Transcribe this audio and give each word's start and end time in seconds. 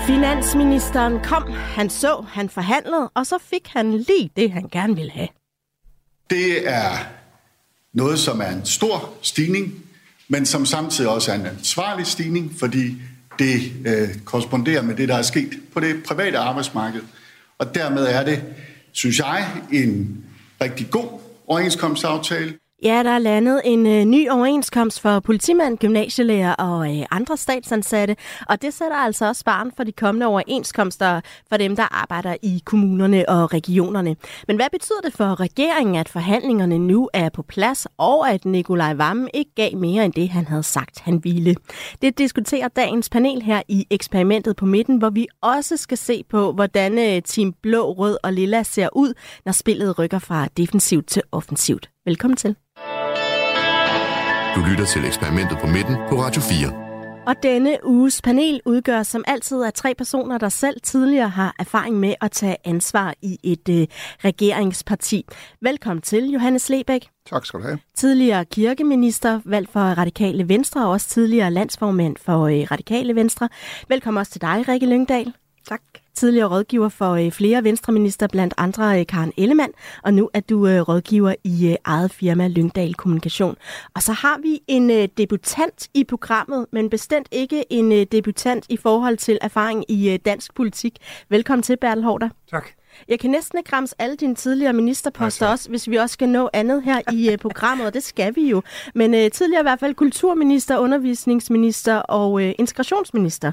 Finansministeren 0.05 1.19
kom, 1.23 1.51
han 1.51 1.89
så, 1.89 2.25
han 2.29 2.49
forhandlede, 2.49 3.11
og 3.15 3.25
så 3.25 3.37
fik 3.41 3.67
han 3.67 3.93
lige 3.93 4.31
det, 4.35 4.51
han 4.51 4.69
gerne 4.71 4.95
ville 4.95 5.11
have. 5.11 5.27
Det 6.29 6.69
er 6.69 6.91
noget, 7.93 8.19
som 8.19 8.41
er 8.41 8.49
en 8.49 8.65
stor 8.65 9.13
stigning, 9.21 9.73
men 10.27 10.45
som 10.45 10.65
samtidig 10.65 11.09
også 11.09 11.31
er 11.31 11.35
en 11.35 11.45
ansvarlig 11.45 12.05
stigning, 12.05 12.53
fordi 12.59 13.01
det 13.39 13.73
øh, 13.85 14.19
korresponderer 14.25 14.81
med 14.81 14.95
det, 14.95 15.09
der 15.09 15.15
er 15.15 15.21
sket 15.21 15.59
på 15.73 15.79
det 15.79 16.03
private 16.07 16.37
arbejdsmarked. 16.37 17.01
Og 17.57 17.75
dermed 17.75 18.07
er 18.07 18.23
det, 18.23 18.43
synes 18.91 19.19
jeg, 19.19 19.47
en 19.71 20.25
rigtig 20.61 20.87
god 20.91 21.19
overenskomstaftale. 21.47 22.57
Ja, 22.83 23.03
der 23.03 23.09
er 23.09 23.19
landet 23.19 23.61
en 23.65 23.87
øh, 23.87 24.05
ny 24.05 24.29
overenskomst 24.29 25.01
for 25.01 25.19
politimand, 25.19 25.77
gymnasielærer 25.77 26.53
og 26.53 26.97
øh, 26.97 27.05
andre 27.11 27.37
statsansatte, 27.37 28.15
og 28.49 28.61
det 28.61 28.73
sætter 28.73 28.97
altså 28.97 29.27
også 29.27 29.45
barn 29.45 29.71
for 29.77 29.83
de 29.83 29.91
kommende 29.91 30.25
overenskomster 30.25 31.21
for 31.49 31.57
dem, 31.57 31.75
der 31.75 32.01
arbejder 32.01 32.35
i 32.41 32.61
kommunerne 32.65 33.29
og 33.29 33.53
regionerne. 33.53 34.15
Men 34.47 34.55
hvad 34.55 34.67
betyder 34.71 35.01
det 35.03 35.13
for 35.13 35.39
regeringen, 35.39 35.95
at 35.95 36.09
forhandlingerne 36.09 36.77
nu 36.77 37.09
er 37.13 37.29
på 37.29 37.41
plads, 37.41 37.87
og 37.97 38.31
at 38.31 38.45
Nikolaj 38.45 38.93
Vammen 38.93 39.29
ikke 39.33 39.51
gav 39.55 39.75
mere 39.77 40.05
end 40.05 40.13
det, 40.13 40.29
han 40.29 40.47
havde 40.47 40.63
sagt, 40.63 40.99
han 40.99 41.23
ville? 41.23 41.55
Det 42.01 42.17
diskuterer 42.17 42.67
dagens 42.67 43.09
panel 43.09 43.41
her 43.41 43.61
i 43.67 43.87
eksperimentet 43.89 44.55
på 44.55 44.65
midten, 44.65 44.97
hvor 44.97 45.09
vi 45.09 45.27
også 45.41 45.77
skal 45.77 45.97
se 45.97 46.23
på, 46.29 46.51
hvordan 46.51 46.99
øh, 46.99 47.21
Team 47.21 47.53
Blå, 47.61 47.91
Rød 47.91 48.17
og 48.23 48.33
Lilla 48.33 48.63
ser 48.63 48.89
ud, 48.95 49.13
når 49.45 49.51
spillet 49.51 49.99
rykker 49.99 50.19
fra 50.19 50.47
defensivt 50.57 51.07
til 51.07 51.21
offensivt. 51.31 51.89
Velkommen 52.05 52.37
til. 52.37 52.55
Du 54.59 54.63
lytter 54.63 54.85
til 54.85 55.05
eksperimentet 55.05 55.57
på 55.61 55.67
midten 55.67 55.95
på 56.09 56.15
Radio 56.21 56.41
4. 56.41 57.25
Og 57.27 57.35
denne 57.43 57.77
uges 57.83 58.21
panel 58.21 58.61
udgør 58.65 59.03
som 59.03 59.23
altid 59.27 59.63
af 59.63 59.73
tre 59.73 59.95
personer, 59.95 60.37
der 60.37 60.49
selv 60.49 60.81
tidligere 60.83 61.29
har 61.29 61.55
erfaring 61.59 61.99
med 61.99 62.13
at 62.21 62.31
tage 62.31 62.57
ansvar 62.65 63.13
i 63.21 63.37
et 63.43 63.69
øh, 63.69 63.87
regeringsparti. 64.25 65.25
Velkommen 65.61 66.01
til, 66.01 66.31
Johannes 66.31 66.69
Lebæk. 66.69 67.07
Tak 67.29 67.45
skal 67.45 67.59
du 67.59 67.65
have. 67.65 67.79
Tidligere 67.95 68.45
kirkeminister, 68.45 69.41
valgt 69.45 69.71
for 69.71 69.79
Radikale 69.79 70.49
Venstre, 70.49 70.85
og 70.85 70.91
også 70.91 71.07
tidligere 71.07 71.51
landsformand 71.51 72.15
for 72.17 72.47
øh, 72.47 72.67
Radikale 72.71 73.15
Venstre. 73.15 73.49
Velkommen 73.89 74.19
også 74.19 74.31
til 74.31 74.41
dig, 74.41 74.65
Rikke 74.67 74.85
Lyngdal. 74.85 75.33
Tak 75.67 75.81
tidligere 76.15 76.47
rådgiver 76.47 76.89
for 76.89 77.11
øh, 77.11 77.31
flere 77.31 77.63
venstreminister, 77.63 78.27
blandt 78.27 78.53
andre 78.57 78.99
øh, 78.99 79.05
Karen 79.07 79.33
Ellemann, 79.37 79.73
og 80.03 80.13
nu 80.13 80.29
er 80.33 80.39
du 80.39 80.67
øh, 80.67 80.81
rådgiver 80.81 81.35
i 81.43 81.77
eget 81.83 82.11
firma 82.11 82.47
Lyngdal 82.47 82.93
Kommunikation. 82.93 83.55
Og 83.95 84.01
så 84.03 84.13
har 84.13 84.39
vi 84.41 84.59
en 84.67 85.09
debutant 85.17 85.87
i 85.93 86.03
programmet, 86.03 86.65
men 86.71 86.89
bestemt 86.89 87.27
ikke 87.31 87.73
en 87.73 88.05
debutant 88.05 88.65
i 88.69 88.77
forhold 88.77 89.17
til 89.17 89.37
erfaring 89.41 89.85
i 89.91 90.17
dansk 90.17 90.55
politik. 90.55 90.97
Velkommen 91.29 91.63
til, 91.63 91.77
Bertel 91.77 92.03
Hårder. 92.03 92.29
Tak. 92.51 92.69
Jeg 93.07 93.19
kan 93.19 93.29
næsten 93.29 93.57
ikke 93.57 93.75
ramse 93.75 93.95
alle 93.99 94.15
dine 94.15 94.35
tidligere 94.35 94.73
ministerposter 94.73 95.45
Nej, 95.45 95.51
også, 95.51 95.69
hvis 95.69 95.89
vi 95.89 95.95
også 95.95 96.13
skal 96.13 96.29
nå 96.29 96.49
andet 96.53 96.83
her 96.83 97.01
i 97.11 97.29
uh, 97.29 97.37
programmet, 97.37 97.87
og 97.87 97.93
det 97.93 98.03
skal 98.03 98.35
vi 98.35 98.49
jo. 98.49 98.61
Men 98.95 99.13
uh, 99.13 99.19
tidligere 99.33 99.61
i 99.61 99.63
hvert 99.63 99.79
fald 99.79 99.95
kulturminister, 99.95 100.77
undervisningsminister 100.77 101.95
og 101.95 102.31
uh, 102.31 102.51
integrationsminister. 102.59 103.51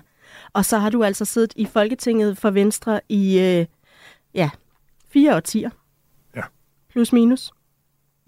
Og 0.56 0.64
så 0.64 0.78
har 0.78 0.90
du 0.90 1.04
altså 1.04 1.24
siddet 1.24 1.52
i 1.56 1.64
Folketinget 1.66 2.38
for 2.38 2.50
Venstre 2.50 3.00
i, 3.08 3.38
øh, 3.38 3.66
ja, 4.34 4.50
fire 5.08 5.36
årtier. 5.36 5.70
Ja. 6.36 6.42
Plus 6.88 7.12
minus. 7.12 7.52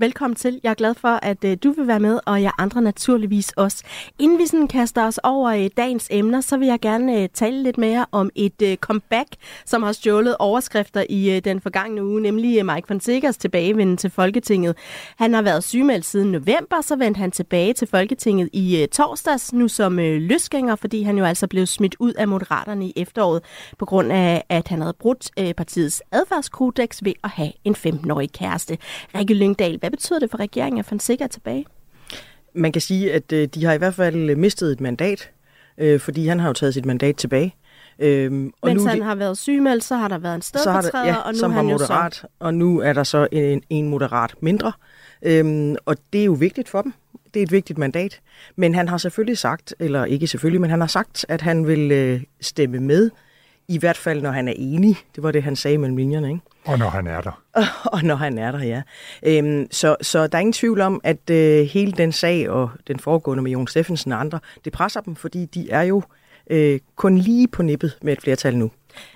Velkommen 0.00 0.34
til. 0.34 0.60
Jeg 0.62 0.70
er 0.70 0.74
glad 0.74 0.94
for, 0.94 1.18
at 1.22 1.44
øh, 1.44 1.56
du 1.64 1.72
vil 1.72 1.86
være 1.86 2.00
med, 2.00 2.20
og 2.26 2.42
jeg 2.42 2.52
andre 2.58 2.82
naturligvis 2.82 3.52
også. 3.56 3.84
Inden 4.18 4.38
vi 4.38 4.46
sådan 4.46 4.68
kaster 4.68 5.06
os 5.06 5.20
over 5.22 5.50
øh, 5.50 5.70
dagens 5.76 6.08
emner, 6.10 6.40
så 6.40 6.56
vil 6.56 6.68
jeg 6.68 6.80
gerne 6.80 7.22
øh, 7.22 7.28
tale 7.34 7.62
lidt 7.62 7.78
mere 7.78 8.06
om 8.12 8.30
et 8.34 8.62
øh, 8.62 8.76
comeback, 8.76 9.28
som 9.66 9.82
har 9.82 9.92
stjålet 9.92 10.36
overskrifter 10.38 11.04
i 11.08 11.36
øh, 11.36 11.44
den 11.44 11.60
forgangne 11.60 12.04
uge, 12.04 12.20
nemlig 12.20 12.58
øh, 12.58 12.66
Mike 12.66 12.86
Fonsegas 12.86 13.36
tilbagevenden 13.36 13.96
til 13.96 14.10
Folketinget. 14.10 14.76
Han 15.16 15.34
har 15.34 15.42
været 15.42 15.64
sygemeldt 15.64 16.04
siden 16.04 16.32
november, 16.32 16.80
så 16.80 16.96
vendte 16.96 17.18
han 17.18 17.30
tilbage 17.30 17.72
til 17.72 17.88
Folketinget 17.88 18.48
i 18.52 18.82
øh, 18.82 18.88
torsdags, 18.88 19.52
nu 19.52 19.68
som 19.68 19.98
øh, 19.98 20.22
løsgænger, 20.22 20.76
fordi 20.76 21.02
han 21.02 21.18
jo 21.18 21.24
altså 21.24 21.46
blev 21.46 21.66
smidt 21.66 21.96
ud 21.98 22.12
af 22.12 22.28
Moderaterne 22.28 22.86
i 22.86 22.92
efteråret, 22.96 23.42
på 23.78 23.86
grund 23.86 24.12
af, 24.12 24.44
at 24.48 24.68
han 24.68 24.80
havde 24.80 24.96
brudt 25.00 25.30
øh, 25.38 25.54
partiets 25.54 26.02
adfærdskodex 26.12 26.98
ved 27.02 27.12
at 27.24 27.30
have 27.30 27.52
en 27.64 27.74
15-årig 27.74 28.32
kæreste. 28.32 28.78
Rikke 29.14 29.34
Lyngdal, 29.34 29.78
hvad 29.88 29.96
betyder 29.96 30.18
det 30.18 30.30
for 30.30 30.40
regeringen, 30.40 30.78
at 30.78 30.86
Fonseca 30.86 31.24
er 31.24 31.28
tilbage? 31.28 31.66
Man 32.54 32.72
kan 32.72 32.82
sige, 32.82 33.12
at 33.12 33.32
øh, 33.32 33.48
de 33.48 33.64
har 33.64 33.72
i 33.72 33.78
hvert 33.78 33.94
fald 33.94 34.36
mistet 34.36 34.72
et 34.72 34.80
mandat, 34.80 35.30
øh, 35.78 36.00
fordi 36.00 36.26
han 36.26 36.40
har 36.40 36.48
jo 36.48 36.52
taget 36.52 36.74
sit 36.74 36.86
mandat 36.86 37.16
tilbage. 37.16 37.54
Øhm, 37.98 38.52
og 38.60 38.68
Mens 38.68 38.82
nu 38.82 38.88
han 38.88 39.02
har 39.02 39.14
været 39.14 39.38
sygemeldt, 39.38 39.84
så 39.84 39.96
har 39.96 40.08
der 40.08 40.18
været 40.18 40.34
en 40.34 40.42
stedfortræder, 40.42 41.06
ja, 41.06 41.16
og 41.16 41.32
nu 41.32 41.38
som 41.38 41.52
han 41.52 41.64
moderat, 41.64 42.14
så... 42.14 42.26
og 42.38 42.54
nu 42.54 42.80
er 42.80 42.92
der 42.92 43.04
så 43.04 43.28
en, 43.32 43.62
en 43.70 43.88
moderat 43.88 44.34
mindre. 44.40 44.72
Øhm, 45.22 45.76
og 45.86 45.96
det 46.12 46.20
er 46.20 46.24
jo 46.24 46.32
vigtigt 46.32 46.68
for 46.68 46.82
dem. 46.82 46.92
Det 47.34 47.40
er 47.40 47.44
et 47.44 47.52
vigtigt 47.52 47.78
mandat. 47.78 48.20
Men 48.56 48.74
han 48.74 48.88
har 48.88 48.98
selvfølgelig 48.98 49.38
sagt, 49.38 49.74
eller 49.78 50.04
ikke 50.04 50.26
selvfølgelig, 50.26 50.60
men 50.60 50.70
han 50.70 50.80
har 50.80 50.86
sagt, 50.86 51.26
at 51.28 51.40
han 51.40 51.66
vil 51.66 51.92
øh, 51.92 52.22
stemme 52.40 52.80
med, 52.80 53.10
i 53.68 53.78
hvert 53.78 53.96
fald 53.96 54.22
når 54.22 54.30
han 54.30 54.48
er 54.48 54.54
enig. 54.56 54.96
Det 55.14 55.22
var 55.22 55.32
det, 55.32 55.42
han 55.42 55.56
sagde 55.56 55.78
mellem 55.78 55.96
linjerne, 55.96 56.28
ikke? 56.28 56.40
Og 56.68 56.78
når 56.78 56.88
han 56.88 57.06
er 57.06 57.20
der. 57.20 57.42
og 57.94 58.02
når 58.02 58.14
han 58.14 58.38
er 58.38 58.52
der, 58.52 58.62
ja. 58.62 58.82
Øhm, 59.22 59.66
så, 59.70 59.96
så 60.00 60.26
der 60.26 60.38
er 60.38 60.40
ingen 60.40 60.52
tvivl 60.52 60.80
om, 60.80 61.00
at 61.04 61.30
øh, 61.30 61.66
hele 61.66 61.92
den 61.92 62.12
sag 62.12 62.50
og 62.50 62.70
den 62.86 62.98
foregående 62.98 63.42
med 63.42 63.52
Jon 63.52 63.66
Steffensen 63.66 64.12
og 64.12 64.20
andre, 64.20 64.40
det 64.64 64.72
presser 64.72 65.00
dem, 65.00 65.16
fordi 65.16 65.44
de 65.44 65.70
er 65.70 65.82
jo 65.82 66.02
øh, 66.50 66.80
kun 66.96 67.18
lige 67.18 67.48
på 67.48 67.62
nippet 67.62 67.98
med 68.02 68.12
et 68.12 68.22
flertal 68.22 68.56
nu. 68.56 68.70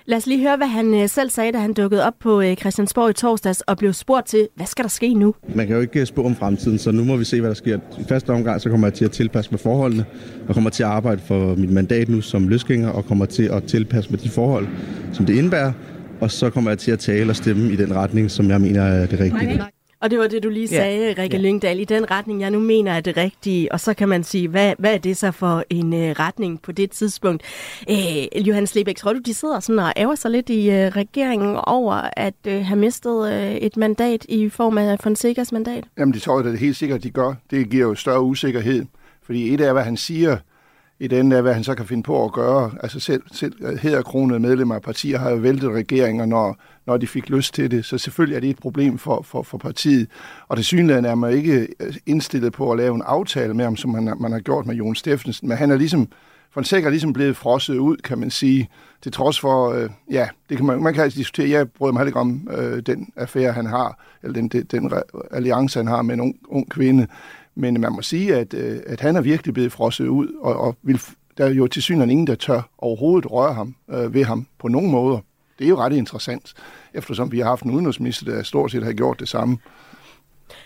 Lad 0.05 0.17
os 0.17 0.25
lige 0.25 0.41
høre, 0.41 0.57
hvad 0.57 0.67
han 0.67 0.93
øh, 0.93 1.09
selv 1.09 1.29
sagde, 1.29 1.51
da 1.51 1.57
han 1.57 1.73
dukkede 1.73 2.07
op 2.07 2.13
på 2.19 2.41
øh, 2.41 2.55
Christiansborg 2.55 3.09
i 3.09 3.13
torsdags 3.13 3.61
og 3.61 3.77
blev 3.77 3.93
spurgt 3.93 4.27
til, 4.27 4.47
hvad 4.55 4.65
skal 4.65 4.83
der 4.83 4.89
ske 4.89 5.13
nu? 5.13 5.35
Man 5.55 5.67
kan 5.67 5.75
jo 5.75 5.81
ikke 5.81 6.05
spå 6.05 6.23
om 6.23 6.35
fremtiden, 6.35 6.79
så 6.79 6.91
nu 6.91 7.03
må 7.03 7.17
vi 7.17 7.25
se, 7.25 7.39
hvad 7.39 7.49
der 7.49 7.55
sker. 7.55 7.79
I 7.99 8.03
første 8.09 8.29
omgang 8.29 8.61
så 8.61 8.69
kommer 8.69 8.87
jeg 8.87 8.93
til 8.93 9.05
at 9.05 9.11
tilpasse 9.11 9.51
med 9.51 9.59
forholdene, 9.59 10.05
og 10.47 10.53
kommer 10.53 10.69
til 10.69 10.83
at 10.83 10.89
arbejde 10.89 11.21
for 11.27 11.55
mit 11.55 11.71
mandat 11.71 12.09
nu 12.09 12.21
som 12.21 12.47
løsgænger, 12.47 12.89
og 12.89 13.05
kommer 13.05 13.25
til 13.25 13.43
at 13.43 13.63
tilpasse 13.63 14.11
med 14.11 14.19
de 14.19 14.29
forhold, 14.29 14.67
som 15.13 15.25
det 15.25 15.35
indebærer 15.35 15.71
og 16.23 16.31
så 16.31 16.49
kommer 16.49 16.71
jeg 16.71 16.79
til 16.79 16.91
at 16.91 16.99
tale 16.99 17.31
og 17.31 17.35
stemme 17.35 17.73
i 17.73 17.75
den 17.75 17.95
retning, 17.95 18.31
som 18.31 18.49
jeg 18.49 18.61
mener 18.61 18.81
er 18.81 19.05
det 19.05 19.19
rigtige. 19.19 19.63
Og 20.01 20.11
det 20.11 20.19
var 20.19 20.27
det, 20.27 20.43
du 20.43 20.49
lige 20.49 20.67
sagde, 20.67 21.13
ja. 21.17 21.21
Rikke 21.21 21.37
ja. 21.37 21.43
Lyngdal, 21.43 21.79
i 21.79 21.85
den 21.85 22.11
retning, 22.11 22.41
jeg 22.41 22.51
nu 22.51 22.59
mener 22.59 22.91
er 22.91 23.01
det 23.01 23.17
rigtige. 23.17 23.71
Og 23.71 23.79
så 23.79 23.93
kan 23.93 24.09
man 24.09 24.23
sige, 24.23 24.47
hvad, 24.47 24.73
hvad 24.79 24.93
er 24.93 24.97
det 24.97 25.17
så 25.17 25.31
for 25.31 25.63
en 25.69 25.93
uh, 25.93 25.99
retning 25.99 26.61
på 26.61 26.71
det 26.71 26.91
tidspunkt? 26.91 27.43
Uh, 27.89 28.47
Johannes 28.47 28.75
Lebæk, 28.75 28.95
tror 28.95 29.13
du, 29.13 29.19
de 29.19 29.33
sidder 29.33 29.59
sådan 29.59 29.79
og 29.79 29.93
ærger 29.97 30.15
sig 30.15 30.31
lidt 30.31 30.49
i 30.49 30.69
uh, 30.69 30.75
regeringen 30.75 31.55
over 31.63 32.09
at 32.17 32.33
uh, 32.47 32.53
have 32.53 32.79
mistet 32.79 33.21
uh, 33.21 33.55
et 33.55 33.77
mandat 33.77 34.25
i 34.29 34.49
form 34.49 34.77
af 34.77 34.99
Fonsecas 34.99 35.51
mandat? 35.51 35.83
Jamen, 35.97 36.13
det 36.13 36.21
tror 36.21 36.37
jeg 36.37 36.45
det 36.45 36.53
er 36.53 36.57
helt 36.57 36.75
sikkert, 36.75 37.03
de 37.03 37.09
gør. 37.09 37.33
Det 37.51 37.69
giver 37.69 37.87
jo 37.87 37.95
større 37.95 38.21
usikkerhed. 38.21 38.85
Fordi 39.25 39.53
et 39.53 39.61
af, 39.61 39.73
hvad 39.73 39.83
han 39.83 39.97
siger, 39.97 40.37
i 40.99 41.07
den 41.07 41.31
af, 41.31 41.41
hvad 41.41 41.53
han 41.53 41.63
så 41.63 41.75
kan 41.75 41.85
finde 41.85 42.03
på 42.03 42.25
at 42.25 42.31
gøre. 42.31 42.71
Altså 42.83 42.99
selv, 42.99 43.23
selv 43.31 43.77
hedderkronede 43.77 44.39
medlemmer 44.39 44.75
af 44.75 44.81
partier 44.81 45.19
har 45.19 45.29
jo 45.29 45.35
væltet 45.35 45.71
regeringer, 45.71 46.25
når, 46.25 46.57
når 46.85 46.97
de 46.97 47.07
fik 47.07 47.29
lyst 47.29 47.53
til 47.53 47.71
det. 47.71 47.85
Så 47.85 47.97
selvfølgelig 47.97 48.35
er 48.35 48.39
det 48.39 48.49
et 48.49 48.59
problem 48.59 48.97
for, 48.97 49.21
for, 49.21 49.43
for 49.43 49.57
partiet. 49.57 50.07
Og 50.47 50.57
det 50.57 50.65
synligheden 50.65 51.05
er 51.05 51.15
man 51.15 51.33
ikke 51.33 51.67
øh, 51.79 51.95
indstillet 52.05 52.53
på 52.53 52.71
at 52.71 52.77
lave 52.77 52.95
en 52.95 53.03
aftale 53.05 53.53
med 53.53 53.65
ham, 53.65 53.75
som 53.75 53.91
man, 53.91 54.13
man 54.19 54.31
har 54.31 54.39
gjort 54.39 54.65
med 54.65 54.75
Jon 54.75 54.95
Steffensen. 54.95 55.47
Men 55.47 55.57
han 55.57 55.71
er 55.71 55.77
ligesom, 55.77 56.07
for 56.51 56.61
en 56.61 56.65
sikker 56.65 56.89
ligesom 56.89 57.13
blevet 57.13 57.37
frosset 57.37 57.77
ud, 57.77 57.97
kan 57.97 58.17
man 58.17 58.29
sige. 58.29 58.69
Til 59.01 59.11
trods 59.11 59.39
for, 59.39 59.71
øh, 59.71 59.89
ja, 60.11 60.27
det 60.49 60.57
kan 60.57 60.65
man, 60.65 60.83
man 60.83 60.93
kan 60.93 61.03
altså 61.03 61.17
diskutere. 61.17 61.49
Jeg 61.49 61.69
bryder 61.69 61.93
mig 61.93 61.99
heller 61.99 62.09
ikke 62.09 62.19
om 62.19 62.49
øh, 62.57 62.79
den 62.85 63.09
affære, 63.15 63.51
han 63.51 63.65
har, 63.65 63.99
eller 64.23 64.33
den, 64.33 64.47
den, 64.47 64.63
den 64.63 64.91
alliance, 65.31 65.79
han 65.79 65.87
har 65.87 66.01
med 66.01 66.13
en 66.13 66.21
ung, 66.21 66.35
ung 66.47 66.69
kvinde. 66.69 67.07
Men 67.55 67.81
man 67.81 67.91
må 67.91 68.01
sige, 68.01 68.35
at, 68.35 68.53
øh, 68.53 68.79
at 68.85 69.01
han 69.01 69.15
er 69.15 69.21
virkelig 69.21 69.53
blevet 69.53 69.71
frosset 69.71 70.07
ud, 70.07 70.27
og, 70.41 70.55
og 70.55 70.75
vil, 70.81 71.01
der 71.37 71.45
er 71.45 71.49
jo 71.49 71.67
til 71.67 71.83
synligheden 71.83 72.11
ingen, 72.11 72.27
der 72.27 72.35
tør 72.35 72.69
overhovedet 72.77 73.31
røre 73.31 73.53
ham 73.53 73.75
øh, 73.91 74.13
ved 74.13 74.23
ham 74.23 74.47
på 74.59 74.67
nogen 74.67 74.91
måder. 74.91 75.19
Det 75.59 75.65
er 75.65 75.69
jo 75.69 75.77
ret 75.77 75.93
interessant, 75.93 76.53
eftersom 76.93 77.31
vi 77.31 77.39
har 77.39 77.45
haft 77.45 77.63
en 77.63 77.71
udenrigsminister, 77.71 78.25
der 78.25 78.43
stort 78.43 78.71
set 78.71 78.83
har 78.83 78.93
gjort 78.93 79.19
det 79.19 79.29
samme. 79.29 79.57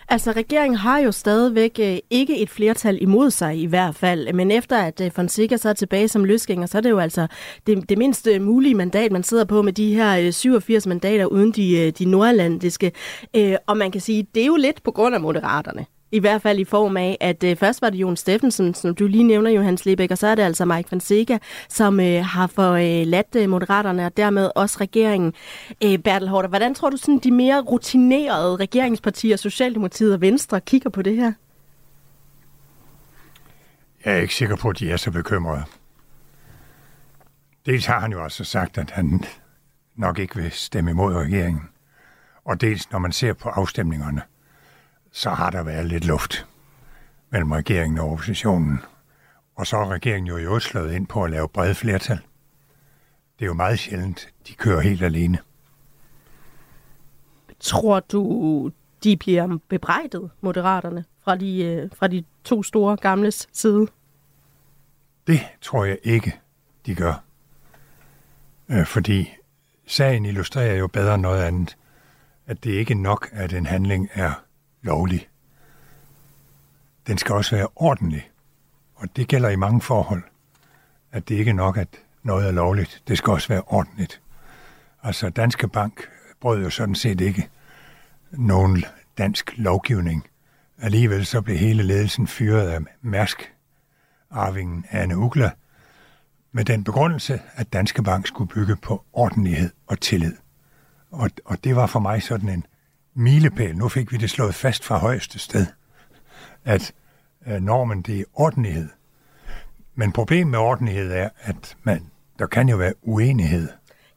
Altså, 0.10 0.31
regeringen 0.31 0.78
har 0.78 1.00
jo 1.00 1.12
stadigvæk 1.12 1.80
øh, 1.80 1.98
ikke 2.10 2.39
et 2.39 2.50
flertal 2.50 3.01
imod 3.01 3.31
sig 3.31 3.57
i 3.60 3.66
hvert 3.66 3.95
fald, 3.95 4.34
men 4.34 4.51
efter 4.51 4.78
at 4.78 5.01
øh, 5.01 5.12
Fonseca 5.12 5.57
så 5.57 5.69
er 5.69 5.74
tilbage 5.74 6.07
som 6.07 6.24
løsgænger, 6.24 6.66
så 6.66 6.78
er 6.78 6.81
det 6.81 6.89
jo 6.89 7.00
altså 7.00 7.28
det, 7.68 7.89
det 7.89 7.98
mindste 7.98 8.39
mulige 8.39 8.75
mandat, 8.75 9.12
man 9.12 9.24
sidder 9.24 9.45
på 9.45 9.62
med 9.62 9.74
de 9.74 9.95
her 9.95 10.19
øh, 10.19 10.34
87 10.34 10.88
mandater 10.88 11.25
uden 11.25 11.51
de, 11.51 11.92
de 11.92 12.06
nordlandiske. 12.06 12.92
Og 13.68 13.78
man 13.78 13.92
kan 13.92 14.01
sige, 14.01 14.28
det 14.36 14.42
er 14.42 14.48
jo 14.48 14.56
lidt 14.56 14.84
på 14.84 14.92
grund 14.92 15.16
af 15.16 15.22
moderaterne 15.22 15.86
i 16.12 16.19
hvert 16.19 16.42
fald 16.42 16.59
i 16.59 16.63
form 16.63 16.98
af, 16.98 17.18
at 17.19 17.44
øh, 17.44 17.56
først 17.56 17.81
var 17.81 17.89
det 17.89 17.98
Jon 17.98 18.18
Steffensen, 18.18 18.74
som 18.74 18.95
du 18.95 19.07
lige 19.07 19.24
nævner, 19.24 19.51
Johan 19.51 19.77
Lebæk, 19.86 20.12
og 20.12 20.18
så 20.18 20.27
er 20.27 20.36
det 20.36 20.44
altså 20.44 20.65
Mike 20.65 20.89
Fonseca, 20.89 21.38
som 21.69 22.00
øh, 22.00 22.25
har 22.25 22.48
forladt 22.48 23.36
øh, 23.36 23.44
øh, 23.44 23.50
Moderaterne 23.50 24.06
og 24.06 24.18
dermed 24.18 24.50
også 24.56 24.77
regeringen. 24.81 25.33
Øh, 25.83 25.98
Bertel 25.98 26.27
Hårder, 26.27 26.50
hvordan 26.50 26.74
tror 26.74 26.89
du 26.89 26.98
sådan 26.98 27.19
de 27.19 27.31
mere 27.31 27.62
rutinerede 27.62 28.56
regeringspartier, 28.56 29.38
Socialdemokratiet 29.38 30.13
og 30.13 30.21
Venstre, 30.21 30.62
kigger 30.62 30.89
på 30.89 31.01
det 31.01 31.15
her? 31.15 31.33
Jeg 34.06 34.13
er 34.13 34.21
ikke 34.21 34.36
sikker 34.36 34.56
på, 34.56 34.69
at 34.69 34.80
de 34.80 34.92
er 34.92 34.98
så 34.98 35.12
bekymrede. 35.12 35.63
Dels 37.65 37.86
har 37.86 38.00
han 38.00 38.12
jo 38.12 38.24
også 38.24 38.44
sagt, 38.44 38.77
at 38.77 38.92
han 38.92 39.24
nok 39.95 40.19
ikke 40.19 40.36
vil 40.36 40.51
stemme 40.51 40.92
imod 40.92 41.13
regeringen. 41.13 41.69
Og 42.45 42.62
dels, 42.62 42.92
når 42.92 43.00
man 43.00 43.12
ser 43.12 43.33
på 43.33 43.50
afstemningerne, 43.50 44.21
så 45.17 45.29
har 45.29 45.49
der 45.49 45.63
været 45.63 45.85
lidt 45.85 46.05
luft 46.05 46.47
mellem 47.29 47.51
regeringen 47.51 47.99
og 47.99 48.11
oppositionen. 48.11 48.79
Og 49.55 49.67
så 49.67 49.77
er 49.77 49.91
regeringen 49.91 50.27
jo 50.27 50.37
i 50.37 50.41
øvrigt 50.41 50.65
slået 50.65 50.93
ind 50.93 51.07
på 51.07 51.23
at 51.23 51.31
lave 51.31 51.49
brede 51.49 51.75
flertal. 51.75 52.19
Det 53.39 53.45
er 53.45 53.47
jo 53.47 53.53
meget 53.53 53.79
sjældent, 53.79 54.29
de 54.47 54.53
kører 54.53 54.81
helt 54.81 55.01
alene. 55.01 55.37
Tror 57.59 57.99
du, 57.99 58.71
de 59.03 59.17
bliver 59.17 59.57
bebrejdet, 59.69 60.29
moderaterne, 60.41 61.05
fra 61.23 61.35
de, 61.35 61.63
øh, 61.63 61.89
fra 61.95 62.07
de 62.07 62.23
to 62.43 62.63
store 62.63 62.97
gamles 62.97 63.47
side? 63.53 63.87
Det 65.27 65.39
tror 65.61 65.85
jeg 65.85 65.97
ikke, 66.03 66.39
de 66.85 66.95
gør. 66.95 67.23
Øh, 68.69 68.85
fordi 68.85 69.33
sagen 69.87 70.25
illustrerer 70.25 70.75
jo 70.75 70.87
bedre 70.87 71.17
noget 71.17 71.43
andet, 71.43 71.77
at 72.47 72.63
det 72.63 72.71
ikke 72.71 72.93
nok, 72.93 73.29
at 73.31 73.53
en 73.53 73.65
handling 73.65 74.09
er 74.13 74.46
lovlig. 74.81 75.27
Den 77.07 77.18
skal 77.18 77.35
også 77.35 77.56
være 77.56 77.68
ordentlig. 77.75 78.29
Og 78.95 79.15
det 79.15 79.27
gælder 79.27 79.50
i 79.50 79.56
mange 79.56 79.81
forhold, 79.81 80.24
at 81.12 81.29
det 81.29 81.35
ikke 81.35 81.50
er 81.50 81.56
nok, 81.56 81.77
at 81.77 81.88
noget 82.24 82.47
er 82.47 82.51
lovligt. 82.51 83.03
Det 83.07 83.18
skal 83.18 83.33
også 83.33 83.47
være 83.47 83.62
ordentligt. 83.68 84.21
Altså, 85.03 85.29
Danske 85.29 85.68
Bank 85.68 86.09
brød 86.41 86.63
jo 86.63 86.69
sådan 86.69 86.95
set 86.95 87.21
ikke 87.21 87.50
nogen 88.31 88.85
dansk 89.18 89.53
lovgivning. 89.57 90.27
Alligevel 90.77 91.25
så 91.25 91.41
blev 91.41 91.57
hele 91.57 91.83
ledelsen 91.83 92.27
fyret 92.27 92.69
af 92.69 92.79
Mærsk, 93.01 93.53
arvingen 94.31 94.85
Anne 94.89 95.18
Ugler, 95.18 95.50
med 96.51 96.65
den 96.65 96.83
begrundelse, 96.83 97.41
at 97.53 97.74
Danske 97.74 98.03
Bank 98.03 98.27
skulle 98.27 98.50
bygge 98.50 98.75
på 98.75 99.03
ordentlighed 99.13 99.69
og 99.88 100.00
tillid. 100.00 100.35
Og, 101.12 101.29
og 101.45 101.63
det 101.63 101.75
var 101.75 101.88
for 101.88 102.00
mig 102.00 102.24
sådan 102.24 102.50
en 102.50 102.65
milepæl. 103.17 103.77
Nu 103.77 103.89
fik 103.89 104.11
vi 104.11 104.17
det 104.17 104.29
slået 104.29 104.55
fast 104.55 104.83
fra 104.83 104.97
højeste 104.97 105.39
sted, 105.39 105.65
at 106.65 106.93
normen 107.59 108.01
det 108.01 108.19
er 108.19 108.23
ordentlighed. 108.33 108.89
Men 109.95 110.11
problemet 110.11 110.47
med 110.51 110.59
ordentlighed 110.59 111.11
er, 111.11 111.29
at 111.41 111.77
man, 111.83 112.11
der 112.39 112.47
kan 112.47 112.69
jo 112.69 112.77
være 112.77 112.93
uenighed. 113.01 113.69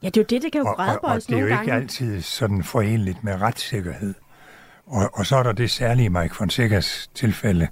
Ja, 0.03 0.07
det 0.07 0.17
er 0.17 0.21
jo 0.21 0.25
det, 0.29 0.41
det 0.41 0.51
kan 0.51 0.61
jo 0.61 0.67
og, 0.67 0.75
og, 0.77 0.99
og 1.03 1.15
det 1.15 1.31
er 1.31 1.39
jo 1.39 1.45
ikke 1.45 1.57
gange. 1.57 1.73
altid 1.73 2.21
sådan 2.21 2.63
forenligt 2.63 3.23
med 3.23 3.41
retssikkerhed. 3.41 4.13
Og, 4.85 5.09
og 5.13 5.25
så 5.25 5.35
er 5.35 5.43
der 5.43 5.51
det 5.51 5.71
særlige 5.71 6.09
Mike 6.09 6.35
Fonsecas 6.35 7.09
tilfælde, 7.15 7.67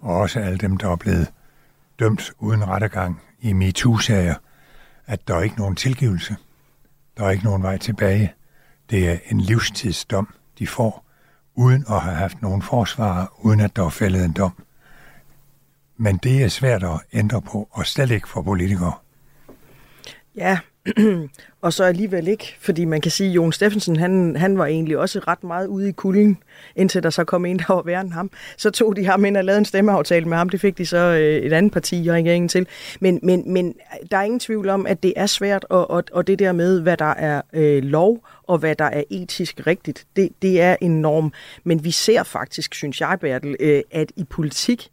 og 0.00 0.16
også 0.16 0.40
alle 0.40 0.58
dem, 0.58 0.76
der 0.76 0.90
er 0.90 0.96
blevet 0.96 1.32
dømt 1.98 2.32
uden 2.38 2.68
rettegang 2.68 3.22
i 3.40 3.52
MeToo-sager, 3.52 4.34
at 5.06 5.28
der 5.28 5.34
er 5.36 5.42
ikke 5.42 5.58
nogen 5.58 5.76
tilgivelse. 5.76 6.36
Der 7.16 7.24
er 7.24 7.30
ikke 7.30 7.44
nogen 7.44 7.62
vej 7.62 7.78
tilbage. 7.78 8.32
Det 8.90 9.08
er 9.08 9.18
en 9.30 9.40
livstidsdom, 9.40 10.34
de 10.58 10.66
får, 10.66 11.04
uden 11.54 11.84
at 11.88 12.00
have 12.00 12.14
haft 12.14 12.42
nogen 12.42 12.62
forsvarer, 12.62 13.26
uden 13.38 13.60
at 13.60 13.76
der 13.76 13.84
er 13.84 13.88
fældet 13.88 14.24
en 14.24 14.32
dom. 14.32 14.52
Men 15.96 16.16
det 16.16 16.42
er 16.44 16.48
svært 16.48 16.82
at 16.82 17.00
ændre 17.12 17.42
på, 17.42 17.68
og 17.70 17.86
slet 17.86 18.10
ikke 18.10 18.28
for 18.28 18.42
politikere. 18.42 18.92
Ja, 20.36 20.58
og 21.62 21.72
så 21.72 21.84
alligevel 21.84 22.28
ikke, 22.28 22.56
fordi 22.60 22.84
man 22.84 23.00
kan 23.00 23.10
sige, 23.10 23.30
at 23.30 23.36
Jon 23.36 23.52
Steffensen, 23.52 23.96
han, 23.96 24.36
han 24.36 24.58
var 24.58 24.66
egentlig 24.66 24.98
også 24.98 25.18
ret 25.18 25.44
meget 25.44 25.66
ude 25.66 25.88
i 25.88 25.92
kulden, 25.92 26.38
indtil 26.76 27.02
der 27.02 27.10
så 27.10 27.24
kom 27.24 27.44
en, 27.44 27.58
der 27.58 27.74
var 27.74 27.82
værre 27.82 28.00
end 28.00 28.12
ham. 28.12 28.30
Så 28.56 28.70
tog 28.70 28.96
de 28.96 29.06
ham 29.06 29.24
ind 29.24 29.36
og 29.36 29.44
lavede 29.44 29.58
en 29.58 29.64
stemmeaftale 29.64 30.26
med 30.26 30.36
ham. 30.36 30.48
Det 30.48 30.60
fik 30.60 30.78
de 30.78 30.86
så 30.86 30.96
øh, 30.96 31.36
et 31.36 31.52
andet 31.52 31.72
parti 31.72 32.06
og 32.08 32.14
regeringen 32.14 32.48
til. 32.48 32.66
Men, 33.00 33.20
men, 33.22 33.52
men 33.52 33.74
der 34.10 34.16
er 34.16 34.22
ingen 34.22 34.40
tvivl 34.40 34.68
om, 34.68 34.86
at 34.86 35.02
det 35.02 35.12
er 35.16 35.26
svært, 35.26 35.66
og, 35.70 35.90
og, 35.90 36.04
og 36.12 36.26
det 36.26 36.38
der 36.38 36.52
med, 36.52 36.80
hvad 36.80 36.96
der 36.96 37.14
er 37.14 37.42
øh, 37.52 37.82
lov, 37.82 38.26
og 38.42 38.58
hvad 38.58 38.74
der 38.74 38.84
er 38.84 39.02
etisk 39.10 39.66
rigtigt, 39.66 40.06
det, 40.16 40.28
det 40.42 40.60
er 40.60 40.76
enormt. 40.80 41.34
Men 41.64 41.84
vi 41.84 41.90
ser 41.90 42.22
faktisk, 42.22 42.74
synes 42.74 43.00
jeg, 43.00 43.18
Bertel, 43.20 43.56
øh, 43.60 43.82
at 43.90 44.12
i 44.16 44.24
politik, 44.24 44.88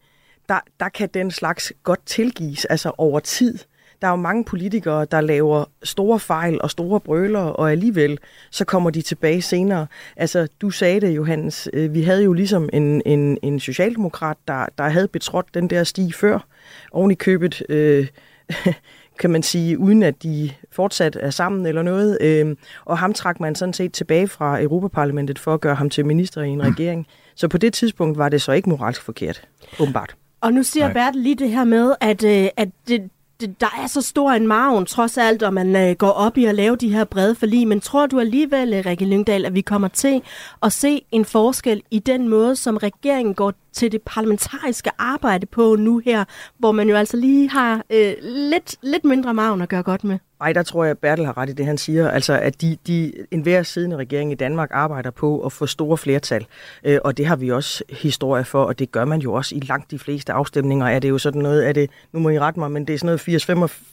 der, 0.50 0.60
der 0.80 0.90
kan 0.90 1.10
den 1.14 1.32
slags 1.32 1.74
godt 1.84 2.00
tilgives, 2.06 2.66
altså 2.66 2.92
over 2.98 3.20
tid. 3.20 3.60
Der 4.04 4.10
er 4.10 4.12
jo 4.14 4.18
mange 4.18 4.46
politikere, 4.46 5.06
der 5.06 5.22
laver 5.22 5.66
store 5.84 6.20
fejl 6.20 6.62
og 6.62 6.72
store 6.72 7.00
brøler, 7.00 7.40
og 7.40 7.72
alligevel 7.72 8.20
så 8.52 8.66
kommer 8.66 8.90
de 8.90 9.02
tilbage 9.02 9.42
senere. 9.42 9.88
Altså, 10.18 10.48
du 10.62 10.70
sagde 10.70 11.02
det, 11.02 11.16
Johannes. 11.16 11.70
Øh, 11.74 11.94
vi 11.94 12.02
havde 12.02 12.24
jo 12.24 12.34
ligesom 12.34 12.70
en, 12.74 13.02
en, 13.06 13.38
en 13.42 13.60
socialdemokrat, 13.60 14.38
der, 14.48 14.66
der 14.78 14.84
havde 14.84 15.08
betrådt 15.08 15.46
den 15.54 15.70
der 15.70 15.84
sti 15.84 16.12
før. 16.12 16.46
Oven 16.92 17.12
i 17.12 17.14
købet, 17.14 17.64
øh, 17.70 18.08
kan 19.20 19.30
man 19.30 19.44
sige, 19.44 19.80
uden 19.80 20.04
at 20.04 20.24
de 20.24 20.52
fortsat 20.72 21.18
er 21.22 21.30
sammen 21.30 21.66
eller 21.66 21.82
noget. 21.82 22.18
Øh, 22.22 22.56
og 22.86 22.98
ham 22.98 23.14
trak 23.14 23.40
man 23.40 23.56
sådan 23.56 23.74
set 23.74 23.94
tilbage 23.94 24.28
fra 24.28 24.62
Europaparlamentet 24.62 25.40
for 25.40 25.54
at 25.54 25.62
gøre 25.62 25.76
ham 25.76 25.90
til 25.90 26.06
minister 26.06 26.42
i 26.42 26.50
en 26.50 26.64
regering. 26.64 27.08
Så 27.36 27.48
på 27.48 27.58
det 27.58 27.74
tidspunkt 27.74 28.18
var 28.18 28.30
det 28.30 28.42
så 28.42 28.52
ikke 28.52 28.70
moralsk 28.70 29.02
forkert, 29.02 29.48
åbenbart. 29.80 30.16
Og 30.42 30.54
nu 30.54 30.64
siger 30.64 30.94
Bertel 30.94 31.22
lige 31.22 31.36
det 31.36 31.50
her 31.50 31.64
med, 31.64 31.96
at, 32.02 32.24
øh, 32.24 32.48
at 32.58 32.70
det, 32.88 33.10
der 33.48 33.82
er 33.84 33.88
så 33.88 34.02
stor 34.02 34.32
en 34.32 34.48
maven, 34.48 34.86
trods 34.86 35.18
alt, 35.18 35.44
og 35.44 35.54
man 35.54 35.76
øh, 35.76 35.96
går 35.96 36.10
op 36.10 36.38
i 36.38 36.46
at 36.46 36.56
lave 36.56 36.76
de 36.76 36.90
her 36.90 37.04
brede 37.04 37.36
forlig. 37.36 37.68
Men 37.68 37.82
tror 37.82 38.06
du 38.06 38.20
alligevel, 38.20 38.74
øh, 38.74 38.86
Rikke 38.86 39.06
Lyngdal, 39.06 39.46
at 39.46 39.56
vi 39.56 39.62
kommer 39.62 39.88
til 39.88 40.22
at 40.64 40.74
se 40.74 41.02
en 41.12 41.26
forskel 41.26 41.82
i 41.92 42.00
den 42.00 42.28
måde, 42.28 42.56
som 42.56 42.78
regeringen 42.78 43.36
går 43.36 43.54
til 43.74 43.92
det 43.92 44.02
parlamentariske 44.02 44.92
arbejde 44.98 45.46
på 45.46 45.76
nu 45.76 46.02
her, 46.06 46.26
hvor 46.58 46.72
man 46.72 46.90
jo 46.90 46.96
altså 46.96 47.18
lige 47.18 47.50
har 47.50 47.84
øh, 47.90 48.14
lidt, 48.22 48.76
lidt 48.82 49.06
mindre 49.06 49.34
maven 49.34 49.62
at 49.62 49.70
gøre 49.70 49.84
godt 49.84 50.04
med? 50.04 50.20
Nej, 50.40 50.54
der 50.54 50.64
tror 50.64 50.84
jeg, 50.84 50.92
at 50.92 50.98
Bertel 50.98 51.26
har 51.26 51.38
ret 51.38 51.50
i 51.50 51.54
det, 51.54 51.66
han 51.66 51.78
siger. 51.78 52.10
Altså, 52.10 52.40
at 52.40 52.62
de, 52.62 52.78
de, 52.88 53.14
enhver 53.32 53.64
siddende 53.64 53.96
regering 53.96 54.32
i 54.32 54.36
Danmark 54.36 54.70
arbejder 54.72 55.12
på 55.12 55.40
at 55.46 55.52
få 55.52 55.66
store 55.66 55.98
flertal. 55.98 56.46
Øh, 56.84 57.00
og 57.04 57.18
det 57.18 57.26
har 57.26 57.36
vi 57.36 57.52
også 57.52 57.84
historie 57.90 58.46
for, 58.46 58.64
og 58.64 58.80
det 58.80 58.92
gør 58.92 59.06
man 59.06 59.20
jo 59.20 59.34
også 59.34 59.56
i 59.56 59.60
langt 59.60 59.92
de 59.92 60.00
fleste 60.00 60.34
afstemninger. 60.34 60.88
Er 60.88 61.00
det 61.00 61.10
jo 61.10 61.18
sådan 61.18 61.42
noget, 61.42 61.68
er 61.68 61.72
det, 61.72 61.90
nu 62.12 62.20
må 62.20 62.30
I 62.30 62.40
rette 62.40 62.60
mig, 62.60 62.72
men 62.72 62.88
det 62.88 62.94
er 62.94 62.98
sådan 62.98 63.20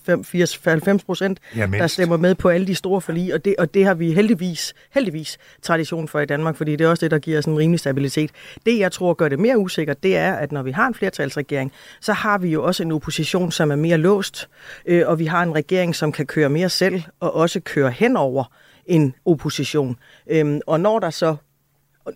noget 0.09 0.99
80-90 0.99 1.05
procent, 1.07 1.39
ja, 1.57 1.67
der 1.67 1.87
stemmer 1.87 2.17
med 2.17 2.35
på 2.35 2.49
alle 2.49 2.67
de 2.67 2.75
store 2.75 3.01
forlig, 3.01 3.35
og 3.35 3.45
det, 3.45 3.55
og 3.59 3.75
det 3.75 3.85
har 3.85 3.95
vi 3.95 4.13
heldigvis, 4.13 4.75
heldigvis 4.91 5.39
tradition 5.63 6.09
for 6.09 6.21
i 6.21 6.27
Danmark, 6.27 6.57
fordi 6.57 6.77
det 6.77 6.85
er 6.85 6.89
også 6.89 7.05
det, 7.05 7.11
der 7.11 7.19
giver 7.19 7.41
sådan 7.41 7.53
en 7.53 7.59
rimelig 7.59 7.81
stabilitet. 7.81 8.31
Det, 8.67 8.79
jeg 8.79 8.93
tror 8.93 9.15
gør 9.15 9.29
det 9.29 9.39
mere 9.39 9.59
usikkert, 9.59 10.03
det 10.03 10.17
er, 10.17 10.35
at 10.35 10.53
når 10.53 10.63
vi 10.63 10.71
har 10.71 10.87
en 10.87 10.95
flertalsregering, 10.95 11.73
så 12.01 12.13
har 12.13 12.39
vi 12.39 12.49
jo 12.49 12.65
også 12.65 12.83
en 12.83 12.93
opposition, 12.93 13.53
som 13.53 13.71
er 13.71 13.77
mere 13.77 13.97
låst, 13.97 14.49
øh, 14.87 15.03
og 15.07 15.19
vi 15.19 15.25
har 15.25 15.43
en 15.43 15.55
regering, 15.55 15.95
som 15.95 16.13
kan 16.13 16.27
køre 16.31 16.49
mere 16.49 16.69
selv, 16.69 17.03
og 17.21 17.35
også 17.35 17.61
køre 17.61 17.91
hen 17.91 18.17
over 18.17 18.45
en 18.87 19.15
opposition. 19.25 19.97
Øhm, 20.27 20.61
og 20.67 20.81
når 20.81 20.99
der 20.99 21.11
så 21.11 21.37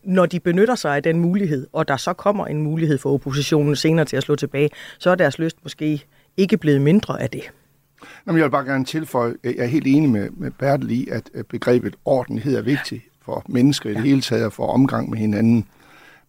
når 0.02 0.26
de 0.26 0.40
benytter 0.40 0.74
sig 0.74 0.96
af 0.96 1.02
den 1.02 1.20
mulighed, 1.20 1.66
og 1.72 1.88
der 1.88 1.96
så 1.96 2.12
kommer 2.12 2.46
en 2.46 2.62
mulighed 2.62 2.98
for 2.98 3.12
oppositionen 3.12 3.76
senere 3.76 4.04
til 4.04 4.16
at 4.16 4.22
slå 4.22 4.36
tilbage, 4.36 4.70
så 4.98 5.10
er 5.10 5.14
deres 5.14 5.38
lyst 5.38 5.56
måske 5.62 6.04
ikke 6.36 6.56
blevet 6.56 6.80
mindre 6.80 7.22
af 7.22 7.30
det. 7.30 7.42
Jamen, 8.26 8.38
jeg 8.38 8.44
vil 8.44 8.50
bare 8.50 8.64
gerne 8.64 8.84
tilføje, 8.84 9.34
jeg 9.44 9.54
er 9.58 9.66
helt 9.66 9.86
enig 9.86 10.10
med, 10.10 10.30
med 10.30 10.50
Bertel 10.50 10.90
i, 10.90 11.08
at 11.12 11.30
begrebet 11.48 11.96
ordentlighed 12.04 12.56
er 12.56 12.62
vigtigt 12.62 13.02
for 13.24 13.44
mennesker 13.48 13.90
i 13.90 13.94
det 13.94 14.02
hele 14.02 14.20
taget, 14.20 14.44
og 14.44 14.52
for 14.52 14.66
omgang 14.66 15.10
med 15.10 15.18
hinanden. 15.18 15.66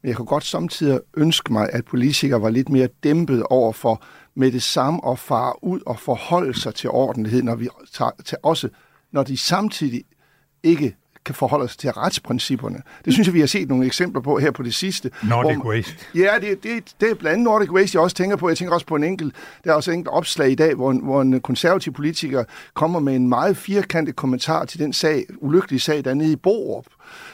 Men 0.02 0.10
jeg 0.10 0.16
kunne 0.16 0.26
godt 0.26 0.46
samtidig 0.46 1.00
ønske 1.18 1.54
mig, 1.54 1.70
at 1.74 1.86
politikere 1.86 2.42
var 2.42 2.50
lidt 2.50 2.70
mere 2.70 2.88
dæmpet 3.04 3.44
over 3.44 3.72
for 3.72 4.04
med 4.36 4.52
det 4.52 4.64
samme 4.64 5.00
at 5.08 5.20
fare 5.20 5.64
ud 5.64 5.80
og 5.86 6.00
forholde 6.00 6.60
sig 6.60 6.76
til 6.76 6.90
ordentlighed, 6.90 7.44
når 7.44 7.56
vi 7.56 7.70
tager, 7.94 8.12
til 8.26 8.38
også 8.44 8.70
når 9.12 9.24
de 9.24 9.38
samtidig 9.38 10.04
ikke 10.64 10.96
kan 11.26 11.36
forholde 11.36 11.68
sig 11.68 11.78
til 11.78 11.92
retsprincipperne. 11.92 12.82
Det 13.06 13.14
synes 13.14 13.28
jeg, 13.28 13.34
vi 13.34 13.40
har 13.40 13.48
set 13.48 13.70
nogle 13.70 13.86
eksempler 13.86 14.22
på 14.22 14.40
her 14.40 14.52
på 14.52 14.64
det 14.64 14.74
sidste. 14.74 15.12
Nordic 15.24 15.58
hvor, 15.58 15.72
Waste. 15.72 15.94
Ja, 16.16 16.32
det, 16.42 16.64
det, 16.64 16.96
det 17.02 17.12
er 17.12 17.16
blandt 17.16 17.28
andet 17.28 17.44
Nordic 17.44 17.72
Waste, 17.72 17.96
jeg 17.96 18.04
også 18.04 18.16
tænker 18.16 18.36
på. 18.36 18.48
Jeg 18.48 18.58
tænker 18.58 18.74
også 18.74 18.86
på 18.86 18.96
en 18.96 19.04
enkelt, 19.04 19.36
der 19.64 19.72
er 19.72 19.76
også 19.76 19.92
en 19.92 19.98
enkelt 19.98 20.14
opslag 20.14 20.52
i 20.52 20.56
dag, 20.56 20.76
hvor 20.76 20.92
en, 20.92 21.04
hvor 21.04 21.22
en 21.22 21.42
konservativ 21.42 21.94
politiker 21.94 22.44
kommer 22.74 23.00
med 23.00 23.16
en 23.16 23.30
meget 23.30 23.58
firkantet 23.58 24.16
kommentar 24.16 24.66
til 24.66 24.80
den 24.80 24.94
sag, 24.94 25.26
ulykkelige 25.38 25.80
sag 25.80 26.06
dernede 26.06 26.32
i 26.32 26.36
Borup, 26.36 26.86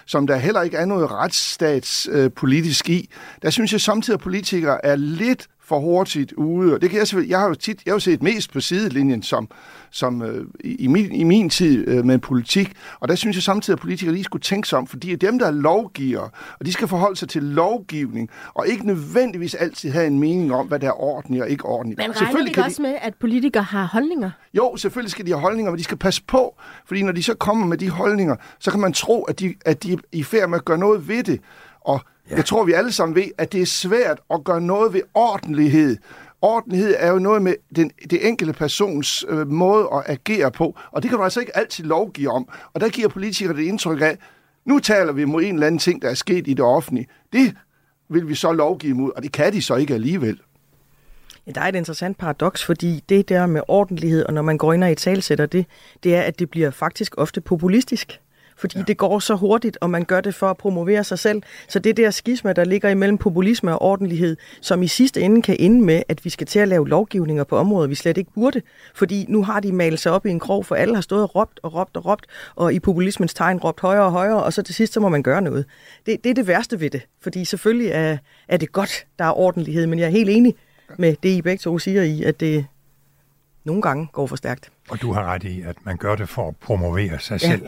som 0.05 0.27
der 0.27 0.35
heller 0.35 0.61
ikke 0.61 0.77
er 0.77 0.85
noget 0.85 1.11
retsstatspolitisk 1.11 2.89
øh, 2.89 2.95
i. 2.95 3.09
Der 3.41 3.49
synes 3.49 3.71
jeg 3.71 3.81
samtidig, 3.81 4.17
at 4.17 4.21
politikere 4.21 4.85
er 4.85 4.95
lidt 4.95 5.47
for 5.71 5.79
hurtigt 5.79 6.33
ude. 6.33 6.73
Og 6.73 6.81
det 6.81 6.89
kan 6.89 6.99
jeg 6.99 7.07
selvfølgelig, 7.07 7.31
jeg 7.31 7.39
har 7.39 7.47
jo 7.47 7.53
tit, 7.53 7.81
jeg 7.85 7.91
har 7.91 7.95
jo 7.95 7.99
set 7.99 8.23
mest 8.23 8.53
på 8.53 8.59
sidelinjen 8.59 9.23
som, 9.23 9.49
som 9.91 10.21
øh, 10.21 10.45
i, 10.63 10.87
min, 10.87 11.11
i 11.11 11.23
min 11.23 11.49
tid 11.49 11.87
øh, 11.87 12.05
med 12.05 12.17
politik, 12.19 12.73
og 12.99 13.07
der 13.07 13.15
synes 13.15 13.37
jeg 13.37 13.43
samtidig, 13.43 13.75
at 13.77 13.81
politikere 13.81 14.13
lige 14.13 14.23
skulle 14.23 14.41
tænke 14.41 14.67
sig 14.67 14.77
om, 14.77 14.87
fordi 14.87 15.15
dem, 15.15 15.39
der 15.39 15.47
er 15.47 15.51
lovgiver, 15.51 16.29
og 16.59 16.65
de 16.65 16.73
skal 16.73 16.87
forholde 16.87 17.15
sig 17.15 17.29
til 17.29 17.43
lovgivning, 17.43 18.29
og 18.53 18.67
ikke 18.67 18.87
nødvendigvis 18.87 19.55
altid 19.55 19.91
have 19.91 20.07
en 20.07 20.19
mening 20.19 20.53
om, 20.53 20.67
hvad 20.67 20.79
der 20.79 20.87
er 20.87 21.01
ordentligt 21.01 21.43
og 21.43 21.49
ikke 21.49 21.65
ordentligt. 21.65 21.97
Men 21.97 22.21
regner 22.21 22.45
ikke 22.45 22.63
også 22.63 22.77
de... 22.77 22.81
med, 22.81 22.95
at 23.01 23.13
politikere 23.15 23.63
har 23.63 23.85
holdninger? 23.85 24.31
Jo, 24.53 24.75
selvfølgelig 24.77 25.11
skal 25.11 25.25
de 25.25 25.31
have 25.31 25.41
holdninger, 25.41 25.71
men 25.71 25.77
de 25.77 25.83
skal 25.83 25.97
passe 25.97 26.23
på, 26.27 26.55
fordi 26.85 27.03
når 27.03 27.11
de 27.11 27.23
så 27.23 27.33
kommer 27.33 27.65
med 27.65 27.77
de 27.77 27.89
holdninger, 27.89 28.35
så 28.59 28.71
kan 28.71 28.79
man 28.79 28.93
tro, 28.93 29.23
at 29.23 29.39
de, 29.39 29.55
at 29.65 29.83
de 29.83 29.93
er 29.93 29.97
i 30.11 30.23
færd 30.23 30.49
med 30.49 30.57
at 30.57 30.65
gøre 30.65 30.77
noget 30.77 31.07
ved 31.07 31.23
det. 31.23 31.41
Og 31.81 32.01
ja. 32.29 32.35
jeg 32.35 32.45
tror, 32.45 32.63
vi 32.63 32.73
alle 32.73 32.91
sammen 32.91 33.15
ved, 33.15 33.31
at 33.37 33.51
det 33.51 33.61
er 33.61 33.65
svært 33.65 34.19
at 34.33 34.43
gøre 34.43 34.61
noget 34.61 34.93
ved 34.93 35.01
ordentlighed. 35.13 35.97
Ordentlighed 36.41 36.95
er 36.97 37.11
jo 37.11 37.19
noget 37.19 37.41
med 37.41 37.53
den, 37.75 37.91
det 38.09 38.27
enkelte 38.27 38.53
persons 38.53 39.25
øh, 39.29 39.47
måde 39.47 39.89
at 39.93 40.03
agere 40.07 40.51
på, 40.51 40.77
og 40.91 41.01
det 41.01 41.09
kan 41.09 41.17
du 41.17 41.23
altså 41.23 41.39
ikke 41.39 41.57
altid 41.57 41.83
lovgive 41.83 42.29
om. 42.29 42.49
Og 42.73 42.81
der 42.81 42.89
giver 42.89 43.07
politikere 43.07 43.57
det 43.57 43.63
indtryk 43.63 44.01
af, 44.01 44.17
nu 44.65 44.79
taler 44.79 45.13
vi 45.13 45.25
mod 45.25 45.43
en 45.43 45.53
eller 45.53 45.67
anden 45.67 45.79
ting, 45.79 46.01
der 46.01 46.09
er 46.09 46.13
sket 46.13 46.47
i 46.47 46.53
det 46.53 46.65
offentlige. 46.65 47.07
Det 47.33 47.55
vil 48.09 48.27
vi 48.27 48.35
så 48.35 48.51
lovgive 48.51 48.93
mod, 48.93 49.11
og 49.15 49.23
det 49.23 49.31
kan 49.31 49.53
de 49.53 49.61
så 49.61 49.75
ikke 49.75 49.93
alligevel. 49.93 50.39
Ja, 51.47 51.51
der 51.51 51.61
er 51.61 51.67
et 51.67 51.75
interessant 51.75 52.17
paradoks, 52.17 52.65
fordi 52.65 53.03
det 53.09 53.29
der 53.29 53.45
med 53.45 53.61
ordentlighed, 53.67 54.25
og 54.25 54.33
når 54.33 54.41
man 54.41 54.57
går 54.57 54.73
ind 54.73 54.83
og 54.83 54.91
i 54.91 54.95
talsætter 54.95 55.45
det, 55.45 55.65
det 56.03 56.15
er, 56.15 56.21
at 56.21 56.39
det 56.39 56.49
bliver 56.49 56.71
faktisk 56.71 57.13
ofte 57.17 57.41
populistisk 57.41 58.19
fordi 58.61 58.77
ja. 58.77 58.83
det 58.83 58.97
går 58.97 59.19
så 59.19 59.35
hurtigt, 59.35 59.77
og 59.81 59.89
man 59.89 60.05
gør 60.05 60.21
det 60.21 60.35
for 60.35 60.49
at 60.49 60.57
promovere 60.57 61.03
sig 61.03 61.19
selv. 61.19 61.41
Så 61.67 61.79
det 61.79 61.97
der 61.97 62.11
skisma, 62.11 62.53
der 62.53 62.63
ligger 62.63 62.89
imellem 62.89 63.17
populisme 63.17 63.73
og 63.73 63.81
ordentlighed, 63.81 64.37
som 64.61 64.83
i 64.83 64.87
sidste 64.87 65.21
ende 65.21 65.41
kan 65.41 65.55
ende 65.59 65.81
med, 65.81 66.03
at 66.07 66.25
vi 66.25 66.29
skal 66.29 66.47
til 66.47 66.59
at 66.59 66.67
lave 66.67 66.89
lovgivninger 66.89 67.43
på 67.43 67.57
områder, 67.57 67.87
vi 67.87 67.95
slet 67.95 68.17
ikke 68.17 68.31
burde. 68.33 68.61
Fordi 68.95 69.25
nu 69.29 69.43
har 69.43 69.59
de 69.59 69.71
malet 69.71 69.99
sig 69.99 70.11
op 70.11 70.25
i 70.25 70.29
en 70.29 70.39
krog, 70.39 70.65
for 70.65 70.75
alle 70.75 70.95
har 70.95 71.01
stået 71.01 71.23
og 71.23 71.35
råbt 71.35 71.59
og 71.63 71.73
råbt 71.73 71.97
og 71.97 72.05
råbt, 72.05 72.25
og 72.55 72.73
i 72.73 72.79
populismens 72.79 73.33
tegn 73.33 73.57
råbt 73.57 73.79
højere 73.79 74.03
og 74.03 74.11
højere, 74.11 74.43
og 74.43 74.53
så 74.53 74.61
til 74.61 74.75
sidst, 74.75 74.93
så 74.93 74.99
må 74.99 75.09
man 75.09 75.23
gøre 75.23 75.41
noget. 75.41 75.65
Det, 76.05 76.23
det 76.23 76.29
er 76.29 76.33
det 76.33 76.47
værste 76.47 76.79
ved 76.79 76.89
det, 76.89 77.01
fordi 77.21 77.45
selvfølgelig 77.45 77.87
er, 77.91 78.17
er 78.47 78.57
det 78.57 78.71
godt, 78.71 79.05
der 79.19 79.25
er 79.25 79.37
ordentlighed, 79.37 79.87
men 79.87 79.99
jeg 79.99 80.05
er 80.05 80.09
helt 80.09 80.29
enig 80.29 80.55
med 80.97 81.15
det, 81.23 81.29
I 81.29 81.41
begge 81.41 81.61
to 81.61 81.79
siger 81.79 82.01
i, 82.01 82.23
at 82.23 82.39
det 82.39 82.65
nogle 83.63 83.81
gange 83.81 84.07
går 84.11 84.27
for 84.27 84.35
stærkt. 84.35 84.71
Og 84.89 85.01
du 85.01 85.13
har 85.13 85.23
ret 85.23 85.43
i, 85.43 85.61
at 85.61 85.75
man 85.83 85.97
gør 85.97 86.15
det 86.15 86.29
for 86.29 86.47
at 86.47 86.55
promovere 86.55 87.19
sig 87.19 87.41
ja. 87.43 87.51
selv. 87.51 87.67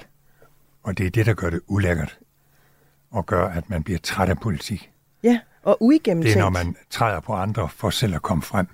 Og 0.83 0.97
det 0.97 1.05
er 1.05 1.09
det, 1.09 1.25
der 1.25 1.33
gør 1.33 1.49
det 1.49 1.61
ulækkert. 1.67 2.19
Og 3.11 3.25
gør, 3.25 3.47
at 3.47 3.69
man 3.69 3.83
bliver 3.83 3.99
træt 3.99 4.29
af 4.29 4.39
politik. 4.39 4.91
Ja, 5.23 5.39
og 5.63 5.77
uigennemtænkt. 5.79 6.35
Det 6.35 6.39
er, 6.39 6.43
når 6.43 6.49
man 6.49 6.75
træder 6.89 7.19
på 7.19 7.33
andre 7.33 7.69
for 7.69 7.89
selv 7.89 8.15
at 8.15 8.21
komme 8.21 8.41
frem. 8.41 8.67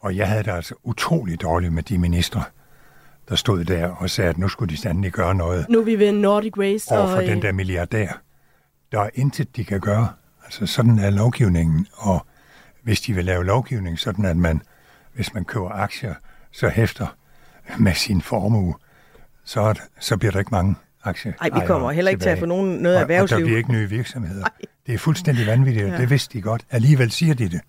Og 0.00 0.16
jeg 0.16 0.28
havde 0.28 0.42
det 0.42 0.50
altså 0.50 0.74
utrolig 0.82 1.40
dårligt 1.42 1.72
med 1.72 1.82
de 1.82 1.98
ministre, 1.98 2.42
der 3.28 3.36
stod 3.36 3.64
der 3.64 3.88
og 3.88 4.10
sagde, 4.10 4.30
at 4.30 4.38
nu 4.38 4.48
skulle 4.48 4.70
de 4.70 4.76
sandelig 4.76 5.12
gøre 5.12 5.34
noget. 5.34 5.66
Nu 5.68 5.80
er 5.80 5.84
vi 5.84 5.98
ved 5.98 6.12
Nordic 6.12 6.52
Race. 6.58 6.92
Over 6.92 7.08
for 7.08 7.16
og, 7.16 7.22
den 7.22 7.42
der 7.42 7.52
milliardær. 7.52 8.22
Der 8.92 9.00
er 9.00 9.10
intet, 9.14 9.56
de 9.56 9.64
kan 9.64 9.80
gøre. 9.80 10.08
Altså 10.44 10.66
sådan 10.66 10.98
er 10.98 11.10
lovgivningen. 11.10 11.86
Og 11.92 12.26
hvis 12.82 13.00
de 13.00 13.12
vil 13.12 13.24
lave 13.24 13.44
lovgivning, 13.44 13.98
sådan 13.98 14.24
at 14.24 14.36
man, 14.36 14.62
hvis 15.14 15.34
man 15.34 15.44
køber 15.44 15.70
aktier, 15.70 16.14
så 16.52 16.68
hæfter 16.68 17.06
med 17.78 17.94
sin 17.94 18.22
formue, 18.22 18.74
så, 19.44 19.80
så 20.00 20.16
bliver 20.16 20.32
der 20.32 20.38
ikke 20.38 20.50
mange 20.50 20.74
aktie. 21.04 21.34
Nej, 21.40 21.60
vi 21.60 21.66
kommer 21.66 21.90
heller 21.90 22.10
ikke 22.10 22.20
tilbage. 22.20 22.34
til 22.34 22.36
at 22.36 22.40
få 22.40 22.46
nogen, 22.46 22.70
noget 22.78 22.96
og, 22.96 23.02
erhvervsliv. 23.02 23.36
Og 23.36 23.40
der 23.40 23.46
bliver 23.46 23.58
ikke 23.58 23.72
nye 23.72 23.88
virksomheder. 23.88 24.42
Ej. 24.42 24.50
Det 24.86 24.94
er 24.94 24.98
fuldstændig 24.98 25.46
vanvittigt, 25.46 25.86
ja. 25.86 25.96
det 25.96 26.10
vidste 26.10 26.38
de 26.38 26.42
godt. 26.42 26.62
Alligevel 26.70 27.10
siger 27.10 27.34
de 27.34 27.48
det. 27.48 27.60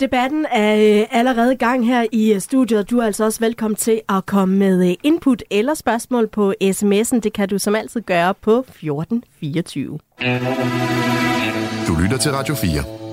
Debatten 0.00 0.46
er 0.52 1.00
øh, 1.00 1.06
allerede 1.10 1.52
i 1.52 1.56
gang 1.56 1.86
her 1.86 2.06
i 2.12 2.32
øh, 2.32 2.40
studiet. 2.40 2.90
Du 2.90 2.98
er 2.98 3.06
altså 3.06 3.24
også 3.24 3.40
velkommen 3.40 3.76
til 3.76 4.00
at 4.08 4.26
komme 4.26 4.56
med 4.56 4.88
øh, 4.88 4.94
input 5.02 5.42
eller 5.50 5.74
spørgsmål 5.74 6.28
på 6.28 6.54
sms'en. 6.64 7.20
Det 7.20 7.32
kan 7.32 7.48
du 7.48 7.58
som 7.58 7.74
altid 7.74 8.00
gøre 8.00 8.34
på 8.34 8.58
1424. 8.58 9.98
Du 11.88 11.94
lytter 12.02 12.18
til 12.18 12.32
Radio 12.32 12.54
4 12.54 13.07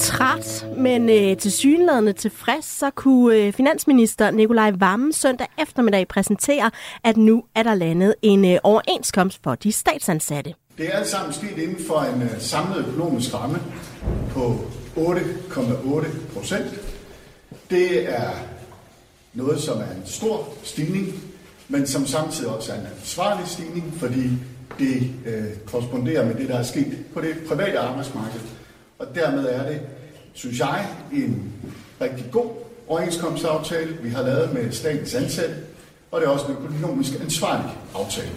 træt, 0.00 0.66
men 0.76 1.08
øh, 1.08 1.36
til 1.36 1.52
synlædende 1.52 2.12
tilfreds, 2.12 2.64
så 2.64 2.90
kunne 2.90 3.36
øh, 3.36 3.52
finansminister 3.52 4.30
Nikolaj 4.30 4.72
Vammen 4.78 5.12
søndag 5.12 5.46
eftermiddag 5.58 6.08
præsentere, 6.08 6.70
at 7.04 7.16
nu 7.16 7.44
er 7.54 7.62
der 7.62 7.74
landet 7.74 8.14
en 8.22 8.44
øh, 8.44 8.58
overenskomst 8.62 9.40
for 9.42 9.54
de 9.54 9.72
statsansatte. 9.72 10.54
Det 10.78 10.86
er 10.86 10.92
alt 10.92 11.06
sammen 11.06 11.32
sket 11.32 11.58
inden 11.58 11.84
for 11.86 12.00
en 12.00 12.22
øh, 12.22 12.40
samlet 12.40 12.86
økonomisk 12.88 13.34
ramme 13.34 13.58
på 14.30 14.60
8,8 14.96 16.34
procent. 16.34 16.80
Det 17.70 18.14
er 18.14 18.30
noget, 19.34 19.60
som 19.60 19.78
er 19.78 19.90
en 19.96 20.02
stor 20.06 20.48
stigning, 20.62 21.06
men 21.68 21.86
som 21.86 22.06
samtidig 22.06 22.50
også 22.50 22.72
er 22.72 22.76
en 22.76 22.86
ansvarlig 22.98 23.48
stigning, 23.48 23.94
fordi 23.96 24.30
det 24.78 25.10
øh, 25.26 25.44
korresponderer 25.66 26.26
med 26.26 26.34
det, 26.34 26.48
der 26.48 26.58
er 26.58 26.62
sket 26.62 26.98
på 27.14 27.20
det 27.20 27.34
private 27.48 27.78
arbejdsmarked 27.78 28.40
og 29.00 29.14
dermed 29.14 29.46
er 29.46 29.68
det, 29.68 29.80
synes 30.32 30.58
jeg, 30.58 30.86
en 31.12 31.52
rigtig 32.00 32.30
god 32.32 32.50
overenskomstaftale, 32.88 33.96
vi 34.02 34.08
har 34.08 34.22
lavet 34.22 34.54
med 34.54 34.72
statens 34.72 35.14
ansatte, 35.14 35.54
og 36.10 36.20
det 36.20 36.26
er 36.26 36.30
også 36.30 36.46
en 36.46 36.52
økonomisk 36.52 37.12
ansvarlig 37.20 37.70
aftale. 37.94 38.30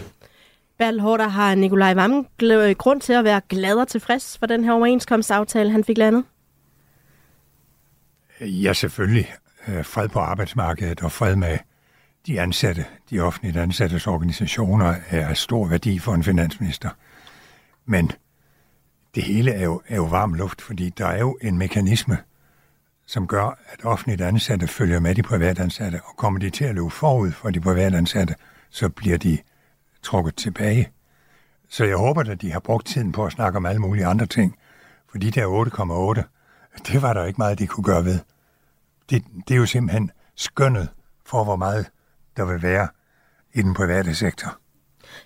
Bertel 0.77 0.99
Hårder, 0.99 1.27
har 1.27 1.55
Nikolaj 1.55 1.93
Vammen 1.93 2.27
grund 2.77 3.01
til 3.01 3.13
at 3.13 3.23
være 3.23 3.41
glad 3.49 3.75
og 3.75 3.87
tilfreds 3.87 4.37
for 4.37 4.45
den 4.45 4.63
her 4.63 4.71
overenskomstaftale, 4.71 5.71
han 5.71 5.83
fik 5.83 5.97
landet? 5.97 6.23
Ja, 8.41 8.73
selvfølgelig. 8.73 9.33
Øh, 9.67 9.85
fred 9.85 10.09
på 10.09 10.19
arbejdsmarkedet 10.19 11.01
og 11.01 11.11
fred 11.11 11.35
med 11.35 11.57
de 12.27 12.41
ansatte, 12.41 12.85
de 13.09 13.19
offentlige 13.19 13.61
ansattes 13.61 14.07
organisationer, 14.07 14.95
er 15.09 15.27
af 15.27 15.37
stor 15.37 15.67
værdi 15.67 15.99
for 15.99 16.13
en 16.13 16.23
finansminister. 16.23 16.89
Men 17.85 18.11
det 19.15 19.23
hele 19.23 19.51
er 19.51 19.63
jo, 19.63 19.81
er 19.87 19.95
jo 19.95 20.03
varm 20.03 20.33
luft, 20.33 20.61
fordi 20.61 20.89
der 20.89 21.07
er 21.07 21.19
jo 21.19 21.37
en 21.41 21.57
mekanisme, 21.57 22.17
som 23.05 23.27
gør, 23.27 23.59
at 23.65 23.85
offentligt 23.85 24.21
ansatte 24.21 24.67
følger 24.67 24.99
med 24.99 25.15
de 25.15 25.23
private 25.23 25.61
ansatte, 25.61 26.01
og 26.05 26.17
kommer 26.17 26.39
de 26.39 26.49
til 26.49 26.65
at 26.65 26.75
løbe 26.75 26.89
forud 26.89 27.31
for 27.31 27.49
de 27.49 27.59
private 27.59 27.97
ansatte, 27.97 28.35
så 28.69 28.89
bliver 28.89 29.17
de 29.17 29.37
trukket 30.03 30.35
tilbage. 30.35 30.91
Så 31.69 31.85
jeg 31.85 31.97
håber, 31.97 32.21
at 32.21 32.41
de 32.41 32.51
har 32.51 32.59
brugt 32.59 32.87
tiden 32.87 33.11
på 33.11 33.25
at 33.25 33.31
snakke 33.31 33.57
om 33.57 33.65
alle 33.65 33.81
mulige 33.81 34.05
andre 34.05 34.25
ting, 34.25 34.55
for 35.11 35.17
de 35.17 35.31
der 35.31 35.65
8,8, 36.17 36.89
det 36.91 37.01
var 37.01 37.13
der 37.13 37.25
ikke 37.25 37.37
meget, 37.37 37.59
de 37.59 37.67
kunne 37.67 37.83
gøre 37.83 38.05
ved. 38.05 38.19
Det, 39.09 39.23
det 39.47 39.53
er 39.53 39.57
jo 39.57 39.65
simpelthen 39.65 40.11
skønnet 40.35 40.89
for, 41.25 41.43
hvor 41.43 41.55
meget 41.55 41.91
der 42.37 42.45
vil 42.45 42.61
være 42.61 42.87
i 43.53 43.61
den 43.61 43.73
private 43.73 44.15
sektor. 44.15 44.62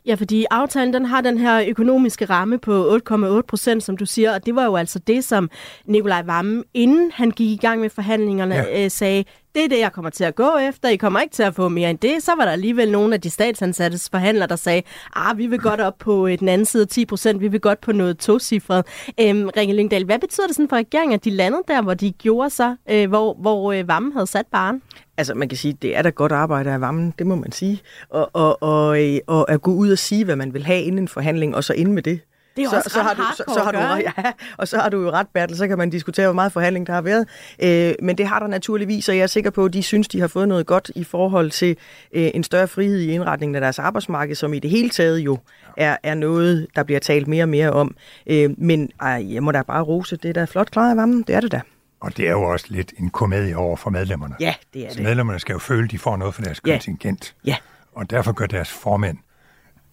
Ja, 0.06 0.16
fordi 0.16 0.46
aftalen 0.52 0.94
den 0.94 1.06
har 1.06 1.22
den 1.22 1.38
her 1.38 1.64
økonomiske 1.68 2.26
ramme 2.26 2.58
på 2.58 2.96
8,8 2.96 3.42
procent, 3.42 3.84
som 3.84 3.98
du 3.98 4.06
siger, 4.06 4.34
og 4.34 4.46
det 4.46 4.56
var 4.56 4.66
jo 4.66 4.76
altså 4.76 5.00
det, 5.00 5.24
som 5.24 5.50
Nikolaj 5.86 6.22
Vammen, 6.22 6.64
inden 6.74 7.12
han 7.14 7.32
gik 7.32 7.50
i 7.50 7.66
gang 7.66 7.82
med 7.82 7.90
forhandlingerne, 7.90 8.56
ja. 8.56 8.84
øh, 8.84 8.92
sagde, 8.92 9.24
det 9.58 9.66
er 9.66 9.70
det, 9.70 9.80
jeg 9.80 9.92
kommer 9.92 10.10
til 10.10 10.24
at 10.24 10.36
gå 10.36 10.58
efter. 10.70 10.90
I 10.90 10.96
kommer 10.96 11.20
ikke 11.20 11.34
til 11.34 11.44
at 11.44 11.56
få 11.56 11.68
mere 11.70 11.90
end 11.90 11.98
det. 12.00 12.24
Så 12.24 12.32
var 12.38 12.46
der 12.46 12.52
alligevel 12.52 12.92
nogle 12.92 13.14
af 13.14 13.22
de 13.22 13.30
statsansattes 13.30 14.10
forhandlere, 14.10 14.48
der 14.48 14.56
sagde, 14.56 14.82
ah, 15.16 15.38
vi 15.38 15.48
vil 15.48 15.60
godt 15.60 15.82
op 15.82 15.98
på 15.98 16.28
øh, 16.28 16.40
den 16.40 16.50
anden 16.50 16.66
side 16.66 16.86
10 16.86 17.06
procent, 17.06 17.42
vi 17.42 17.48
vil 17.48 17.60
godt 17.60 17.82
på 17.82 17.92
noget 17.92 18.18
tocifret. 18.18 18.86
Øhm, 19.20 19.50
Rikke 19.58 19.74
Lyngdal, 19.74 20.06
hvad 20.06 20.20
betyder 20.20 20.48
det 20.48 20.56
sådan 20.56 20.70
for 20.70 20.76
regeringen, 20.76 21.16
at 21.16 21.26
de 21.26 21.30
landede 21.30 21.64
der, 21.68 21.82
hvor 21.82 21.94
de 21.94 22.12
gjorde 22.12 22.50
sig, 22.50 22.76
øh, 22.90 23.10
hvor, 23.10 23.34
hvor 23.34 23.72
øh, 23.72 23.88
Vammen 23.88 24.14
havde 24.14 24.28
sat 24.28 24.46
barn? 24.52 24.82
Altså, 25.18 25.34
man 25.34 25.50
kan 25.50 25.58
sige, 25.58 25.78
det 25.82 25.98
er 25.98 26.02
da 26.02 26.10
godt 26.10 26.32
arbejde 26.32 26.72
af 26.72 26.82
Vammen, 26.82 27.14
det 27.20 27.28
må 27.28 27.36
man 27.36 27.52
sige. 27.52 27.82
Og, 28.10 28.30
og, 28.34 28.64
og, 28.64 29.04
øh, 29.04 29.20
og 29.28 29.52
at 29.52 29.62
gå 29.62 29.72
ud 29.74 29.92
og 29.92 29.98
sige, 29.98 30.26
hvad 30.26 30.36
man 30.36 30.54
vil 30.54 30.66
have 30.66 30.82
inden 30.82 31.00
en 31.00 31.08
forhandling, 31.08 31.56
og 31.56 31.64
så 31.64 31.74
ind 31.74 31.92
med 31.92 32.04
det. 32.04 32.20
Det 32.58 32.66
er 32.66 32.70
så, 32.70 32.76
også 32.76 32.90
så, 32.90 33.02
har 33.02 33.14
du, 33.14 33.24
så, 33.38 33.44
så 33.54 33.64
har 33.64 33.72
du, 33.72 33.78
ja, 34.18 34.32
og 34.58 34.68
så 34.68 34.78
har 34.78 34.90
du 34.90 35.02
jo 35.02 35.12
ret, 35.12 35.28
Bertel, 35.34 35.58
så 35.58 35.68
kan 35.68 35.78
man 35.78 35.90
diskutere, 35.90 36.28
hvor 36.28 36.34
meget 36.34 36.52
forhandling 36.52 36.88
der 36.88 36.94
har 36.94 37.02
været. 37.02 37.28
Øh, 37.64 37.94
men 38.02 38.18
det 38.18 38.28
har 38.28 38.40
der 38.40 38.48
naturligvis, 38.48 39.10
og 39.10 39.18
jeg 39.18 39.24
er 39.24 39.28
sikker 39.28 39.50
på, 39.50 39.66
at 39.66 39.74
de 39.74 39.84
synes, 39.84 40.08
de 40.08 40.20
har 40.20 40.28
fået 40.28 40.48
noget 40.48 40.66
godt 40.66 40.92
i 40.96 41.04
forhold 41.04 41.52
til 41.52 41.78
øh, 42.14 42.30
en 42.34 42.44
større 42.44 42.68
frihed 42.68 43.00
i 43.00 43.12
indretningen 43.12 43.56
af 43.56 43.62
deres 43.62 43.80
arbejdsmarked, 43.80 44.36
som 44.36 44.54
i 44.54 44.60
det 44.60 44.70
hele 44.70 44.90
taget 44.90 45.20
jo 45.20 45.38
er, 45.78 45.98
er 46.04 46.14
noget, 46.14 46.68
der 46.76 46.84
bliver 46.84 47.00
talt 47.00 47.28
mere 47.28 47.44
og 47.44 47.50
mere 47.50 47.72
om. 47.72 47.96
Øh, 48.28 48.50
men 48.58 48.90
ej, 49.02 49.34
jeg 49.34 49.44
må 49.44 49.52
da 49.52 49.62
bare 49.62 49.82
rose, 49.84 50.18
det 50.18 50.30
er 50.30 50.34
da 50.34 50.46
flot 50.46 50.72
klaret 50.72 50.90
af 50.90 50.98
Vammen, 50.98 51.22
det 51.22 51.36
er 51.36 51.40
det 51.40 51.52
da. 51.52 51.62
Og 52.00 52.18
det 52.18 52.28
er 52.28 52.32
jo 52.32 52.44
også 52.44 52.66
lidt 52.70 52.94
en 53.00 53.10
komedie 53.10 53.58
over 53.58 53.76
for 53.76 53.90
medlemmerne. 53.90 54.36
Ja, 54.40 54.54
det 54.74 54.86
er 54.86 54.90
Så 54.90 54.96
det. 54.96 55.04
medlemmerne 55.04 55.40
skal 55.40 55.54
jo 55.54 55.60
føle, 55.60 55.84
at 55.84 55.92
de 55.92 56.00
får 56.00 56.18
noget 56.18 56.36
for 56.36 56.42
deres 56.42 56.62
ja. 56.66 56.72
kontingent. 56.72 57.36
Ja. 57.46 57.56
Og 57.96 58.10
derfor 58.10 58.32
gør 58.32 58.46
deres 58.46 58.70
formænd 58.70 59.18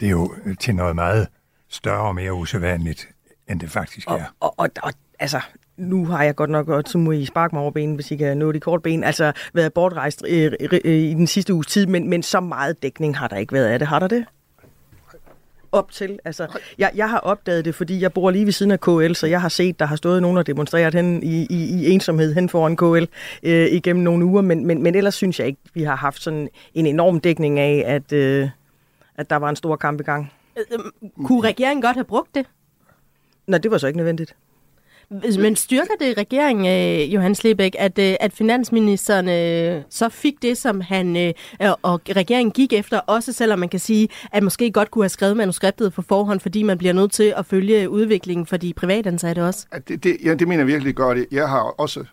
det 0.01 0.07
er 0.07 0.11
jo 0.11 0.35
til 0.61 0.75
noget 0.75 0.95
meget 0.95 1.29
større 1.75 2.09
og 2.09 2.15
mere 2.15 2.35
usædvanligt, 2.35 3.09
end 3.49 3.61
det 3.61 3.71
faktisk 3.71 4.11
og, 4.11 4.19
er. 4.19 4.25
Og, 4.41 4.55
og, 4.59 4.69
og 4.83 4.93
altså, 5.19 5.41
nu 5.77 6.07
har 6.07 6.23
jeg 6.23 6.35
godt 6.35 6.51
nok, 6.51 6.69
og 6.69 6.83
så 6.87 6.99
må 6.99 7.13
I 7.13 7.25
sparke 7.25 7.55
mig 7.55 7.63
over 7.63 7.71
benen, 7.71 7.95
hvis 7.95 8.11
I 8.11 8.17
kan 8.17 8.37
nå 8.37 8.53
de 8.53 8.61
korte 8.61 8.83
ben, 8.83 9.05
altså 9.05 9.33
været 9.55 9.73
bortrejst 9.73 10.25
øh, 10.29 10.53
øh, 10.71 10.81
i 10.85 11.15
den 11.15 11.27
sidste 11.27 11.55
uges 11.55 11.67
tid, 11.67 11.87
men, 11.87 12.11
men 12.11 12.23
så 12.23 12.41
meget 12.41 12.83
dækning 12.83 13.19
har 13.19 13.29
der 13.29 13.37
ikke 13.37 13.53
været 13.53 13.67
af 13.67 13.79
det. 13.79 13.89
Har 13.89 13.99
der 13.99 14.09
det? 14.09 14.27
op 15.75 15.91
til. 15.91 16.19
Altså, 16.25 16.47
jeg, 16.79 16.91
jeg 16.95 17.11
har 17.11 17.19
opdaget 17.19 17.65
det, 17.65 17.75
fordi 17.75 18.01
jeg 18.01 18.13
bor 18.13 18.31
lige 18.31 18.45
ved 18.45 18.53
siden 18.53 18.73
af 18.73 18.81
KL, 18.81 19.13
så 19.13 19.27
jeg 19.27 19.41
har 19.41 19.49
set, 19.49 19.81
der 19.81 19.87
har 19.87 19.97
stået 19.97 20.23
nogen 20.23 20.39
og 20.39 20.47
demonstreret 20.47 20.95
hen 20.95 21.23
i, 21.23 21.47
i, 21.51 21.65
i 21.75 21.91
ensomhed 21.91 22.35
hen 22.35 22.49
foran 22.49 22.77
KL 22.77 23.05
øh, 23.43 23.67
igennem 23.67 24.03
nogle 24.03 24.25
uger, 24.25 24.43
men, 24.43 24.67
men, 24.67 24.83
men 24.83 24.95
ellers 24.95 25.15
synes 25.15 25.39
jeg 25.39 25.47
ikke, 25.47 25.61
vi 25.75 25.83
har 25.83 25.97
haft 25.97 26.23
sådan 26.23 26.49
en 26.75 26.87
enorm 26.87 27.21
dækning 27.21 27.59
af, 27.59 27.85
at, 27.87 28.13
øh, 28.13 28.49
at 29.17 29.31
der 29.31 29.37
var 29.37 29.49
en 29.49 29.57
stor 29.57 29.77
kamp 29.77 30.01
i 30.01 30.05
gang. 30.05 30.33
Øh, 30.57 30.79
Kunne 31.27 31.41
regeringen 31.41 31.83
godt 31.83 31.97
have 31.97 32.05
brugt 32.05 32.35
det? 32.35 32.47
Nå, 33.47 33.59
det 33.59 33.71
var 33.71 33.79
så 33.79 33.87
ikke 33.87 33.97
nødvendigt. 33.97 34.37
Men 35.39 35.57
styrker 35.57 35.95
det 36.01 36.19
regeringen, 36.19 36.67
øh, 36.67 37.15
Johannes 37.15 37.45
Lebeck, 37.45 37.77
at, 37.79 37.99
øh, 37.99 38.15
at 38.21 38.33
finansministeren 38.33 39.29
øh, 39.29 39.83
så 39.91 40.09
fik 40.09 40.43
det, 40.43 40.59
som 40.59 40.81
han 40.81 41.17
øh, 41.17 41.33
og 41.83 42.01
regeringen 42.17 42.53
gik 42.53 42.73
efter, 42.73 42.99
også 42.99 43.33
selvom 43.33 43.59
man 43.59 43.69
kan 43.69 43.81
sige, 43.81 44.09
at 44.33 44.43
måske 44.43 44.71
godt 44.71 44.91
kunne 44.91 45.05
have 45.05 45.09
skrevet 45.09 45.37
manuskriptet 45.37 45.93
på 45.93 46.03
forhånd, 46.03 46.41
fordi 46.41 46.63
man 46.63 46.79
bliver 46.79 46.93
nødt 46.93 47.13
til 47.13 47.35
at 47.37 47.47
følge 47.47 47.91
udviklingen 47.91 48.47
for 48.47 48.57
de 48.57 48.75
privatansatte 48.75 49.45
også? 49.45 49.67
Det, 49.89 50.05
det, 50.05 50.17
ja, 50.25 50.35
det 50.35 50.49
mener 50.49 50.61
jeg 50.61 50.67
virkelig 50.67 50.95
gør 50.95 51.15
det. 51.15 51.27
Jeg 51.31 51.49
har 51.49 51.61
også 51.61 52.05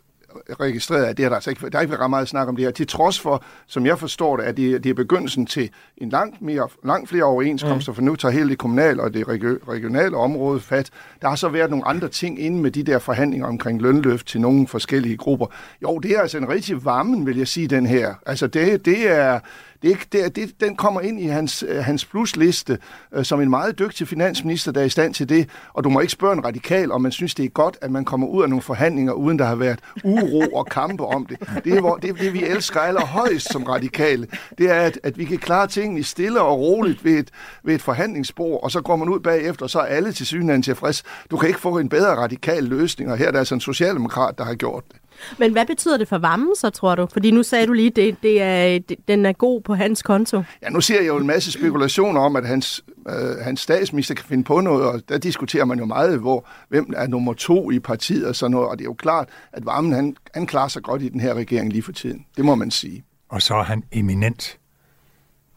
registreret, 0.60 1.06
at 1.06 1.18
det 1.18 1.26
er 1.26 1.30
der 1.30 1.36
altså 1.36 1.50
ikke, 1.50 1.70
der 1.70 1.78
er 1.78 1.82
ikke 1.82 1.98
ret 1.98 2.10
meget 2.10 2.28
snak 2.28 2.48
om 2.48 2.56
det 2.56 2.66
her, 2.66 2.72
til 2.72 2.88
trods 2.88 3.20
for, 3.20 3.44
som 3.68 3.86
jeg 3.86 4.00
forstår 4.00 4.38
det, 4.38 4.44
at 4.44 4.58
det, 4.58 4.84
det 4.84 4.90
er 4.90 4.94
begyndelsen 4.94 5.46
til 5.46 5.70
en 5.98 6.10
langt, 6.10 6.42
mere, 6.42 6.68
langt 6.86 7.10
flere 7.10 7.24
overenskomster, 7.24 7.92
mm. 7.92 7.96
for 7.96 8.02
nu 8.02 8.16
tager 8.16 8.32
hele 8.32 8.50
det 8.50 8.58
kommunale 8.58 9.02
og 9.04 9.14
det 9.14 9.28
regionale 9.68 10.18
område 10.18 10.60
fat. 10.60 10.90
Der 11.22 11.28
har 11.28 11.36
så 11.36 11.50
været 11.50 11.70
nogle 11.70 11.88
andre 11.88 12.08
ting 12.08 12.40
inde 12.42 12.62
med 12.62 12.72
de 12.72 12.84
der 12.84 13.00
forhandlinger 13.00 13.48
omkring 13.48 13.82
lønløft 13.82 14.28
til 14.28 14.42
nogle 14.42 14.68
forskellige 14.68 15.18
grupper. 15.18 15.46
Jo, 15.82 16.00
det 16.00 16.12
er 16.12 16.22
altså 16.22 16.38
en 16.38 16.50
rigtig 16.50 16.86
varmen, 16.86 17.26
vil 17.26 17.38
jeg 17.38 17.48
sige, 17.48 17.68
den 17.68 17.86
her. 17.86 18.14
Altså 18.26 18.48
det, 18.48 18.86
det 18.86 19.12
er 19.12 19.40
det, 19.82 19.98
det, 20.12 20.36
det, 20.36 20.62
den 20.62 20.76
kommer 20.76 21.02
ind 21.02 21.20
i 21.20 21.26
hans, 21.26 21.64
øh, 21.68 21.84
hans 21.84 22.06
plusliste 22.06 22.78
øh, 23.14 23.26
som 23.26 23.42
en 23.42 23.50
meget 23.50 23.80
dygtig 23.80 24.08
finansminister, 24.08 24.72
der 24.72 24.82
er 24.82 24.86
i 24.86 24.90
stand 24.90 25.14
til 25.14 25.30
det. 25.30 25.50
Og 25.74 25.84
du 25.84 25.90
må 25.90 26.00
ikke 26.00 26.12
spørge 26.12 26.34
en 26.34 26.46
radikal, 26.46 26.92
om 26.92 27.02
man 27.02 27.12
synes, 27.12 27.36
det 27.36 27.46
er 27.46 27.50
godt, 27.50 27.78
at 27.82 27.92
man 27.92 28.06
kommer 28.06 28.28
ud 28.28 28.44
af 28.44 28.50
nogle 28.50 28.62
forhandlinger, 28.62 29.14
uden 29.14 29.40
der 29.40 29.46
har 29.46 29.56
været 29.56 29.80
uro 30.04 30.42
og 30.54 30.66
kampe 30.66 31.06
om 31.06 31.26
det. 31.26 31.40
Det 31.66 31.74
er 31.78 31.96
det, 32.02 32.20
det 32.20 32.34
vi 32.34 32.44
elsker 32.44 32.80
allerhøjst 32.80 33.52
som 33.52 33.64
radikale. 33.64 34.28
Det 34.58 34.70
er, 34.70 34.82
at, 34.82 35.00
at 35.04 35.18
vi 35.18 35.26
kan 35.26 35.38
klare 35.38 35.68
tingene 35.68 36.04
stille 36.04 36.42
og 36.42 36.60
roligt 36.60 37.06
ved 37.06 37.14
et, 37.14 37.30
ved 37.64 37.76
et 37.76 37.82
forhandlingsbord, 37.82 38.64
og 38.64 38.72
så 38.72 38.82
går 38.82 38.96
man 38.96 39.10
ud 39.10 39.20
bagefter, 39.20 39.64
og 39.64 39.70
så 39.70 39.80
er 39.80 39.86
alle 39.86 40.12
til 40.12 40.26
synligheden 40.26 40.62
tilfreds. 40.62 41.04
Du 41.32 41.38
kan 41.38 41.48
ikke 41.48 41.60
få 41.60 41.78
en 41.78 41.90
bedre 41.90 42.16
radikal 42.16 42.64
løsning, 42.64 43.12
og 43.12 43.18
her 43.18 43.28
er 43.28 43.32
der 43.32 43.40
altså 43.40 43.56
en 43.56 43.62
socialdemokrat, 43.62 44.38
der 44.38 44.44
har 44.44 44.56
gjort 44.56 44.84
det. 44.92 45.01
Men 45.38 45.52
hvad 45.52 45.66
betyder 45.66 45.98
det 45.98 46.08
for 46.08 46.18
varmen 46.18 46.56
så, 46.56 46.70
tror 46.70 46.96
du? 46.96 47.08
Fordi 47.14 47.32
nu 47.32 47.44
sagde 47.44 47.68
du 47.68 47.74
lige, 47.74 47.88
at 47.88 47.96
det, 47.96 48.16
det 48.24 48.42
er, 48.42 48.80
det, 48.80 48.98
den 49.08 49.26
er 49.26 49.34
god 49.34 49.62
på 49.62 49.76
hans 49.76 50.02
konto. 50.04 50.44
Ja, 50.62 50.70
nu 50.70 50.82
ser 50.82 51.00
jeg 51.00 51.08
jo 51.08 51.18
en 51.18 51.28
masse 51.28 51.52
spekulationer 51.52 52.22
om, 52.22 52.36
at 52.36 52.48
hans, 52.48 52.84
øh, 53.10 53.38
hans 53.44 53.60
statsminister 53.60 54.16
kan 54.16 54.26
finde 54.26 54.44
på 54.44 54.62
noget, 54.62 54.86
og 54.86 55.02
der 55.10 55.18
diskuterer 55.18 55.66
man 55.66 55.80
jo 55.80 55.86
meget, 55.86 56.20
hvor, 56.20 56.48
hvem 56.70 56.94
er 56.96 57.08
nummer 57.08 57.34
to 57.34 57.72
i 57.72 57.80
partiet 57.80 58.28
og 58.28 58.36
sådan 58.36 58.52
noget. 58.52 58.70
Og 58.70 58.78
det 58.78 58.84
er 58.84 58.90
jo 58.90 58.94
klart, 58.94 59.30
at 59.54 59.66
varmen 59.66 59.94
han, 59.94 60.16
han 60.34 60.48
klarer 60.48 60.68
sig 60.68 60.84
godt 60.84 61.02
i 61.02 61.10
den 61.10 61.20
her 61.20 61.34
regering 61.34 61.72
lige 61.72 61.84
for 61.84 61.92
tiden. 61.92 62.26
Det 62.38 62.46
må 62.46 62.56
man 62.56 62.72
sige. 62.72 63.04
Og 63.30 63.42
så 63.42 63.56
er 63.56 63.64
han 63.64 63.84
eminent 63.92 64.58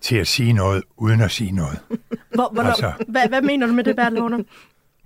til 0.00 0.16
at 0.16 0.26
sige 0.26 0.52
noget, 0.52 0.82
uden 0.96 1.20
at 1.20 1.30
sige 1.30 1.52
noget. 1.52 1.78
Hvor, 2.34 2.50
hvor, 2.52 2.62
altså, 2.62 2.92
hvad, 3.08 3.28
hvad 3.28 3.42
mener 3.42 3.66
du 3.66 3.72
med 3.72 3.84
det, 3.84 3.96
Bertel 3.96 4.44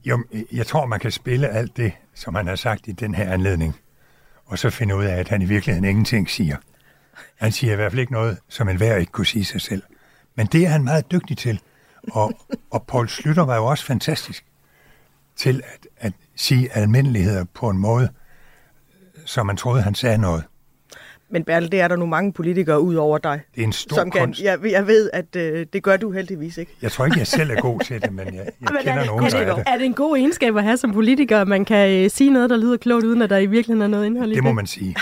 Jo, 0.05 0.25
jeg 0.53 0.67
tror, 0.67 0.87
man 0.87 1.01
kan 1.01 1.11
spille 1.11 1.49
alt 1.49 1.77
det, 1.77 1.93
som 2.15 2.35
han 2.35 2.47
har 2.47 2.57
sagt 2.57 2.89
i 2.89 2.93
den 2.93 3.15
her 3.15 3.33
anledning 3.33 3.77
og 4.49 4.59
så 4.59 4.71
finde 4.71 4.97
ud 4.97 5.05
af, 5.05 5.17
at 5.17 5.29
han 5.29 5.43
i 5.43 5.45
virkeligheden 5.45 5.89
ingenting 5.89 6.31
siger. 6.31 6.57
Han 7.37 7.53
siger 7.53 7.73
i 7.73 7.77
hvert 7.77 7.93
fald 7.93 8.01
ikke 8.01 8.13
noget, 8.13 8.39
som 8.49 8.69
enhver 8.69 8.97
ikke 8.97 9.13
kunne 9.13 9.27
sige 9.27 9.45
sig 9.45 9.61
selv. 9.61 9.83
Men 10.35 10.47
det 10.47 10.65
er 10.65 10.69
han 10.69 10.85
meget 10.85 11.13
dygtig 11.13 11.39
til. 11.39 11.61
Og, 12.13 12.33
og 12.71 12.87
Paul 12.87 13.09
Slytter 13.09 13.45
var 13.45 13.57
jo 13.57 13.67
også 13.67 13.85
fantastisk 13.85 14.45
til 15.37 15.63
at, 15.65 15.87
at 15.97 16.13
sige 16.37 16.73
almindeligheder 16.73 17.45
på 17.45 17.69
en 17.69 17.79
måde, 17.79 18.09
så 19.25 19.43
man 19.43 19.57
troede, 19.57 19.83
han 19.83 19.95
sagde 19.95 20.19
noget. 20.19 20.45
Men 21.31 21.45
Bertel, 21.45 21.73
det 21.73 21.81
er 21.81 21.89
der 21.89 21.97
nu 21.97 22.07
mange 22.07 22.33
politikere 22.33 22.81
ud 22.81 22.95
over 22.95 23.19
dig. 23.19 23.41
Det 23.55 23.61
er 23.61 23.65
en 23.67 23.73
stor 23.73 23.97
som 23.97 24.11
kan, 24.11 24.21
kunst. 24.21 24.43
Jeg, 24.43 24.59
jeg 24.71 24.87
ved, 24.87 25.11
at 25.13 25.37
øh, 25.37 25.67
det 25.73 25.83
gør 25.83 25.97
du 25.97 26.11
heldigvis 26.11 26.59
ikke. 26.59 26.73
Jeg 26.83 26.93
tror 26.93 27.05
ikke, 27.05 27.19
jeg 27.19 27.27
selv 27.27 27.51
er 27.51 27.61
god 27.61 27.81
til 27.81 28.03
det, 28.03 28.13
men 28.13 28.27
jeg, 28.27 28.35
jeg 28.35 28.45
men 28.61 28.69
kender 28.83 28.93
er, 28.93 29.07
nogen, 29.07 29.25
er 29.25 29.29
det, 29.29 29.47
der 29.47 29.53
er 29.53 29.57
det. 29.57 29.65
Er 29.67 29.77
det 29.77 29.87
en 29.87 29.95
god 29.95 30.17
egenskab 30.17 30.57
at 30.57 30.63
have 30.63 30.77
som 30.77 30.93
politiker, 30.93 31.41
at 31.41 31.49
man 31.49 31.65
kan 31.65 32.05
øh, 32.05 32.11
sige 32.11 32.31
noget, 32.31 32.51
der 32.51 32.57
lyder 32.57 32.77
klogt, 32.77 33.05
uden 33.05 33.23
at 33.23 33.31
der 33.31 33.39
i 33.39 33.47
virkeligheden 33.47 33.83
er 33.83 33.87
noget 33.97 34.07
indhold 34.07 34.29
i 34.29 34.31
det? 34.31 34.37
Det 34.37 34.45
må 34.45 34.53
man 34.53 34.67
sige. 34.67 34.97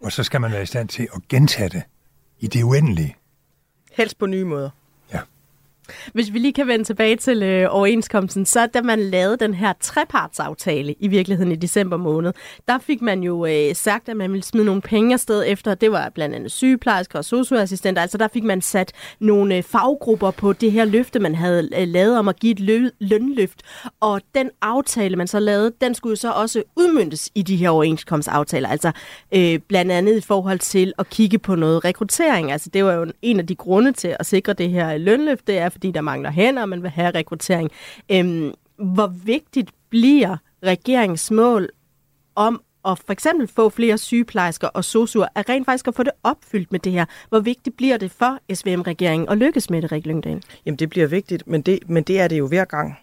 Og 0.00 0.12
så 0.12 0.24
skal 0.24 0.40
man 0.40 0.52
være 0.52 0.62
i 0.62 0.66
stand 0.66 0.88
til 0.88 1.08
at 1.14 1.20
gentage 1.28 1.68
det 1.68 1.82
i 2.40 2.46
det 2.46 2.62
uendelige. 2.62 3.16
Helst 3.92 4.18
på 4.18 4.26
nye 4.26 4.44
måder. 4.44 4.70
Hvis 6.12 6.32
vi 6.32 6.38
lige 6.38 6.52
kan 6.52 6.66
vende 6.66 6.84
tilbage 6.84 7.16
til 7.16 7.42
øh, 7.42 7.66
overenskomsten, 7.70 8.46
så 8.46 8.66
da 8.66 8.82
man 8.82 9.00
lavede 9.00 9.36
den 9.36 9.54
her 9.54 9.72
trepartsaftale 9.80 10.94
i 11.00 11.08
virkeligheden 11.08 11.52
i 11.52 11.56
december 11.56 11.96
måned, 11.96 12.32
der 12.68 12.78
fik 12.78 13.02
man 13.02 13.22
jo 13.22 13.46
øh, 13.46 13.74
sagt, 13.74 14.08
at 14.08 14.16
man 14.16 14.32
ville 14.32 14.44
smide 14.44 14.64
nogle 14.64 14.80
penge 14.80 15.14
afsted 15.14 15.44
efter, 15.46 15.74
det 15.74 15.92
var 15.92 16.08
blandt 16.14 16.34
andet 16.34 16.52
sygeplejersker 16.52 17.18
og 17.18 17.24
socioassistenter, 17.24 18.02
altså 18.02 18.18
der 18.18 18.28
fik 18.28 18.44
man 18.44 18.60
sat 18.60 18.92
nogle 19.20 19.56
øh, 19.56 19.62
faggrupper 19.62 20.30
på 20.30 20.52
det 20.52 20.72
her 20.72 20.84
løfte, 20.84 21.18
man 21.18 21.34
havde 21.34 21.68
øh, 21.78 21.88
lavet 21.88 22.18
om 22.18 22.28
at 22.28 22.40
give 22.40 22.52
et 22.52 22.60
lø- 22.60 22.96
lønløft, 23.00 23.62
og 24.00 24.20
den 24.34 24.50
aftale, 24.62 25.16
man 25.16 25.26
så 25.26 25.40
lavede, 25.40 25.72
den 25.80 25.94
skulle 25.94 26.12
jo 26.12 26.16
så 26.16 26.30
også 26.30 26.62
udmyndtes 26.76 27.30
i 27.34 27.42
de 27.42 27.56
her 27.56 27.70
overenskomstaftaler, 27.70 28.68
altså 28.68 28.92
øh, 29.34 29.58
blandt 29.58 29.92
andet 29.92 30.16
i 30.16 30.20
forhold 30.20 30.58
til 30.58 30.92
at 30.98 31.10
kigge 31.10 31.38
på 31.38 31.54
noget 31.54 31.84
rekruttering, 31.84 32.52
altså 32.52 32.70
det 32.70 32.84
var 32.84 32.92
jo 32.92 33.06
en 33.22 33.40
af 33.40 33.46
de 33.46 33.54
grunde 33.54 33.92
til 33.92 34.16
at 34.20 34.26
sikre 34.26 34.52
det 34.52 34.70
her 34.70 34.98
lønløft, 34.98 35.46
det 35.46 35.58
er 35.58 35.68
fordi 35.78 35.90
der 35.90 36.00
mangler 36.00 36.30
hænder, 36.30 36.62
og 36.62 36.68
man 36.68 36.82
vil 36.82 36.90
have 36.90 37.10
rekruttering. 37.10 37.70
Øhm, 38.12 38.52
hvor 38.78 39.06
vigtigt 39.06 39.70
bliver 39.90 40.36
regeringsmål 40.62 41.68
om 42.34 42.62
at 42.84 42.98
for 42.98 43.12
eksempel 43.12 43.48
få 43.48 43.68
flere 43.68 43.98
sygeplejersker 43.98 44.68
og 44.68 44.84
sosuer, 44.84 45.26
er 45.34 45.48
rent 45.48 45.64
faktisk 45.64 45.88
at 45.88 45.94
få 45.94 46.02
det 46.02 46.12
opfyldt 46.22 46.72
med 46.72 46.80
det 46.80 46.92
her. 46.92 47.04
Hvor 47.28 47.40
vigtigt 47.40 47.76
bliver 47.76 47.96
det 47.96 48.10
for 48.10 48.54
SVM-regeringen 48.54 49.28
at 49.28 49.38
lykkes 49.38 49.70
med 49.70 49.82
det, 49.82 49.92
Rik 49.92 50.06
Lyngdal? 50.06 50.42
Jamen 50.66 50.78
det 50.78 50.90
bliver 50.90 51.06
vigtigt, 51.06 51.46
men 51.46 51.62
det, 51.62 51.78
men 51.88 52.02
det 52.02 52.20
er 52.20 52.28
det 52.28 52.38
jo 52.38 52.46
hver 52.48 52.64
gang. 52.64 52.98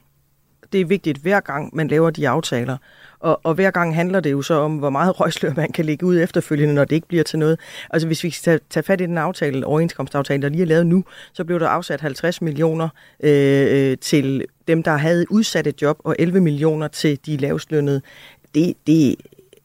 Det 0.74 0.82
er 0.82 0.86
vigtigt 0.86 1.18
hver 1.18 1.40
gang, 1.40 1.76
man 1.76 1.88
laver 1.88 2.10
de 2.10 2.30
aftaler. 2.30 2.78
Og, 3.20 3.40
og 3.44 3.54
hver 3.54 3.72
gang 3.72 3.96
handler 3.96 4.20
det 4.20 4.32
jo 4.32 4.42
så 4.42 4.54
om, 4.54 4.78
hvor 4.78 4.90
meget 4.90 5.16
røgslør 5.20 5.54
man 5.56 5.72
kan 5.72 5.86
lægge 5.86 6.06
ud 6.06 6.20
efterfølgende, 6.20 6.74
når 6.74 6.86
det 6.86 6.96
ikke 6.96 7.08
bliver 7.08 7.24
til 7.24 7.40
noget. 7.40 7.60
Altså 7.90 8.08
hvis 8.08 8.24
vi 8.24 8.30
skal 8.30 8.60
tage 8.70 8.84
fat 8.84 9.02
i 9.02 9.06
den 9.06 9.18
aftale, 9.18 9.66
overenskomstaftale, 9.66 10.42
der 10.42 10.50
lige 10.50 10.62
er 10.62 10.68
lavet 10.68 10.88
nu, 10.88 11.04
så 11.34 11.44
blev 11.44 11.60
der 11.60 11.68
afsat 11.68 12.02
50 12.02 12.42
millioner 12.42 12.90
øh, 13.24 13.92
øh, 13.92 13.98
til 13.98 14.46
dem, 14.68 14.84
der 14.84 14.96
havde 14.96 15.32
udsatte 15.32 15.74
job, 15.82 15.98
og 16.04 16.16
11 16.20 16.42
millioner 16.42 16.88
til 16.88 17.20
de 17.26 17.38
lavestlønnede. 17.38 18.02
Det, 18.56 18.74
det 18.88 19.10
er 19.10 19.16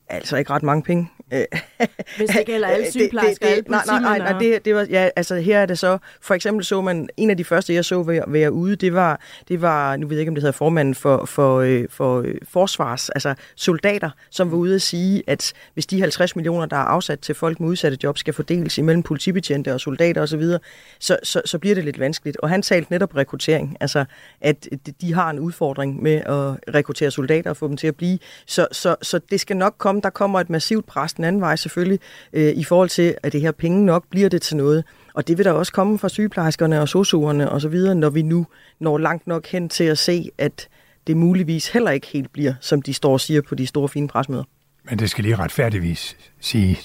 altså 0.08 0.36
ikke 0.36 0.50
ret 0.50 0.62
mange 0.62 0.82
penge. 0.82 1.10
Hvis 2.16 2.28
det 2.28 2.46
gælder 2.46 2.68
alle 2.68 2.90
sygeplejersker, 2.90 3.46
det, 3.46 3.56
det, 3.56 3.66
det, 3.66 3.74
alle 3.74 3.86
nej, 3.86 4.18
nej, 4.18 4.18
nej, 4.18 4.38
det, 4.38 4.64
det 4.64 4.74
var, 4.74 4.86
ja, 4.90 5.08
altså 5.16 5.36
her 5.36 5.58
er 5.58 5.66
det 5.66 5.78
så, 5.78 5.98
for 6.20 6.34
eksempel 6.34 6.64
så 6.64 6.80
man, 6.80 7.08
en 7.16 7.30
af 7.30 7.36
de 7.36 7.44
første, 7.44 7.74
jeg 7.74 7.84
så 7.84 8.02
ved 8.02 8.22
være 8.26 8.52
ude, 8.52 8.76
det 8.76 8.94
var, 8.94 9.20
det 9.48 9.62
var, 9.62 9.96
nu 9.96 10.06
ved 10.06 10.16
jeg 10.16 10.20
ikke, 10.20 10.30
om 10.30 10.34
det 10.34 10.42
hedder 10.42 10.52
formanden 10.52 10.94
for, 10.94 11.24
for, 11.24 11.60
øh, 11.60 11.84
for 11.90 12.20
øh, 12.20 12.34
forsvars, 12.48 13.10
altså 13.10 13.34
soldater, 13.56 14.10
som 14.30 14.50
var 14.50 14.56
ude 14.56 14.74
at 14.74 14.82
sige, 14.82 15.22
at 15.26 15.52
hvis 15.74 15.86
de 15.86 16.00
50 16.00 16.36
millioner, 16.36 16.66
der 16.66 16.76
er 16.76 16.80
afsat 16.80 17.20
til 17.20 17.34
folk 17.34 17.60
med 17.60 17.68
udsatte 17.68 17.98
job, 18.02 18.18
skal 18.18 18.34
fordeles 18.34 18.78
imellem 18.78 19.02
politibetjente 19.02 19.74
og 19.74 19.80
soldater 19.80 20.22
osv., 20.22 20.42
så, 20.42 20.58
så, 21.00 21.18
så, 21.22 21.42
så 21.44 21.58
bliver 21.58 21.74
det 21.74 21.84
lidt 21.84 21.98
vanskeligt. 21.98 22.36
Og 22.36 22.48
han 22.48 22.62
talte 22.62 22.92
netop 22.92 23.16
rekruttering, 23.16 23.76
altså 23.80 24.04
at 24.40 24.68
de 25.00 25.14
har 25.14 25.30
en 25.30 25.38
udfordring 25.38 26.02
med 26.02 26.16
at 26.16 26.74
rekruttere 26.74 27.10
soldater 27.10 27.50
og 27.50 27.56
få 27.56 27.68
dem 27.68 27.76
til 27.76 27.86
at 27.86 27.96
blive. 27.96 28.18
Så, 28.46 28.66
så, 28.72 28.96
så 29.02 29.20
det 29.30 29.40
skal 29.40 29.56
nok 29.56 29.74
komme, 29.78 30.00
der 30.00 30.10
kommer 30.10 30.40
et 30.40 30.50
massivt 30.50 30.86
pres 30.86 31.18
den 31.20 31.24
anden 31.24 31.42
vej 31.42 31.56
selvfølgelig, 31.56 32.00
øh, 32.32 32.52
i 32.52 32.64
forhold 32.64 32.88
til, 32.88 33.14
at 33.22 33.32
det 33.32 33.40
her 33.40 33.52
penge 33.52 33.84
nok 33.84 34.04
bliver 34.10 34.28
det 34.28 34.42
til 34.42 34.56
noget. 34.56 34.84
Og 35.14 35.28
det 35.28 35.38
vil 35.38 35.44
der 35.44 35.52
også 35.52 35.72
komme 35.72 35.98
fra 35.98 36.08
sygeplejerskerne 36.08 36.80
og 36.80 36.88
sosuerne 36.88 37.50
osv., 37.50 37.74
når 37.94 38.10
vi 38.10 38.22
nu 38.22 38.46
når 38.78 38.98
langt 38.98 39.26
nok 39.26 39.46
hen 39.46 39.68
til 39.68 39.84
at 39.84 39.98
se, 39.98 40.30
at 40.38 40.68
det 41.06 41.16
muligvis 41.16 41.68
heller 41.68 41.90
ikke 41.90 42.06
helt 42.06 42.32
bliver, 42.32 42.54
som 42.60 42.82
de 42.82 42.94
står 42.94 43.12
og 43.12 43.20
siger 43.20 43.40
på 43.40 43.54
de 43.54 43.66
store 43.66 43.88
fine 43.88 44.08
presmøder. 44.08 44.44
Men 44.84 44.98
det 44.98 45.10
skal 45.10 45.24
lige 45.24 45.36
retfærdigvis 45.36 46.16
sige, 46.40 46.78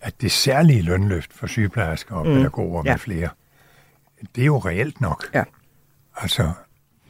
at 0.00 0.14
det 0.20 0.32
særlige 0.32 0.82
lønløft 0.82 1.32
for 1.32 1.46
sygeplejersker 1.46 2.14
og 2.14 2.26
mm. 2.26 2.34
pædagoger 2.34 2.82
ja. 2.86 2.92
med 2.92 2.98
flere, 2.98 3.28
det 4.36 4.42
er 4.42 4.46
jo 4.46 4.58
reelt 4.58 5.00
nok. 5.00 5.30
Ja. 5.34 5.44
Altså, 6.16 6.52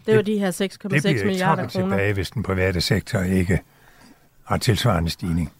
det 0.06 0.12
er 0.12 0.16
jo 0.16 0.22
de 0.22 0.38
her 0.38 0.50
6,6 0.50 1.24
milliarder 1.24 1.68
kroner. 1.68 1.88
tilbage, 1.88 2.12
hvis 2.12 2.30
den 2.30 2.42
private 2.42 2.80
sektor 2.80 3.20
ikke 3.20 3.60
har 4.44 4.56
tilsvarende 4.56 5.10
stigning. 5.10 5.52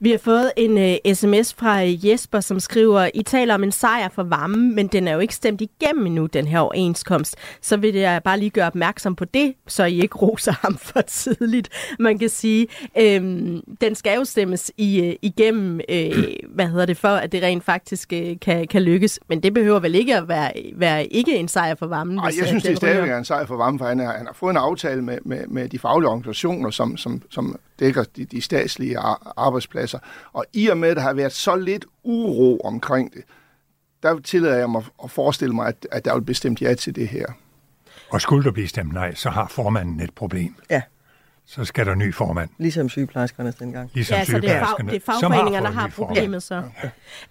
Vi 0.00 0.10
har 0.10 0.18
fået 0.18 0.52
en 0.56 0.72
uh, 0.76 1.14
sms 1.14 1.54
fra 1.54 1.82
uh, 1.82 2.06
Jesper, 2.06 2.40
som 2.40 2.60
skriver, 2.60 3.10
I 3.14 3.22
taler 3.22 3.54
om 3.54 3.62
en 3.62 3.72
sejr 3.72 4.08
for 4.08 4.22
varme, 4.22 4.70
men 4.72 4.86
den 4.86 5.08
er 5.08 5.12
jo 5.12 5.18
ikke 5.18 5.34
stemt 5.34 5.60
igennem 5.60 6.06
endnu, 6.06 6.26
den 6.26 6.46
her 6.46 6.58
overenskomst. 6.58 7.36
Så 7.60 7.76
vil 7.76 7.94
jeg 7.94 8.22
bare 8.22 8.38
lige 8.38 8.50
gøre 8.50 8.66
opmærksom 8.66 9.16
på 9.16 9.24
det, 9.24 9.54
så 9.66 9.84
I 9.84 10.02
ikke 10.02 10.16
roser 10.16 10.52
ham 10.62 10.76
for 10.76 11.00
tidligt. 11.00 11.68
Man 11.98 12.18
kan 12.18 12.28
sige, 12.28 12.66
øhm, 12.98 13.60
den 13.80 13.94
skal 13.94 14.16
jo 14.16 14.24
stemmes 14.24 14.72
i, 14.76 15.08
uh, 15.08 15.14
igennem, 15.22 15.80
uh, 15.92 16.24
hvad 16.54 16.66
hedder 16.66 16.86
det, 16.86 16.96
for 16.96 17.08
at 17.08 17.32
det 17.32 17.42
rent 17.42 17.64
faktisk 17.64 18.12
uh, 18.16 18.38
kan, 18.42 18.66
kan 18.66 18.82
lykkes. 18.82 19.20
Men 19.28 19.42
det 19.42 19.54
behøver 19.54 19.80
vel 19.80 19.94
ikke 19.94 20.16
at 20.16 20.28
være, 20.28 20.52
være 20.74 21.06
ikke 21.06 21.36
en 21.36 21.48
sejr 21.48 21.74
for 21.74 21.86
varmen? 21.86 22.16
Nej, 22.16 22.24
jeg 22.38 22.46
synes, 22.46 22.62
det 22.62 22.72
er 22.72 22.76
stadigvæk 22.76 23.10
en 23.10 23.24
sejr 23.24 23.46
for 23.46 23.56
varmen, 23.56 23.78
for 23.78 23.86
han, 23.86 24.00
er, 24.00 24.12
han 24.12 24.26
har 24.26 24.34
fået 24.34 24.50
en 24.50 24.56
aftale 24.56 25.02
med, 25.02 25.18
med, 25.24 25.46
med 25.46 25.68
de 25.68 25.78
faglige 25.78 26.08
organisationer, 26.08 26.70
som, 26.70 26.96
som, 26.96 27.22
som 27.30 27.58
dækker 27.80 28.04
de, 28.16 28.24
de 28.24 28.40
statslige 28.40 28.98
arbejdspladser. 29.36 29.85
Og 30.32 30.44
i 30.52 30.68
og 30.68 30.78
med, 30.78 30.88
at 30.88 30.96
der 30.96 31.02
har 31.02 31.12
været 31.12 31.32
så 31.32 31.56
lidt 31.56 31.84
uro 32.02 32.60
omkring 32.64 33.14
det, 33.14 33.22
der 34.02 34.20
tillader 34.20 34.56
jeg 34.56 34.70
mig 34.70 34.84
at 35.04 35.10
forestille 35.10 35.54
mig, 35.54 35.68
at, 35.68 35.86
at 35.92 36.04
der 36.04 36.14
vil 36.14 36.22
bestemt 36.22 36.62
ja 36.62 36.74
til 36.74 36.94
det 36.94 37.08
her. 37.08 37.26
Og 38.10 38.20
skulle 38.20 38.44
der 38.44 38.50
blive 38.50 38.68
stemt 38.68 38.92
nej, 38.92 39.14
så 39.14 39.30
har 39.30 39.48
formanden 39.48 40.00
et 40.00 40.14
problem. 40.14 40.54
Ja. 40.70 40.82
Så 41.48 41.64
skal 41.64 41.86
der 41.86 41.94
ny 41.94 42.14
formand. 42.14 42.48
Ligesom 42.58 42.88
sygeplejerskerne 42.88 43.52
dengang. 43.58 43.90
Ligesom 43.94 44.16
ja, 44.16 44.24
så 44.24 44.38
det 44.38 44.50
er, 44.50 44.64
fag, 44.64 44.86
det 44.86 44.96
er 44.96 45.00
fagforeningerne, 45.06 45.66
der 45.66 45.72
har, 45.72 45.88
problemet 45.88 46.42
så. 46.42 46.62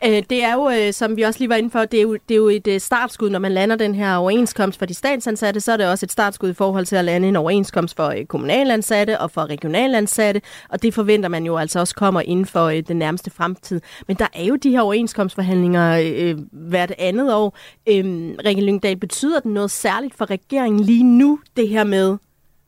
Ja. 0.04 0.18
Øh, 0.18 0.24
det 0.30 0.44
er 0.44 0.54
jo, 0.54 0.70
øh, 0.70 0.94
som 0.94 1.18
vi 1.18 1.22
også 1.22 1.40
lige 1.40 1.50
var 1.50 1.56
inde 1.56 1.70
for, 1.70 1.86
det 1.86 1.98
er 1.98 2.02
jo, 2.02 2.14
det 2.14 2.32
er 2.32 2.36
jo 2.36 2.50
et 2.50 2.68
øh, 2.68 2.80
startskud, 2.80 3.30
når 3.30 3.40
man 3.40 3.52
lander 3.52 3.76
den 3.76 3.96
her 3.96 4.16
overenskomst 4.16 4.80
for 4.80 4.86
de 4.86 4.94
statsansatte, 4.94 5.60
så 5.60 5.72
er 5.72 5.78
det 5.78 5.88
også 5.88 6.06
et 6.06 6.12
startskud 6.12 6.50
i 6.50 6.54
forhold 6.54 6.86
til 6.86 6.96
at 6.96 7.06
lande 7.06 7.28
en 7.28 7.36
overenskomst 7.36 7.96
for 7.96 8.14
kommunalansatte 8.28 9.20
og 9.20 9.32
for 9.32 9.46
regionalansatte, 9.46 10.42
og 10.70 10.82
det 10.82 10.94
forventer 10.94 11.30
man 11.30 11.46
jo 11.46 11.58
altså 11.58 11.80
også 11.80 11.96
kommer 11.96 12.22
inden 12.22 12.46
for 12.46 12.70
den 12.70 12.98
nærmeste 12.98 13.32
fremtid. 13.32 13.82
Men 14.08 14.18
der 14.18 14.28
er 14.34 14.44
jo 14.44 14.56
de 14.56 14.72
her 14.72 14.82
overenskomstforhandlinger 14.82 16.02
øh, 16.04 16.38
hvert 16.52 16.94
andet 17.00 17.34
år. 17.34 17.58
Øh, 17.90 18.06
Rikke 18.46 18.62
Lyngdal, 18.62 18.98
betyder 18.98 19.40
det 19.40 19.52
noget 19.52 19.72
særligt 19.72 20.16
for 20.16 20.30
regeringen 20.30 20.80
lige 20.80 21.04
nu, 21.04 21.40
det 21.58 21.70
her 21.70 21.84
med, 21.84 22.18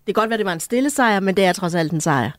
det 0.08 0.16
kan 0.16 0.22
godt 0.22 0.30
være, 0.30 0.38
det 0.38 0.46
var 0.46 0.54
en 0.54 0.60
stille 0.60 0.90
sejr, 0.90 1.20
men 1.20 1.38
det 1.38 1.46
er 1.46 1.54
trods 1.54 1.76
alt 1.76 1.92
en 1.92 2.02
sejr. 2.02 2.32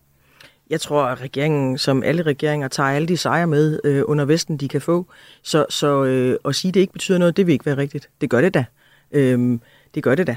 Jeg 0.71 0.81
tror, 0.81 1.03
at 1.03 1.21
regeringen, 1.21 1.79
som 1.79 2.03
alle 2.03 2.23
regeringer, 2.23 2.69
tager 2.69 2.89
alle 2.89 3.09
de 3.09 3.17
sejre 3.17 3.47
med 3.47 3.81
øh, 3.85 4.03
under 4.07 4.25
Vesten, 4.25 4.57
de 4.57 4.69
kan 4.69 4.81
få. 4.81 5.07
Så, 5.43 5.67
så 5.71 6.05
øh, 6.05 6.37
at 6.45 6.55
sige, 6.55 6.71
at 6.71 6.75
det 6.75 6.81
ikke 6.81 6.93
betyder 6.93 7.19
noget, 7.19 7.37
det 7.37 7.47
vil 7.47 7.53
ikke 7.53 7.67
være 7.67 7.77
rigtigt. 7.77 8.09
Det 8.21 8.31
gør 8.31 8.41
det 8.41 8.55
da. 8.55 8.65
Øhm, 9.13 9.61
det 9.95 10.03
gør 10.03 10.15
det 10.15 10.27
da. 10.27 10.37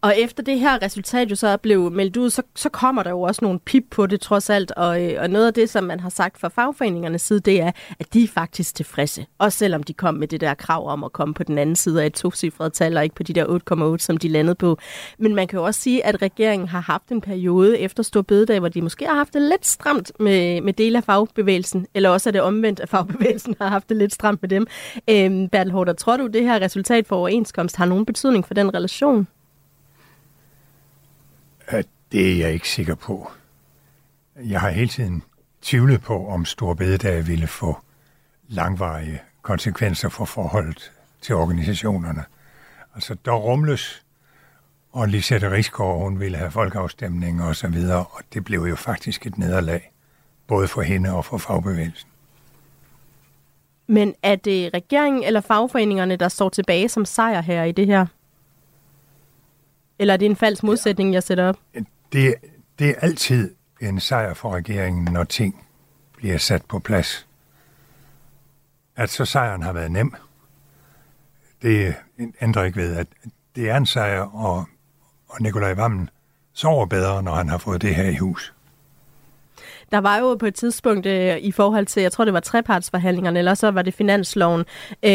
Og 0.00 0.18
efter 0.18 0.42
det 0.42 0.60
her 0.60 0.82
resultat 0.82 1.30
jo 1.30 1.36
så 1.36 1.56
blev 1.56 1.90
meldt 1.90 2.16
ud, 2.16 2.30
så, 2.30 2.42
så 2.56 2.68
kommer 2.68 3.02
der 3.02 3.10
jo 3.10 3.20
også 3.20 3.44
nogle 3.44 3.58
pip 3.58 3.84
på 3.90 4.06
det 4.06 4.20
trods 4.20 4.50
alt. 4.50 4.70
Og, 4.70 5.04
øh, 5.04 5.22
og 5.22 5.30
noget 5.30 5.46
af 5.46 5.54
det, 5.54 5.70
som 5.70 5.84
man 5.84 6.00
har 6.00 6.08
sagt 6.08 6.38
fra 6.40 6.48
fagforeningernes 6.48 7.22
side, 7.22 7.40
det 7.40 7.60
er, 7.60 7.72
at 8.00 8.14
de 8.14 8.24
er 8.24 8.28
faktisk 8.28 8.74
tilfredse. 8.74 9.26
Også 9.38 9.58
selvom 9.58 9.82
de 9.82 9.92
kom 9.92 10.14
med 10.14 10.28
det 10.28 10.40
der 10.40 10.54
krav 10.54 10.88
om 10.88 11.04
at 11.04 11.12
komme 11.12 11.34
på 11.34 11.42
den 11.42 11.58
anden 11.58 11.76
side 11.76 12.02
af 12.02 12.06
et 12.06 12.14
tocifret 12.14 12.72
tal, 12.72 12.96
og 12.96 13.04
ikke 13.04 13.14
på 13.14 13.22
de 13.22 13.32
der 13.32 13.94
8,8, 13.94 13.98
som 13.98 14.16
de 14.16 14.28
landede 14.28 14.54
på. 14.54 14.78
Men 15.18 15.34
man 15.34 15.48
kan 15.48 15.58
jo 15.58 15.64
også 15.64 15.80
sige, 15.80 16.06
at 16.06 16.22
regeringen 16.22 16.68
har 16.68 16.80
haft 16.80 17.08
en 17.08 17.20
periode 17.20 17.78
efter 17.78 18.02
Stor 18.02 18.22
Bededag, 18.22 18.58
hvor 18.58 18.68
de 18.68 18.82
måske 18.82 19.06
har 19.06 19.14
haft 19.14 19.34
det 19.34 19.42
lidt 19.42 19.66
stramt 19.66 20.12
med, 20.20 20.60
med 20.60 20.72
dele 20.72 20.98
af 20.98 21.04
fagbevægelsen, 21.04 21.86
eller 21.94 22.10
også 22.10 22.30
er 22.30 22.32
det 22.32 22.40
omvendt, 22.40 22.80
at 22.80 22.88
fagbevægelsen 22.88 23.54
har 23.60 23.68
haft 23.68 23.88
det 23.88 23.96
lidt 23.96 24.14
stramt 24.14 24.42
med 24.42 24.48
dem. 24.48 24.66
Øhm, 25.10 25.48
Bertel 25.48 25.72
Hårder, 25.72 25.92
tror 25.92 26.16
du, 26.16 26.26
det 26.26 26.42
her 26.42 26.60
resultat 26.60 27.06
for 27.06 27.16
overenskomst 27.16 27.76
har 27.76 27.84
nogen 27.84 28.06
betydning 28.06 28.46
for 28.46 28.54
den 28.54 28.74
relation? 28.74 29.26
Det 32.12 32.32
er 32.32 32.36
jeg 32.36 32.52
ikke 32.52 32.68
sikker 32.68 32.94
på. 32.94 33.30
Jeg 34.36 34.60
har 34.60 34.70
hele 34.70 34.88
tiden 34.88 35.22
tvivlet 35.62 36.00
på, 36.00 36.28
om 36.28 36.44
Stor 36.44 36.74
Bededag 36.74 37.26
ville 37.26 37.46
få 37.46 37.78
langvarige 38.48 39.20
konsekvenser 39.42 40.08
for 40.08 40.24
forholdet 40.24 40.92
til 41.20 41.34
organisationerne. 41.34 42.24
Altså, 42.94 43.16
der 43.24 43.32
rumles, 43.32 44.02
og 44.92 45.08
Lisette 45.08 45.50
Rigsgaard, 45.50 45.98
hun 45.98 46.20
ville 46.20 46.38
have 46.38 46.50
folkeafstemning 46.50 47.42
og 47.42 47.56
så 47.56 47.68
videre, 47.68 48.04
og 48.04 48.22
det 48.34 48.44
blev 48.44 48.60
jo 48.60 48.76
faktisk 48.76 49.26
et 49.26 49.38
nederlag, 49.38 49.92
både 50.46 50.68
for 50.68 50.82
hende 50.82 51.12
og 51.12 51.24
for 51.24 51.38
fagbevægelsen. 51.38 52.08
Men 53.86 54.14
er 54.22 54.36
det 54.36 54.74
regeringen 54.74 55.22
eller 55.22 55.40
fagforeningerne, 55.40 56.16
der 56.16 56.28
står 56.28 56.48
tilbage 56.48 56.88
som 56.88 57.04
sejr 57.04 57.40
her 57.40 57.64
i 57.64 57.72
det 57.72 57.86
her? 57.86 58.06
Eller 59.98 60.14
er 60.14 60.18
det 60.18 60.26
en 60.26 60.36
falsk 60.36 60.62
modsætning, 60.62 61.14
jeg 61.14 61.22
sætter 61.22 61.48
op? 61.48 61.56
Det, 62.12 62.34
det 62.78 62.88
er 62.88 62.94
altid 63.00 63.54
en 63.80 64.00
sejr 64.00 64.34
for 64.34 64.54
regeringen, 64.54 65.04
når 65.04 65.24
ting 65.24 65.66
bliver 66.16 66.38
sat 66.38 66.64
på 66.64 66.78
plads. 66.78 67.26
At 68.96 69.10
så 69.10 69.24
sejren 69.24 69.62
har 69.62 69.72
været 69.72 69.90
nem, 69.90 70.14
det 71.62 71.94
ændrer 72.42 72.64
ikke 72.64 72.76
ved, 72.76 72.96
at 72.96 73.06
det 73.56 73.70
er 73.70 73.76
en 73.76 73.86
sejr, 73.86 74.20
og, 74.20 74.66
og 75.28 75.36
Nikolaj 75.40 75.74
Vammen 75.74 76.10
sover 76.52 76.86
bedre, 76.86 77.22
når 77.22 77.34
han 77.34 77.48
har 77.48 77.58
fået 77.58 77.82
det 77.82 77.94
her 77.94 78.10
i 78.10 78.16
hus. 78.16 78.54
Der 79.92 79.98
var 79.98 80.18
jo 80.18 80.34
på 80.34 80.46
et 80.46 80.54
tidspunkt 80.54 81.06
øh, 81.06 81.36
i 81.38 81.52
forhold 81.52 81.86
til, 81.86 82.02
jeg 82.02 82.12
tror 82.12 82.24
det 82.24 82.34
var 82.34 82.40
trepartsforhandlingerne, 82.40 83.38
eller 83.38 83.54
så 83.54 83.70
var 83.70 83.82
det 83.82 83.94
finansloven, 83.94 84.60
øh, 85.02 85.10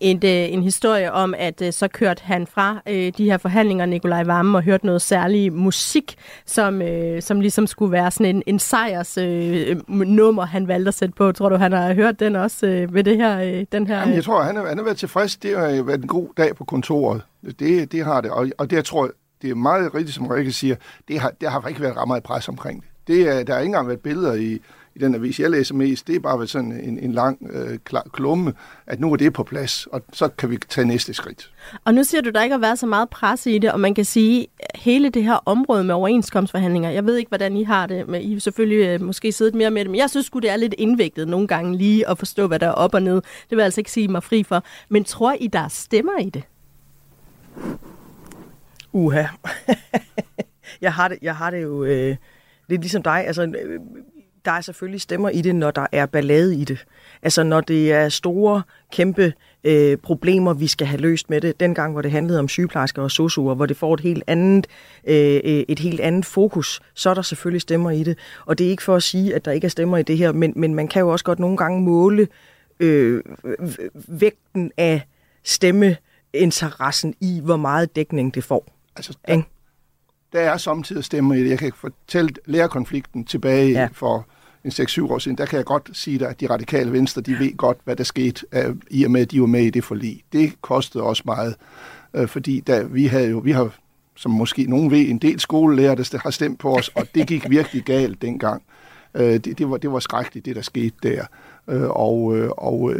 en, 0.00 0.16
øh, 0.24 0.52
en 0.52 0.62
historie 0.62 1.12
om, 1.12 1.34
at 1.38 1.62
øh, 1.62 1.72
så 1.72 1.88
kørte 1.88 2.22
han 2.24 2.46
fra 2.46 2.82
øh, 2.88 3.12
de 3.18 3.24
her 3.24 3.38
forhandlinger, 3.38 3.86
Nikolaj 3.86 4.24
Vammen, 4.24 4.54
og 4.54 4.62
hørte 4.62 4.86
noget 4.86 5.02
særlig 5.02 5.52
musik, 5.52 6.16
som, 6.46 6.82
øh, 6.82 7.22
som 7.22 7.40
ligesom 7.40 7.66
skulle 7.66 7.92
være 7.92 8.10
sådan 8.10 8.36
en, 8.36 8.42
en 8.46 8.58
sejrs 8.58 9.18
øh, 9.18 9.76
nummer, 9.88 10.46
han 10.46 10.68
valgte 10.68 10.88
at 10.88 10.94
sætte 10.94 11.14
på. 11.14 11.32
Tror 11.32 11.48
du, 11.48 11.56
han 11.56 11.72
har 11.72 11.94
hørt 11.94 12.20
den 12.20 12.36
også 12.36 12.66
øh, 12.66 12.94
ved 12.94 13.04
det 13.04 13.16
her? 13.16 13.40
Øh, 13.40 13.66
den 13.72 13.86
her 13.86 13.98
Jamen, 13.98 14.14
jeg 14.14 14.24
tror, 14.24 14.42
han 14.42 14.56
har, 14.56 14.66
han 14.66 14.78
har 14.78 14.84
været 14.84 14.96
tilfreds. 14.96 15.36
Det 15.36 15.58
har 15.58 15.82
været 15.82 16.00
en 16.00 16.08
god 16.08 16.28
dag 16.36 16.56
på 16.56 16.64
kontoret. 16.64 17.22
Det, 17.58 17.92
det 17.92 18.04
har 18.04 18.20
det, 18.20 18.30
og, 18.30 18.48
og 18.58 18.70
det 18.70 18.76
jeg 18.76 18.84
tror 18.84 19.10
det 19.42 19.50
er 19.50 19.54
meget 19.54 19.94
rigtigt, 19.94 20.14
som 20.14 20.26
Rikke 20.26 20.52
siger, 20.52 20.76
det 21.08 21.20
har, 21.20 21.30
det 21.40 21.50
har 21.50 21.68
ikke 21.68 21.80
været 21.80 21.96
ret 21.96 22.08
meget 22.08 22.22
pres 22.22 22.48
omkring 22.48 22.82
det. 22.82 22.90
Det 23.08 23.28
er, 23.28 23.42
der 23.42 23.52
har 23.52 23.60
ikke 23.60 23.68
engang 23.68 23.88
været 23.88 24.00
billeder 24.00 24.34
i, 24.34 24.58
i 24.94 24.98
den 25.00 25.14
avis, 25.14 25.40
jeg 25.40 25.50
læser 25.50 25.74
mest. 25.74 26.06
Det 26.06 26.16
er 26.16 26.20
bare 26.20 26.38
været 26.38 26.50
sådan 26.50 26.72
en, 26.72 26.98
en 26.98 27.12
lang 27.12 27.50
øh, 27.50 27.78
klumme, 28.12 28.52
at 28.86 29.00
nu 29.00 29.12
er 29.12 29.16
det 29.16 29.32
på 29.32 29.42
plads, 29.42 29.86
og 29.86 30.02
så 30.12 30.28
kan 30.28 30.50
vi 30.50 30.56
tage 30.68 30.86
næste 30.86 31.14
skridt. 31.14 31.52
Og 31.84 31.94
nu 31.94 32.04
siger 32.04 32.20
du, 32.20 32.30
der 32.30 32.42
ikke 32.42 32.52
har 32.52 32.60
været 32.60 32.78
så 32.78 32.86
meget 32.86 33.08
pres 33.08 33.46
i 33.46 33.58
det, 33.58 33.72
og 33.72 33.80
man 33.80 33.94
kan 33.94 34.04
sige, 34.04 34.46
hele 34.74 35.10
det 35.10 35.24
her 35.24 35.38
område 35.46 35.84
med 35.84 35.94
overenskomstforhandlinger, 35.94 36.90
jeg 36.90 37.06
ved 37.06 37.16
ikke, 37.16 37.28
hvordan 37.28 37.56
I 37.56 37.62
har 37.62 37.86
det, 37.86 38.08
men 38.08 38.22
I 38.22 38.32
har 38.32 38.40
selvfølgelig 38.40 38.86
øh, 38.86 39.02
måske 39.06 39.32
siddet 39.32 39.54
mere 39.54 39.70
med 39.70 39.80
det, 39.84 39.90
men 39.90 39.98
jeg 39.98 40.10
synes 40.10 40.30
det 40.30 40.50
er 40.50 40.56
lidt 40.56 40.74
indviklet 40.78 41.28
nogle 41.28 41.46
gange 41.46 41.76
lige 41.76 42.08
at 42.08 42.18
forstå, 42.18 42.46
hvad 42.46 42.58
der 42.58 42.66
er 42.66 42.72
op 42.72 42.94
og 42.94 43.02
ned. 43.02 43.14
Det 43.14 43.50
vil 43.50 43.56
jeg 43.56 43.64
altså 43.64 43.80
ikke 43.80 43.90
sige 43.90 44.08
mig 44.08 44.22
fri 44.22 44.42
for. 44.42 44.64
Men 44.88 45.04
tror 45.04 45.36
I, 45.40 45.46
der 45.46 45.68
stemmer 45.68 46.18
i 46.20 46.30
det? 46.30 46.42
Uha. 48.92 49.24
jeg, 50.80 50.92
har 50.92 51.08
det, 51.08 51.18
jeg 51.22 51.36
har 51.36 51.50
det 51.50 51.62
jo... 51.62 51.84
Øh 51.84 52.16
lidt 52.68 52.80
ligesom 52.80 53.02
dig, 53.02 53.26
altså 53.26 53.42
øh, 53.42 53.80
der 54.44 54.54
er 54.54 54.60
selvfølgelig 54.60 55.00
stemmer 55.00 55.28
i 55.28 55.42
det, 55.42 55.54
når 55.54 55.70
der 55.70 55.86
er 55.92 56.06
ballade 56.06 56.56
i 56.56 56.64
det. 56.64 56.84
Altså 57.22 57.42
når 57.42 57.60
det 57.60 57.92
er 57.92 58.08
store, 58.08 58.62
kæmpe 58.92 59.32
øh, 59.64 59.96
problemer, 59.96 60.52
vi 60.52 60.66
skal 60.66 60.86
have 60.86 61.00
løst 61.00 61.30
med 61.30 61.40
det. 61.40 61.60
Dengang, 61.60 61.92
hvor 61.92 62.02
det 62.02 62.10
handlede 62.10 62.38
om 62.38 62.48
sygeplejersker 62.48 63.02
og 63.02 63.10
sosuer, 63.10 63.54
hvor 63.54 63.66
det 63.66 63.76
får 63.76 63.94
et 63.94 64.00
helt 64.00 64.24
andet, 64.26 64.66
øh, 65.06 65.40
øh, 65.44 65.64
et 65.68 65.78
helt 65.78 66.00
andet 66.00 66.24
fokus, 66.24 66.80
så 66.94 67.10
er 67.10 67.14
der 67.14 67.22
selvfølgelig 67.22 67.60
stemmer 67.60 67.90
i 67.90 68.02
det. 68.02 68.18
Og 68.46 68.58
det 68.58 68.66
er 68.66 68.70
ikke 68.70 68.82
for 68.82 68.96
at 68.96 69.02
sige, 69.02 69.34
at 69.34 69.44
der 69.44 69.52
ikke 69.52 69.64
er 69.64 69.68
stemmer 69.68 69.98
i 69.98 70.02
det 70.02 70.18
her, 70.18 70.32
men, 70.32 70.52
men 70.56 70.74
man 70.74 70.88
kan 70.88 71.00
jo 71.00 71.08
også 71.08 71.24
godt 71.24 71.38
nogle 71.38 71.56
gange 71.56 71.82
måle 71.82 72.28
øh, 72.80 73.22
vægten 74.08 74.72
af 74.76 75.02
stemmeinteressen 75.44 77.14
i, 77.20 77.40
hvor 77.44 77.56
meget 77.56 77.96
dækning 77.96 78.34
det 78.34 78.44
får. 78.44 78.66
Altså, 78.96 79.18
der, 79.28 79.42
der 80.32 80.40
er 80.40 80.56
samtidig 80.56 81.04
stemmer 81.04 81.34
i 81.34 81.40
det. 81.40 81.50
Jeg 81.50 81.58
kan 81.58 81.72
fortælle 81.76 82.30
lærerkonflikten 82.46 83.24
tilbage 83.24 83.70
ja. 83.70 83.88
for 83.92 84.26
en 84.64 84.70
6-7 84.70 85.12
år 85.12 85.18
siden. 85.18 85.38
Der 85.38 85.46
kan 85.46 85.56
jeg 85.56 85.64
godt 85.64 85.90
sige 85.92 86.18
dig, 86.18 86.28
at 86.28 86.40
de 86.40 86.46
radikale 86.50 86.92
venstre, 86.92 87.22
de 87.22 87.38
ved 87.38 87.56
godt, 87.56 87.78
hvad 87.84 87.96
der 87.96 88.04
skete, 88.04 88.46
uh, 88.68 88.76
i 88.90 89.04
og 89.04 89.10
med, 89.10 89.20
at 89.20 89.30
de 89.30 89.40
var 89.40 89.46
med 89.46 89.62
i 89.62 89.70
det 89.70 89.84
forlig. 89.84 90.22
Det 90.32 90.62
kostede 90.62 91.04
også 91.04 91.22
meget, 91.26 91.54
uh, 92.18 92.28
fordi 92.28 92.60
da 92.60 92.82
vi 92.82 93.06
havde 93.06 93.30
jo, 93.30 93.38
vi 93.38 93.52
har, 93.52 93.74
som 94.16 94.30
måske 94.30 94.64
nogen 94.64 94.90
ved, 94.90 95.08
en 95.08 95.18
del 95.18 95.40
skolelærer, 95.40 95.94
der 95.94 96.18
har 96.22 96.30
stemt 96.30 96.58
på 96.58 96.76
os, 96.76 96.88
og 96.88 97.06
det 97.14 97.26
gik 97.26 97.50
virkelig 97.56 97.82
galt 97.84 98.22
dengang. 98.22 98.62
Uh, 99.14 99.20
det, 99.20 99.58
det, 99.58 99.70
var, 99.70 99.76
det 99.76 99.92
var 99.92 99.98
skrækkeligt, 99.98 100.46
det 100.46 100.56
der 100.56 100.62
skete 100.62 100.96
der. 101.02 101.24
Uh, 101.66 101.90
og 101.90 102.22
uh, 102.22 102.48
og 102.56 102.80
uh, 102.80 102.94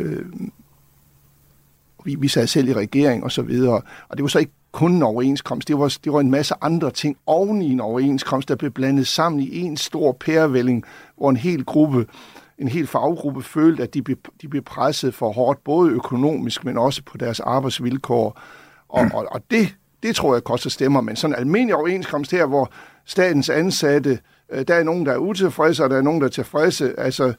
vi, 2.04 2.14
vi 2.14 2.28
sad 2.28 2.46
selv 2.46 2.68
i 2.68 2.72
regering 2.72 3.24
og 3.24 3.32
så 3.32 3.42
videre. 3.42 3.82
Og 4.08 4.16
det 4.16 4.22
var 4.22 4.28
så 4.28 4.38
ikke 4.38 4.52
kun 4.72 4.94
en 4.94 5.02
overenskomst. 5.02 5.68
Det 5.68 5.78
var, 5.78 5.96
det 6.04 6.12
var 6.12 6.20
en 6.20 6.30
masse 6.30 6.54
andre 6.60 6.90
ting 6.90 7.16
oven 7.26 7.62
i 7.62 7.72
en 7.72 7.80
overenskomst, 7.80 8.48
der 8.48 8.56
blev 8.56 8.70
blandet 8.70 9.06
sammen 9.06 9.40
i 9.40 9.58
en 9.58 9.76
stor 9.76 10.12
pærevælling, 10.12 10.84
hvor 11.16 11.30
en 11.30 11.36
hel 11.36 11.64
gruppe, 11.64 12.06
en 12.58 12.68
hel 12.68 12.86
faggruppe 12.86 13.42
følte, 13.42 13.82
at 13.82 13.94
de 13.94 14.02
blev, 14.02 14.16
de 14.42 14.48
blev 14.48 14.62
presset 14.62 15.14
for 15.14 15.32
hårdt, 15.32 15.64
både 15.64 15.90
økonomisk, 15.90 16.64
men 16.64 16.78
også 16.78 17.02
på 17.02 17.18
deres 17.18 17.40
arbejdsvilkår. 17.40 18.40
Og, 18.88 19.06
og, 19.14 19.26
og 19.30 19.42
det, 19.50 19.74
det 20.02 20.16
tror 20.16 20.34
jeg 20.34 20.44
koster 20.44 20.70
stemmer, 20.70 21.00
men 21.00 21.16
sådan 21.16 21.34
en 21.34 21.40
almindelig 21.40 21.74
overenskomst 21.74 22.30
her, 22.30 22.46
hvor 22.46 22.70
statens 23.04 23.50
ansatte 23.50 24.10
Øh, 24.10 24.18
Øh, 24.52 24.64
der 24.68 24.74
er 24.74 24.82
nogen, 24.82 25.06
der 25.06 25.12
er 25.12 25.18
utilfredse, 25.18 25.84
og 25.84 25.90
der 25.90 25.96
er 25.96 26.02
nogen, 26.02 26.20
der 26.20 26.26
er 26.26 26.30
tilfredse. 26.30 27.00
Altså, 27.00 27.32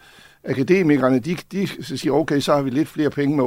akademikerne, 0.44 1.20
de, 1.20 1.38
de 1.52 1.68
siger, 1.98 2.14
okay, 2.14 2.40
så 2.40 2.54
har 2.54 2.62
vi 2.62 2.70
lidt 2.70 2.88
flere 2.88 3.10
penge 3.10 3.36
med 3.38 3.46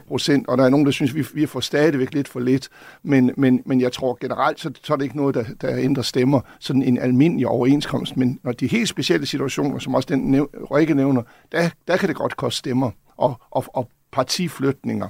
8,8 0.00 0.08
procent, 0.08 0.48
og 0.48 0.58
der 0.58 0.64
er 0.64 0.68
nogen, 0.68 0.86
der 0.86 0.92
synes, 0.92 1.14
vi, 1.14 1.26
vi 1.34 1.46
får 1.46 1.60
stadigvæk 1.60 2.14
lidt 2.14 2.28
for 2.28 2.40
lidt. 2.40 2.68
Men, 3.02 3.30
men, 3.36 3.62
men 3.66 3.80
jeg 3.80 3.92
tror 3.92 4.18
generelt, 4.20 4.60
så, 4.60 4.70
så 4.82 4.92
er 4.92 4.96
det 4.96 5.04
ikke 5.04 5.16
noget, 5.16 5.34
der, 5.34 5.44
der 5.60 5.78
ændrer 5.78 6.02
stemmer, 6.02 6.40
sådan 6.60 6.82
en 6.82 6.98
almindelig 6.98 7.46
overenskomst. 7.46 8.16
Men 8.16 8.40
når 8.42 8.52
de 8.52 8.66
helt 8.66 8.88
specielle 8.88 9.26
situationer, 9.26 9.78
som 9.78 9.94
også 9.94 10.06
den 10.10 10.20
næv, 10.20 10.50
Rikke 10.74 10.94
nævner, 10.94 11.22
der, 11.52 11.70
der 11.88 11.96
kan 11.96 12.08
det 12.08 12.16
godt 12.16 12.36
koste 12.36 12.58
stemmer 12.58 12.90
og, 13.16 13.34
og, 13.50 13.64
og 13.68 13.88
partiflytninger. 14.12 15.08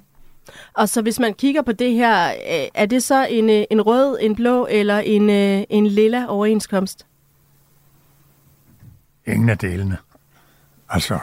Og 0.74 0.88
så 0.88 1.02
hvis 1.02 1.20
man 1.20 1.34
kigger 1.34 1.62
på 1.62 1.72
det 1.72 1.92
her, 1.92 2.28
øh, 2.28 2.68
er 2.74 2.86
det 2.86 3.02
så 3.02 3.26
en, 3.30 3.50
øh, 3.50 3.64
en 3.70 3.82
rød, 3.82 4.18
en 4.20 4.34
blå 4.34 4.66
eller 4.70 4.98
en, 4.98 5.30
en 5.70 5.86
lilla 5.86 6.26
overenskomst? 6.28 7.06
Ingen 9.26 9.48
af 9.48 9.58
delene. 9.58 9.96
Altså, 10.88 11.18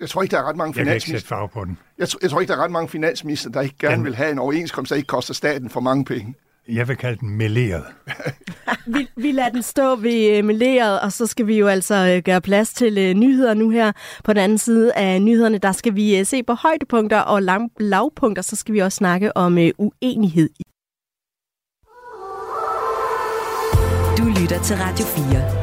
Jeg 0.00 0.08
tror 0.08 0.22
ikke, 0.22 0.32
der 0.32 0.38
er 0.38 0.48
ret 0.48 0.56
mange 0.56 0.68
jeg 0.70 0.74
kan 0.74 0.86
finansminister. 0.86 1.28
farve 1.28 1.48
på 1.48 1.64
den. 1.64 1.78
Jeg, 1.98 2.06
tr- 2.08 2.18
jeg 2.22 2.30
tror 2.30 2.40
ikke, 2.40 2.52
der 2.52 2.58
er 2.58 2.62
ret 2.64 2.70
mange 2.70 2.88
finansminister, 2.88 3.50
der 3.50 3.60
ikke 3.60 3.74
gerne 3.80 3.96
Den- 3.96 4.04
vil 4.04 4.14
have 4.14 4.30
en 4.32 4.38
overenskomst, 4.38 4.90
der 4.90 4.96
ikke 4.96 5.06
koster 5.06 5.34
staten 5.34 5.70
for 5.70 5.80
mange 5.80 6.04
penge. 6.04 6.34
Jeg 6.68 6.88
vil 6.88 6.96
kalde 6.96 7.20
den 7.20 7.30
meleret. 7.30 7.84
Vi, 8.86 9.08
vi 9.16 9.32
lader 9.32 9.48
den 9.48 9.62
stå 9.62 9.96
ved 9.96 10.36
øh, 10.38 10.44
meleret, 10.44 11.00
og 11.00 11.12
så 11.12 11.26
skal 11.26 11.46
vi 11.46 11.58
jo 11.58 11.66
altså 11.66 11.94
øh, 12.16 12.22
gøre 12.22 12.40
plads 12.40 12.72
til 12.72 12.98
øh, 12.98 13.14
nyheder 13.14 13.54
nu 13.54 13.70
her. 13.70 13.92
På 14.24 14.32
den 14.32 14.42
anden 14.42 14.58
side 14.58 14.92
af 14.94 15.22
nyhederne, 15.22 15.58
der 15.58 15.72
skal 15.72 15.94
vi 15.94 16.18
øh, 16.18 16.26
se 16.26 16.42
på 16.42 16.54
højdepunkter 16.54 17.20
og 17.20 17.42
lang, 17.42 17.70
lavpunkter, 17.80 18.42
så 18.42 18.56
skal 18.56 18.74
vi 18.74 18.78
også 18.78 18.96
snakke 18.96 19.36
om 19.36 19.58
øh, 19.58 19.70
uenighed. 19.78 20.50
Du 24.18 24.24
lytter 24.40 24.62
til 24.64 24.76
Radio 24.76 25.04
4. 25.06 25.59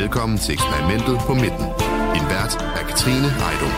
Velkommen 0.00 0.38
til 0.38 0.52
eksperimentet 0.52 1.18
på 1.26 1.34
midten. 1.34 1.66
En 2.18 2.26
vært 2.32 2.54
er 2.78 2.82
Katrine 2.88 3.30
Heidung. 3.40 3.74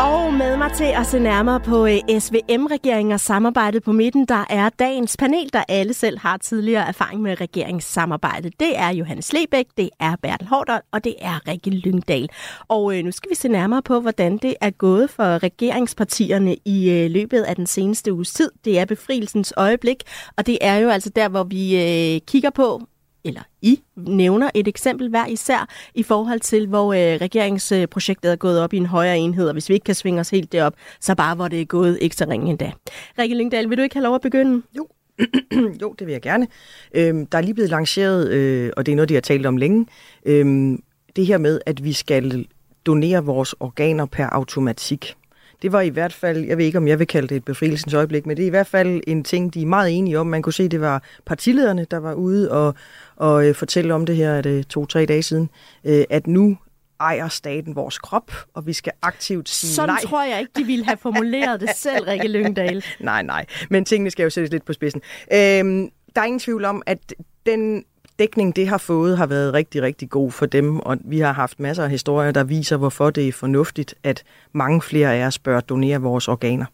Og 0.00 0.34
med 0.34 0.56
mig 0.56 0.72
til 0.72 0.84
at 0.84 1.06
se 1.06 1.18
nærmere 1.18 1.60
på 1.60 1.86
øh, 1.86 2.20
SVM-regeringen 2.20 3.12
og 3.12 3.20
samarbejdet 3.20 3.82
på 3.82 3.92
midten, 3.92 4.26
der 4.26 4.44
er 4.50 4.68
dagens 4.68 5.16
panel, 5.16 5.52
der 5.52 5.64
alle 5.68 5.94
selv 5.94 6.18
har 6.18 6.36
tidligere 6.36 6.88
erfaring 6.88 7.22
med 7.22 7.40
regeringssamarbejde. 7.40 8.50
Det 8.60 8.78
er 8.78 8.88
Johannes 8.88 9.32
Lebæk, 9.32 9.66
det 9.76 9.90
er 10.00 10.16
Bertel 10.22 10.48
Hårder, 10.48 10.80
og 10.92 11.04
det 11.04 11.14
er 11.20 11.48
Rikke 11.48 11.70
Lyngdal. 11.70 12.28
Og 12.68 12.98
øh, 12.98 13.04
nu 13.04 13.10
skal 13.10 13.30
vi 13.30 13.34
se 13.34 13.48
nærmere 13.48 13.82
på, 13.82 14.00
hvordan 14.00 14.38
det 14.38 14.54
er 14.60 14.70
gået 14.70 15.10
for 15.10 15.42
regeringspartierne 15.42 16.56
i 16.64 16.90
øh, 16.90 17.10
løbet 17.10 17.42
af 17.42 17.56
den 17.56 17.66
seneste 17.66 18.12
uges 18.12 18.32
tid. 18.32 18.50
Det 18.64 18.78
er 18.78 18.84
befrielsens 18.84 19.52
øjeblik, 19.56 20.02
og 20.36 20.46
det 20.46 20.58
er 20.60 20.76
jo 20.76 20.88
altså 20.88 21.10
der, 21.16 21.28
hvor 21.28 21.44
vi 21.44 21.76
øh, 21.76 22.20
kigger 22.26 22.50
på, 22.50 22.82
eller 23.24 23.40
I 23.62 23.80
nævner 23.96 24.50
et 24.54 24.68
eksempel 24.68 25.08
hver 25.08 25.26
især 25.26 25.68
i 25.94 26.02
forhold 26.02 26.40
til, 26.40 26.66
hvor 26.66 26.92
øh, 26.92 26.98
regeringsprojektet 27.20 28.32
er 28.32 28.36
gået 28.36 28.60
op 28.60 28.72
i 28.72 28.76
en 28.76 28.86
højere 28.86 29.18
enhed, 29.18 29.46
og 29.46 29.52
hvis 29.52 29.68
vi 29.68 29.74
ikke 29.74 29.84
kan 29.84 29.94
svinge 29.94 30.20
os 30.20 30.30
helt 30.30 30.52
derop, 30.52 30.74
så 31.00 31.14
bare 31.14 31.34
hvor 31.34 31.48
det 31.48 31.60
er 31.60 31.64
gået 31.64 31.98
ikke 32.00 32.16
så 32.16 32.26
ringe 32.28 32.50
endda. 32.50 32.72
Rikke 33.18 33.36
Lyngdal, 33.36 33.70
vil 33.70 33.78
du 33.78 33.82
ikke 33.82 33.94
have 33.94 34.04
lov 34.04 34.14
at 34.14 34.20
begynde? 34.20 34.62
Jo. 34.76 34.88
jo, 35.82 35.94
det 35.98 36.06
vil 36.06 36.12
jeg 36.12 36.22
gerne. 36.22 36.46
Øhm, 36.94 37.26
der 37.26 37.38
er 37.38 37.42
lige 37.42 37.54
blevet 37.54 37.70
lanceret, 37.70 38.30
øh, 38.30 38.70
og 38.76 38.86
det 38.86 38.92
er 38.92 38.96
noget, 38.96 39.08
de 39.08 39.14
har 39.14 39.20
talt 39.20 39.46
om 39.46 39.56
længe, 39.56 39.86
øhm, 40.26 40.82
det 41.16 41.26
her 41.26 41.38
med, 41.38 41.60
at 41.66 41.84
vi 41.84 41.92
skal 41.92 42.46
donere 42.86 43.24
vores 43.24 43.54
organer 43.60 44.06
per 44.06 44.26
automatik. 44.26 45.14
Det 45.62 45.72
var 45.72 45.80
i 45.80 45.88
hvert 45.88 46.12
fald, 46.12 46.44
jeg 46.44 46.58
ved 46.58 46.64
ikke, 46.64 46.78
om 46.78 46.88
jeg 46.88 46.98
vil 46.98 47.06
kalde 47.06 47.28
det 47.28 47.36
et 47.36 47.44
befrielsens 47.44 47.94
øjeblik, 47.94 48.26
men 48.26 48.36
det 48.36 48.42
er 48.42 48.46
i 48.46 48.50
hvert 48.50 48.66
fald 48.66 49.00
en 49.06 49.24
ting, 49.24 49.54
de 49.54 49.62
er 49.62 49.66
meget 49.66 49.98
enige 49.98 50.18
om. 50.18 50.26
Man 50.26 50.42
kunne 50.42 50.52
se, 50.52 50.68
det 50.68 50.80
var 50.80 51.02
partilederne, 51.26 51.86
der 51.90 51.96
var 51.96 52.14
ude 52.14 52.50
og, 52.50 52.74
og 53.16 53.48
øh, 53.48 53.54
fortælle 53.54 53.94
om 53.94 54.06
det 54.06 54.16
her 54.16 54.30
er 54.30 54.42
det 54.42 54.66
to-tre 54.66 55.06
dage 55.06 55.22
siden, 55.22 55.50
øh, 55.84 56.04
at 56.10 56.26
nu 56.26 56.58
ejer 57.00 57.28
staten 57.28 57.76
vores 57.76 57.98
krop, 57.98 58.32
og 58.54 58.66
vi 58.66 58.72
skal 58.72 58.92
aktivt 59.02 59.48
sige 59.48 59.70
Sådan 59.70 59.88
nej. 59.88 60.00
tror 60.02 60.24
jeg 60.24 60.40
ikke, 60.40 60.52
de 60.56 60.64
ville 60.64 60.84
have 60.84 60.96
formuleret 60.96 61.60
det 61.60 61.70
selv, 61.76 62.04
Rikke 62.04 62.28
Lyngdal. 62.28 62.84
Nej, 63.00 63.22
nej. 63.22 63.46
Men 63.70 63.84
tingene 63.84 64.10
skal 64.10 64.22
jo 64.22 64.30
sættes 64.30 64.50
lidt 64.50 64.64
på 64.64 64.72
spidsen. 64.72 65.00
Øhm, 65.32 65.88
der 66.14 66.20
er 66.20 66.24
ingen 66.24 66.40
tvivl 66.40 66.64
om, 66.64 66.82
at 66.86 67.14
den 67.46 67.84
dækning, 68.20 68.56
det 68.56 68.68
har 68.68 68.78
fået, 68.78 69.18
har 69.18 69.26
været 69.26 69.54
rigtig, 69.54 69.82
rigtig 69.82 70.10
god 70.10 70.30
for 70.30 70.46
dem, 70.46 70.80
og 70.80 70.98
vi 71.04 71.18
har 71.18 71.32
haft 71.32 71.60
masser 71.60 71.84
af 71.84 71.90
historier, 71.90 72.32
der 72.32 72.44
viser, 72.44 72.76
hvorfor 72.76 73.10
det 73.10 73.28
er 73.28 73.32
fornuftigt, 73.32 73.94
at 74.02 74.22
mange 74.52 74.82
flere 74.82 75.14
af 75.14 75.26
os 75.26 75.38
bør 75.38 75.60
donere 75.60 76.00
vores 76.00 76.28
organer. 76.28 76.66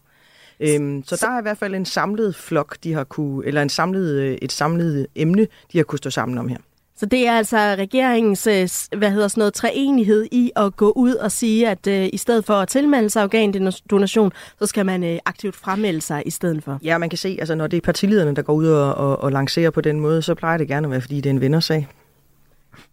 Øhm, 0.59 1.03
så 1.03 1.17
der 1.21 1.31
er 1.31 1.39
i 1.39 1.41
hvert 1.41 1.57
fald 1.57 1.75
en 1.75 1.85
samlet 1.85 2.35
flok, 2.35 2.77
de 2.83 2.93
har 2.93 3.03
kunne, 3.03 3.45
eller 3.45 3.61
en 3.61 3.69
samlet, 3.69 4.21
øh, 4.21 4.37
et 4.41 4.51
samlet 4.51 5.07
emne, 5.15 5.47
de 5.71 5.77
har 5.77 5.83
kunne 5.83 5.99
stå 5.99 6.09
sammen 6.09 6.37
om 6.37 6.47
her. 6.47 6.57
Så 6.97 7.05
det 7.05 7.27
er 7.27 7.31
altså 7.31 7.57
regeringens, 7.57 8.47
øh, 8.47 8.69
hvad 8.99 9.11
hedder 9.11 9.27
sådan 9.27 9.41
noget, 9.41 9.53
træenighed 9.53 10.27
i 10.31 10.51
at 10.55 10.75
gå 10.75 10.91
ud 10.95 11.13
og 11.13 11.31
sige, 11.31 11.69
at 11.69 11.87
øh, 11.87 12.09
i 12.13 12.17
stedet 12.17 12.45
for 12.45 12.53
at 12.53 12.67
tilmelde 12.67 13.09
sig 13.09 13.23
organdonation, 13.23 14.31
så 14.59 14.65
skal 14.65 14.85
man 14.85 15.03
øh, 15.03 15.19
aktivt 15.25 15.55
fremmelde 15.55 16.01
sig 16.01 16.23
i 16.25 16.29
stedet 16.29 16.63
for. 16.63 16.79
Ja, 16.83 16.97
man 16.97 17.09
kan 17.09 17.17
se, 17.17 17.37
altså 17.39 17.55
når 17.55 17.67
det 17.67 17.77
er 17.77 17.81
partilederne, 17.81 18.35
der 18.35 18.41
går 18.41 18.53
ud 18.53 18.67
og, 18.67 18.95
og, 18.95 19.23
og 19.23 19.31
lancerer 19.31 19.69
på 19.69 19.81
den 19.81 19.99
måde, 19.99 20.21
så 20.21 20.35
plejer 20.35 20.57
det 20.57 20.67
gerne 20.67 20.87
at 20.87 20.91
være, 20.91 21.01
fordi 21.01 21.15
det 21.15 21.25
er 21.25 21.33
en 21.33 21.41
vindersag. 21.41 21.87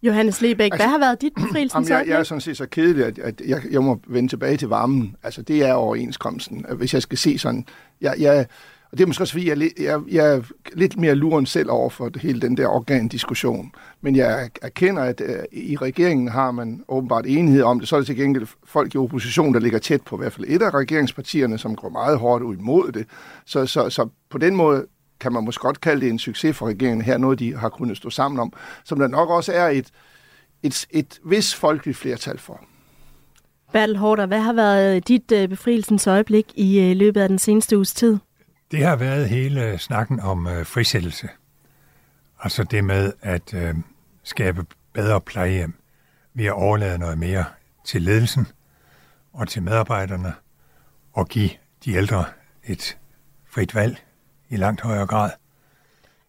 Johannes 0.03 0.41
Lebæk, 0.41 0.75
hvad 0.75 0.87
har 0.87 0.99
været 0.99 1.21
dit 1.21 1.33
Jamen, 1.37 1.47
befrielsens 1.47 1.89
jeg, 1.89 2.03
jeg 2.07 2.19
er 2.19 2.23
sådan 2.23 2.41
set 2.41 2.57
så 2.57 2.65
kedelig, 2.65 3.05
at, 3.05 3.19
at 3.19 3.41
jeg, 3.47 3.61
jeg 3.71 3.83
må 3.83 3.99
vende 4.07 4.29
tilbage 4.29 4.57
til 4.57 4.67
varmen. 4.67 5.15
Altså, 5.23 5.41
det 5.41 5.63
er 5.63 5.73
overenskomsten. 5.73 6.65
Hvis 6.75 6.93
jeg 6.93 7.01
skal 7.01 7.17
se 7.17 7.37
sådan... 7.37 7.65
Jeg, 8.01 8.15
jeg, 8.19 8.45
og 8.91 8.97
det 8.97 9.03
er 9.03 9.07
måske 9.07 9.23
også, 9.23 9.33
fordi 9.33 9.49
jeg, 9.49 9.71
jeg, 9.79 10.01
jeg 10.11 10.35
er 10.35 10.41
lidt 10.73 10.97
mere 10.97 11.15
luren 11.15 11.45
selv 11.45 11.71
over 11.71 11.89
for 11.89 12.09
det, 12.09 12.21
hele 12.21 12.41
den 12.41 12.57
der 12.57 12.67
organdiskussion. 12.67 13.71
Men 14.01 14.15
jeg 14.15 14.49
erkender, 14.61 15.03
at 15.03 15.21
øh, 15.21 15.43
i 15.51 15.77
regeringen 15.77 16.27
har 16.27 16.51
man 16.51 16.83
åbenbart 16.87 17.25
enighed 17.25 17.63
om 17.63 17.79
det. 17.79 17.87
Så 17.87 17.95
er 17.95 17.99
det 17.99 18.07
til 18.07 18.15
gengæld 18.15 18.47
folk 18.65 18.95
i 18.95 18.97
opposition, 18.97 19.53
der 19.53 19.59
ligger 19.59 19.79
tæt 19.79 20.01
på 20.01 20.15
i 20.15 20.19
hvert 20.19 20.33
fald 20.33 20.45
et 20.49 20.61
af 20.61 20.73
regeringspartierne, 20.73 21.57
som 21.57 21.75
går 21.75 21.89
meget 21.89 22.19
hårdt 22.19 22.43
ud 22.43 22.55
imod 22.57 22.91
det. 22.91 23.05
Så, 23.45 23.65
så, 23.65 23.89
så 23.89 24.07
på 24.29 24.37
den 24.37 24.55
måde 24.55 24.85
kan 25.19 25.33
man 25.33 25.43
måske 25.43 25.61
godt 25.61 25.81
kalde 25.81 26.01
det 26.01 26.09
en 26.09 26.19
succes 26.19 26.57
for 26.57 26.67
regeringen 26.67 27.01
her, 27.01 27.17
noget 27.17 27.39
de 27.39 27.55
har 27.55 27.69
kunnet 27.69 27.97
stå 27.97 28.09
sammen 28.09 28.39
om, 28.39 28.53
som 28.83 28.99
der 28.99 29.07
nok 29.07 29.29
også 29.29 29.51
er 29.51 29.69
et, 29.69 29.87
et, 30.63 30.85
et 30.89 31.19
vis 31.25 31.55
folkeligt 31.55 31.97
flertal 31.97 32.37
for. 32.37 32.61
Bertel 33.73 33.97
Hårder, 33.97 34.25
hvad 34.25 34.39
har 34.39 34.53
været 34.53 35.07
dit 35.07 35.31
øh, 35.31 35.47
befrielsens 35.47 36.07
øjeblik 36.07 36.45
i 36.55 36.79
øh, 36.79 36.95
løbet 36.95 37.21
af 37.21 37.29
den 37.29 37.39
seneste 37.39 37.77
uges 37.77 37.93
tid? 37.93 38.17
Det 38.71 38.85
har 38.85 38.95
været 38.95 39.29
hele 39.29 39.77
snakken 39.77 40.19
om 40.19 40.47
øh, 40.47 40.65
frisættelse. 40.65 41.29
Altså 42.39 42.63
det 42.63 42.83
med 42.83 43.13
at 43.21 43.53
øh, 43.53 43.75
skabe 44.23 44.65
bedre 44.93 45.21
plejehjem 45.21 45.73
ved 46.33 46.45
at 46.45 46.51
overlade 46.53 46.97
noget 46.97 47.17
mere 47.17 47.45
til 47.85 48.01
ledelsen 48.01 48.47
og 49.33 49.47
til 49.47 49.63
medarbejderne 49.63 50.33
og 51.13 51.27
give 51.27 51.49
de 51.85 51.93
ældre 51.93 52.25
et 52.63 52.97
frit 53.49 53.75
valg 53.75 54.03
i 54.49 54.55
langt 54.55 54.81
højere 54.81 55.05
grad. 55.07 55.31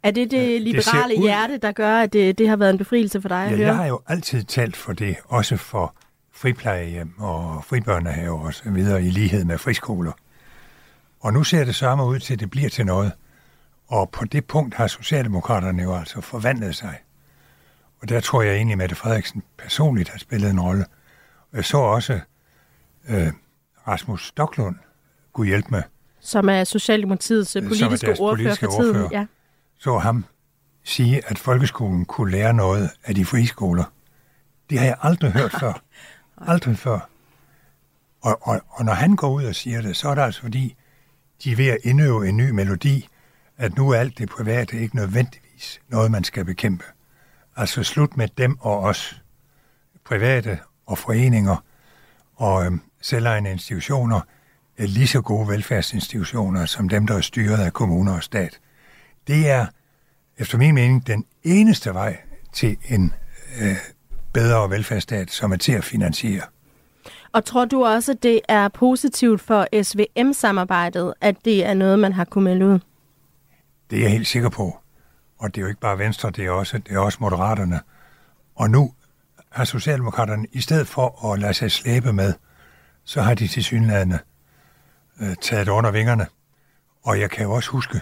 Er 0.03 0.11
det 0.11 0.31
det 0.31 0.41
ser 0.41 0.59
liberale 0.61 1.15
ud- 1.19 1.23
hjerte, 1.23 1.57
der 1.59 1.73
gør, 1.73 1.97
at 1.99 2.13
det, 2.13 2.39
det 2.39 2.49
har 2.49 2.57
været 2.57 2.71
en 2.71 2.79
befrielse 2.79 3.21
for 3.23 3.29
dig 3.29 3.45
at 3.45 3.51
Ja, 3.51 3.57
høre? 3.57 3.67
jeg 3.67 3.77
har 3.77 3.87
jo 3.87 4.01
altid 4.07 4.45
talt 4.45 4.77
for 4.77 4.93
det, 4.93 5.17
også 5.25 5.57
for 5.57 5.95
friplejehjem 6.33 7.15
og 7.19 7.65
fribørnehaver 7.65 8.41
og 8.47 8.55
så 8.55 8.71
videre 8.71 9.03
i 9.05 9.11
lighed 9.11 9.45
med 9.45 9.59
friskoler. 9.59 10.13
Og 11.21 11.33
nu 11.33 11.45
ser 11.45 11.65
det 11.65 11.75
samme 11.75 12.05
ud 12.05 12.19
til, 12.19 12.35
at 12.35 12.41
det 12.41 12.51
bliver 12.51 12.69
til 12.69 12.87
noget. 12.87 13.13
Og 13.89 14.11
på 14.11 14.25
det 14.25 14.45
punkt 14.45 14.75
har 14.75 14.87
Socialdemokraterne 14.87 15.83
jo 15.83 15.97
altså 15.97 16.21
forvandlet 16.21 16.75
sig. 16.77 16.99
Og 18.03 18.09
der 18.09 18.21
tror 18.21 18.43
jeg 18.43 18.55
egentlig, 18.55 18.73
at 18.73 18.79
Mette 18.79 18.95
Frederiksen 18.95 19.43
personligt 19.59 20.09
har 20.09 20.19
spillet 20.19 20.51
en 20.51 20.61
rolle. 20.61 20.85
Og 21.51 21.57
jeg 21.57 21.65
så 21.65 21.79
også 21.79 22.21
øh, 23.09 23.29
Rasmus 23.89 24.27
Stoklund, 24.27 24.77
kunne 25.33 25.47
hjælpe 25.47 25.69
med, 25.71 25.83
Som 26.21 26.49
er 26.49 26.65
Socialdemokratiets 26.65 27.57
er 27.57 27.61
politiske 27.61 28.07
deres 28.07 28.21
ordfører 28.21 28.37
politiske 28.37 28.67
for 28.67 28.81
tiden. 28.83 28.97
ordfører. 28.97 29.21
Ja. 29.21 29.27
så 29.79 29.99
ham 29.99 30.25
sige, 30.85 31.23
at 31.31 31.39
folkeskolen 31.39 32.05
kunne 32.05 32.31
lære 32.33 32.53
noget 32.55 32.91
af 33.05 33.15
de 33.15 33.25
frie 33.25 33.47
skoler. 33.47 33.85
Det 34.71 34.79
har 34.79 34.87
jeg 34.87 34.97
aldrig 35.03 35.33
hørt 35.33 35.53
før. 35.61 35.83
Aldrig 36.37 36.79
før. 36.79 37.09
Og, 38.23 38.39
og, 38.43 38.61
og 38.69 38.85
når 38.85 38.93
han 38.93 39.17
går 39.17 39.29
ud 39.29 39.45
og 39.45 39.55
siger 39.55 39.83
det, 39.83 39.97
så 39.97 40.09
er 40.09 40.15
det 40.15 40.23
altså 40.23 40.41
fordi, 40.41 40.77
de 41.45 41.53
er 41.53 41.57
ved 41.57 41.67
at 41.67 41.79
indøve 41.83 42.29
en 42.29 42.37
ny 42.37 42.51
melodi, 42.51 43.09
at 43.57 43.77
nu 43.77 43.91
er 43.91 43.99
alt 43.99 44.19
det 44.19 44.29
private 44.29 44.81
ikke 44.81 44.97
nødvendigvis 44.97 45.81
noget, 45.89 46.11
man 46.11 46.25
skal 46.25 46.45
bekæmpe. 46.45 46.85
Altså 47.57 47.83
slut 47.83 48.17
med 48.17 48.29
dem 48.39 48.57
og 48.61 48.79
os. 48.79 49.23
Private 50.05 50.59
og 50.87 50.99
foreninger 50.99 51.57
og 52.37 52.67
øh, 52.67 52.73
selvejende 53.01 53.51
institutioner 53.51 54.21
er 54.79 54.87
lige 54.87 55.07
så 55.07 55.21
gode 55.21 55.49
velfærdsinstitutioner 55.49 56.67
som 56.67 56.89
dem, 56.89 57.07
der 57.07 57.17
er 57.17 57.21
styret 57.21 57.59
af 57.59 57.73
kommuner 57.73 58.17
og 58.17 58.23
stat. 58.23 58.61
Det 59.27 59.49
er 59.49 59.67
efter 60.39 60.59
min 60.59 60.75
mening 60.75 61.07
den 61.07 61.25
eneste 61.43 61.95
vej 61.95 62.17
til 62.53 62.77
en 62.89 63.13
øh, 63.61 63.77
bedre 64.33 64.71
velfærdsstat, 64.71 65.31
som 65.31 65.53
er 65.53 65.57
til 65.57 65.73
at 65.73 65.85
finansiere. 65.85 66.43
Og 67.33 67.45
tror 67.45 67.65
du 67.65 67.85
også, 67.85 68.13
at 68.13 68.23
det 68.23 68.41
er 68.49 68.69
positivt 68.69 69.41
for 69.41 69.83
SVM-samarbejdet, 69.83 71.15
at 71.21 71.37
det 71.45 71.65
er 71.65 71.75
noget, 71.75 71.99
man 71.99 72.13
har 72.13 72.25
kunnet 72.25 72.45
melde 72.45 72.67
ud? 72.67 72.79
Det 73.91 73.99
er 73.99 74.03
jeg 74.03 74.11
helt 74.11 74.27
sikker 74.27 74.49
på. 74.49 74.79
Og 75.39 75.55
det 75.55 75.61
er 75.61 75.63
jo 75.63 75.69
ikke 75.69 75.81
bare 75.81 75.99
Venstre, 75.99 76.31
det 76.31 76.47
er 76.47 76.51
også, 76.51 76.79
det 76.79 76.95
er 76.95 76.99
også 76.99 77.19
Moderaterne. 77.21 77.81
Og 78.55 78.71
nu 78.71 78.93
har 79.51 79.65
Socialdemokraterne, 79.65 80.47
i 80.53 80.61
stedet 80.61 80.87
for 80.87 81.33
at 81.33 81.39
lade 81.39 81.55
sig 81.55 81.73
slæbe 81.73 82.13
med, 82.13 82.35
så 83.05 83.23
har 83.23 83.35
de 83.35 83.49
til 83.49 83.65
synlædende 83.65 84.19
øh, 85.21 85.37
taget 85.41 85.69
under 85.69 85.91
vingerne. 85.91 86.27
Og 87.05 87.21
jeg 87.21 87.31
kan 87.31 87.45
jo 87.45 87.53
også 87.53 87.71
huske, 87.71 88.01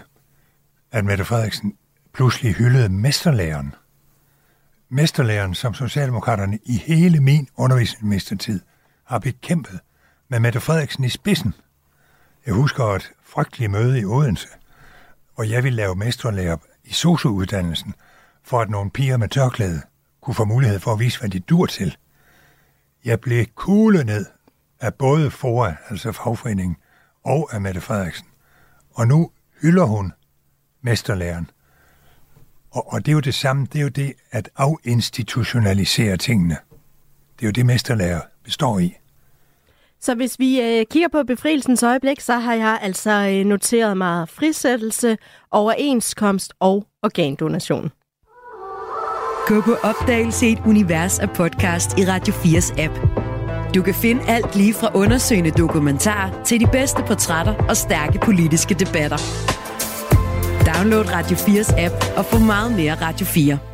at 0.92 1.04
Mette 1.04 1.24
Frederiksen 1.24 1.76
pludselig 2.14 2.54
hyldede 2.54 2.88
mesterlæreren. 2.88 3.74
Mesterlæreren, 4.88 5.54
som 5.54 5.74
Socialdemokraterne 5.74 6.58
i 6.64 6.76
hele 6.76 7.20
min 7.20 7.48
undervisningsministertid 7.56 8.60
har 9.04 9.18
bekæmpet 9.18 9.80
med 10.28 10.40
Mette 10.40 10.60
Frederiksen 10.60 11.04
i 11.04 11.08
spidsen. 11.08 11.54
Jeg 12.46 12.54
husker 12.54 12.84
et 12.84 13.10
frygteligt 13.24 13.70
møde 13.70 14.00
i 14.00 14.04
Odense, 14.04 14.48
hvor 15.34 15.44
jeg 15.44 15.64
ville 15.64 15.76
lave 15.76 15.94
mesterlærer 15.94 16.56
i 16.84 16.92
sociouddannelsen, 16.92 17.94
for 18.42 18.60
at 18.60 18.70
nogle 18.70 18.90
piger 18.90 19.16
med 19.16 19.28
tørklæde 19.28 19.82
kunne 20.20 20.34
få 20.34 20.44
mulighed 20.44 20.80
for 20.80 20.92
at 20.92 20.98
vise, 20.98 21.18
hvad 21.18 21.28
de 21.28 21.40
dur 21.40 21.66
til. 21.66 21.96
Jeg 23.04 23.20
blev 23.20 23.46
kuglet 23.46 24.06
ned 24.06 24.26
af 24.80 24.94
både 24.94 25.30
FOA, 25.30 25.74
altså 25.88 26.12
fagforeningen, 26.12 26.76
og 27.24 27.54
af 27.54 27.60
Mette 27.60 27.80
Frederiksen. 27.80 28.26
Og 28.94 29.08
nu 29.08 29.30
hylder 29.62 29.84
hun 29.84 30.12
mesterlæren. 30.82 31.50
Og, 32.70 32.92
og 32.92 33.06
det 33.06 33.12
er 33.12 33.14
jo 33.14 33.20
det 33.20 33.34
samme, 33.34 33.66
det 33.72 33.78
er 33.78 33.82
jo 33.82 33.88
det 33.88 34.14
at 34.30 34.50
afinstitutionalisere 34.56 36.16
tingene. 36.16 36.56
Det 37.38 37.42
er 37.42 37.46
jo 37.46 37.50
det, 37.52 37.66
mesterlærer 37.66 38.20
består 38.44 38.78
i. 38.78 38.94
Så 40.00 40.14
hvis 40.14 40.38
vi 40.38 40.60
øh, 40.60 40.86
kigger 40.90 41.08
på 41.08 41.22
befrielsens 41.26 41.82
øjeblik, 41.82 42.20
så 42.20 42.32
har 42.32 42.54
jeg 42.54 42.78
altså 42.82 43.10
øh, 43.10 43.44
noteret 43.46 43.96
mig 43.96 44.28
frisættelse, 44.28 45.16
overenskomst 45.50 46.52
og 46.60 46.86
organdonation. 47.02 47.90
Gå 49.46 49.60
på 49.60 49.74
opdagelse 49.82 50.46
i 50.46 50.52
et 50.52 50.58
univers 50.66 51.18
af 51.18 51.30
podcast 51.30 51.98
i 51.98 52.04
Radio 52.04 52.34
4's 52.34 52.80
app. 52.82 53.24
Du 53.74 53.82
kan 53.82 53.94
finde 53.94 54.22
alt 54.28 54.56
lige 54.56 54.74
fra 54.74 54.90
undersøgende 54.94 55.50
dokumentar 55.50 56.42
til 56.44 56.60
de 56.60 56.66
bedste 56.66 57.02
portrætter 57.06 57.54
og 57.68 57.76
stærke 57.76 58.18
politiske 58.18 58.74
debatter. 58.74 59.16
Download 60.74 61.12
Radio 61.12 61.36
4's 61.36 61.80
app 61.84 61.94
og 62.16 62.24
få 62.24 62.38
meget 62.38 62.72
mere 62.76 62.94
Radio 62.94 63.26
4. 63.26 63.73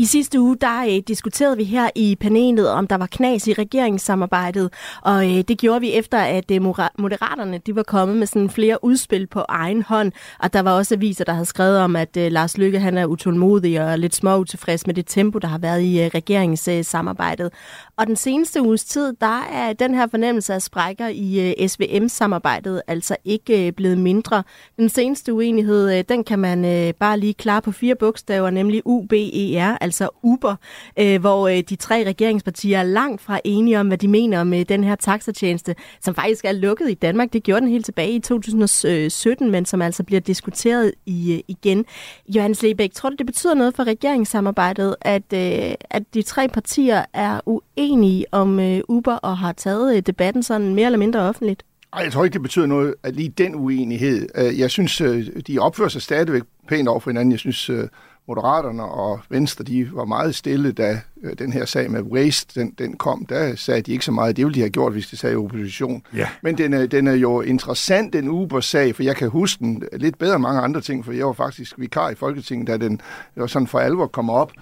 I 0.00 0.04
sidste 0.04 0.40
uge, 0.40 0.56
der 0.56 0.84
øh, 0.84 1.02
diskuterede 1.08 1.56
vi 1.56 1.64
her 1.64 1.90
i 1.94 2.16
panelet, 2.20 2.68
om 2.68 2.86
der 2.86 2.96
var 2.96 3.06
knas 3.06 3.46
i 3.46 3.52
regeringssamarbejdet, 3.52 4.72
og 5.02 5.30
øh, 5.30 5.44
det 5.48 5.58
gjorde 5.58 5.80
vi 5.80 5.92
efter, 5.92 6.18
at 6.18 6.50
øh, 6.50 6.62
Moderaterne 6.98 7.58
de 7.58 7.76
var 7.76 7.82
kommet 7.82 8.16
med 8.16 8.26
sådan 8.26 8.50
flere 8.50 8.84
udspil 8.84 9.26
på 9.26 9.40
egen 9.48 9.82
hånd, 9.82 10.12
og 10.38 10.52
der 10.52 10.60
var 10.60 10.72
også 10.72 10.94
aviser, 10.94 11.24
der 11.24 11.32
havde 11.32 11.46
skrevet 11.46 11.78
om, 11.78 11.96
at 11.96 12.16
øh, 12.16 12.32
Lars 12.32 12.58
Lykke 12.58 12.80
han 12.80 12.98
er 12.98 13.06
utålmodig 13.06 13.80
og 13.80 13.98
lidt 13.98 14.14
små 14.14 14.36
utilfreds 14.36 14.86
med 14.86 14.94
det 14.94 15.06
tempo, 15.06 15.38
der 15.38 15.48
har 15.48 15.58
været 15.58 15.82
i 15.82 16.02
øh, 16.02 16.10
regeringssamarbejdet. 16.14 17.52
Og 17.96 18.06
den 18.06 18.16
seneste 18.16 18.62
uges 18.62 18.84
tid, 18.84 19.12
der 19.20 19.40
er 19.52 19.72
den 19.72 19.94
her 19.94 20.06
fornemmelse 20.06 20.54
af 20.54 20.62
sprækker 20.62 21.08
i 21.08 21.54
øh, 21.60 21.68
SVM-samarbejdet 21.68 22.82
altså 22.86 23.16
ikke 23.24 23.66
øh, 23.66 23.72
blevet 23.72 23.98
mindre. 23.98 24.42
Den 24.76 24.88
seneste 24.88 25.32
uenighed, 25.32 25.98
øh, 25.98 26.04
den 26.08 26.24
kan 26.24 26.38
man 26.38 26.64
øh, 26.64 26.94
bare 26.94 27.18
lige 27.18 27.34
klare 27.34 27.62
på 27.62 27.72
fire 27.72 27.94
bogstaver, 27.94 28.50
nemlig 28.50 28.82
UBER, 28.84 29.89
altså 29.90 30.08
Uber, 30.22 30.56
øh, 30.98 31.20
hvor 31.20 31.48
øh, 31.48 31.58
de 31.58 31.76
tre 31.76 32.04
regeringspartier 32.06 32.78
er 32.78 32.82
langt 32.82 33.20
fra 33.20 33.40
enige 33.44 33.80
om, 33.80 33.86
hvad 33.86 33.98
de 33.98 34.08
mener 34.08 34.40
om 34.40 34.54
øh, 34.54 34.60
den 34.68 34.84
her 34.84 34.94
taxatjeneste, 34.94 35.74
som 36.00 36.14
faktisk 36.14 36.44
er 36.44 36.52
lukket 36.52 36.90
i 36.90 36.94
Danmark. 36.94 37.32
Det 37.32 37.42
gjorde 37.42 37.60
den 37.60 37.68
helt 37.70 37.84
tilbage 37.84 38.12
i 38.12 38.18
2017, 38.18 39.50
men 39.50 39.64
som 39.64 39.82
altså 39.82 40.02
bliver 40.02 40.20
diskuteret 40.20 40.92
i, 41.06 41.34
øh, 41.34 41.40
igen. 41.48 41.84
Johannes 42.28 42.62
Lebæk, 42.62 42.92
tror 42.92 43.10
du, 43.10 43.16
det 43.16 43.26
betyder 43.26 43.54
noget 43.54 43.76
for 43.76 43.84
regeringssamarbejdet, 43.84 44.96
at, 45.00 45.32
øh, 45.34 45.74
at 45.90 46.02
de 46.14 46.22
tre 46.22 46.48
partier 46.48 47.04
er 47.12 47.40
uenige 47.46 48.26
om 48.32 48.60
øh, 48.60 48.80
Uber 48.88 49.14
og 49.14 49.38
har 49.38 49.52
taget 49.52 49.96
øh, 49.96 50.02
debatten 50.02 50.42
sådan 50.42 50.74
mere 50.74 50.86
eller 50.86 50.98
mindre 50.98 51.20
offentligt? 51.20 51.62
Ej, 51.92 52.02
jeg 52.02 52.12
tror 52.12 52.24
ikke, 52.24 52.34
det 52.34 52.42
betyder 52.42 52.66
noget, 52.66 52.94
at 53.02 53.16
lige 53.16 53.28
den 53.28 53.54
uenighed. 53.54 54.28
Øh, 54.34 54.58
jeg 54.58 54.70
synes, 54.70 55.00
øh, 55.00 55.26
de 55.46 55.58
opfører 55.58 55.88
sig 55.88 56.02
stadigvæk 56.02 56.42
pænt 56.68 56.88
over 56.88 57.00
for 57.00 57.10
hinanden. 57.10 57.32
Jeg 57.32 57.38
synes, 57.38 57.70
øh, 57.70 57.88
Moderaterne 58.30 58.84
og 58.84 59.20
Venstre, 59.28 59.64
de 59.64 59.88
var 59.92 60.04
meget 60.04 60.34
stille, 60.34 60.72
da 60.72 61.00
øh, 61.22 61.32
den 61.38 61.52
her 61.52 61.64
sag 61.64 61.90
med 61.90 62.02
Waste, 62.02 62.60
den, 62.60 62.74
den 62.78 62.96
kom. 62.96 63.26
Der 63.28 63.56
sagde 63.56 63.82
de 63.82 63.92
ikke 63.92 64.04
så 64.04 64.12
meget. 64.12 64.36
Det 64.36 64.44
ville 64.44 64.54
de 64.54 64.60
have 64.60 64.70
gjort, 64.70 64.92
hvis 64.92 65.06
de 65.06 65.16
sagde 65.16 65.32
i 65.32 65.36
opposition. 65.36 66.02
Ja. 66.16 66.28
Men 66.42 66.58
den 66.58 66.72
er, 66.72 66.86
den 66.86 67.06
er 67.06 67.12
jo 67.12 67.40
interessant, 67.40 68.12
den 68.12 68.28
Uber-sag, 68.28 68.96
for 68.96 69.02
jeg 69.02 69.16
kan 69.16 69.28
huske 69.28 69.58
den 69.58 69.82
lidt 69.92 70.18
bedre 70.18 70.34
end 70.34 70.42
mange 70.42 70.60
andre 70.60 70.80
ting, 70.80 71.04
for 71.04 71.12
jeg 71.12 71.26
var 71.26 71.32
faktisk 71.32 71.74
vikar 71.78 72.10
i 72.10 72.14
Folketinget, 72.14 72.68
da 72.68 72.76
den 72.76 73.00
var 73.36 73.46
sådan 73.46 73.68
for 73.68 73.78
alvor 73.78 74.06
kom 74.06 74.30
op. 74.30 74.52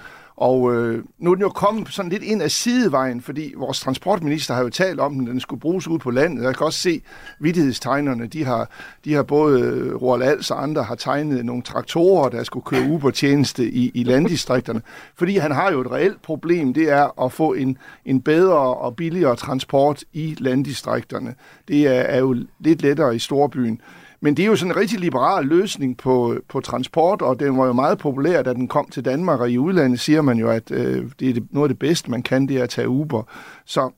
Og 0.40 0.74
øh, 0.74 1.05
nu 1.18 1.31
er 1.31 1.35
den 1.35 1.42
jo 1.42 1.48
kommet 1.48 1.88
sådan 1.88 2.11
lidt 2.11 2.22
ind 2.22 2.42
af 2.42 2.51
sidevejen, 2.51 3.20
fordi 3.20 3.55
vores 3.57 3.81
transportminister 3.81 4.55
har 4.55 4.62
jo 4.62 4.68
talt 4.68 5.01
om, 5.01 5.20
at 5.20 5.27
den 5.27 5.40
skulle 5.40 5.61
bruges 5.61 5.88
ud 5.88 5.98
på 5.98 6.11
landet. 6.11 6.44
Jeg 6.44 6.57
kan 6.57 6.66
også 6.66 6.79
se 6.79 7.03
vidtighedstegnerne, 7.40 8.27
de 8.27 8.44
har, 8.44 8.70
de 9.05 9.14
har 9.14 9.22
både 9.22 9.61
øh, 9.61 10.03
Roald 10.03 10.22
Als 10.22 10.51
og 10.51 10.62
andre 10.62 10.83
har 10.83 10.94
tegnet 10.94 11.44
nogle 11.44 11.62
traktorer, 11.62 12.29
der 12.29 12.44
skulle 12.44 12.64
køre 12.64 12.90
Uber-tjeneste 12.90 13.70
i, 13.70 13.90
i 13.94 14.05
landdistrikterne. 14.05 14.83
Fordi 15.14 15.37
han 15.37 15.53
har 15.53 15.72
jo 15.72 15.81
et 15.81 15.90
reelt 15.90 16.22
problem, 16.22 16.74
det 16.74 16.90
er 16.90 17.24
at 17.24 17.33
få 17.33 17.53
en, 17.53 17.79
en 18.05 18.20
bedre 18.20 18.74
og 18.74 18.96
billigere 18.96 19.37
transport 19.37 20.05
i 20.12 20.37
landdistrikterne. 20.38 21.35
Det 21.68 21.87
er, 21.87 22.01
er 22.01 22.18
jo 22.18 22.37
lidt 22.61 22.83
lettere 22.83 23.16
i 23.16 23.18
storbyen. 23.18 23.81
Men 24.20 24.37
det 24.37 24.42
er 24.42 24.46
jo 24.46 24.57
sådan 24.57 24.72
en 24.72 24.76
rigtig 24.76 25.00
liberal 25.00 25.44
løsning 25.44 25.96
på, 25.96 26.37
på 26.48 26.61
transport, 26.61 27.22
og 27.22 27.40
den 27.40 27.59
var 27.59 27.66
jo 27.66 27.72
meget 27.72 27.98
populær, 27.98 28.42
da 28.42 28.52
den 28.52 28.68
kom 28.68 28.88
til 28.90 29.04
Danmark, 29.04 29.40
og 29.40 29.50
i 29.50 29.59
udlandet 29.59 30.00
siger 30.00 30.22
man 30.22 30.38
jo, 30.38 30.50
at 30.50 30.70
øh, 30.70 31.11
det 31.20 31.28
er 31.28 31.35
det, 31.35 31.46
noget 31.50 31.68
af 31.68 31.68
det 31.68 31.78
bedste, 31.78 32.11
man 32.11 32.22
kan, 32.22 32.48
det 32.48 32.57
er 32.57 32.62
at 32.62 32.70
tage 32.70 32.88
Uber. 32.88 33.22
Så 33.66 33.90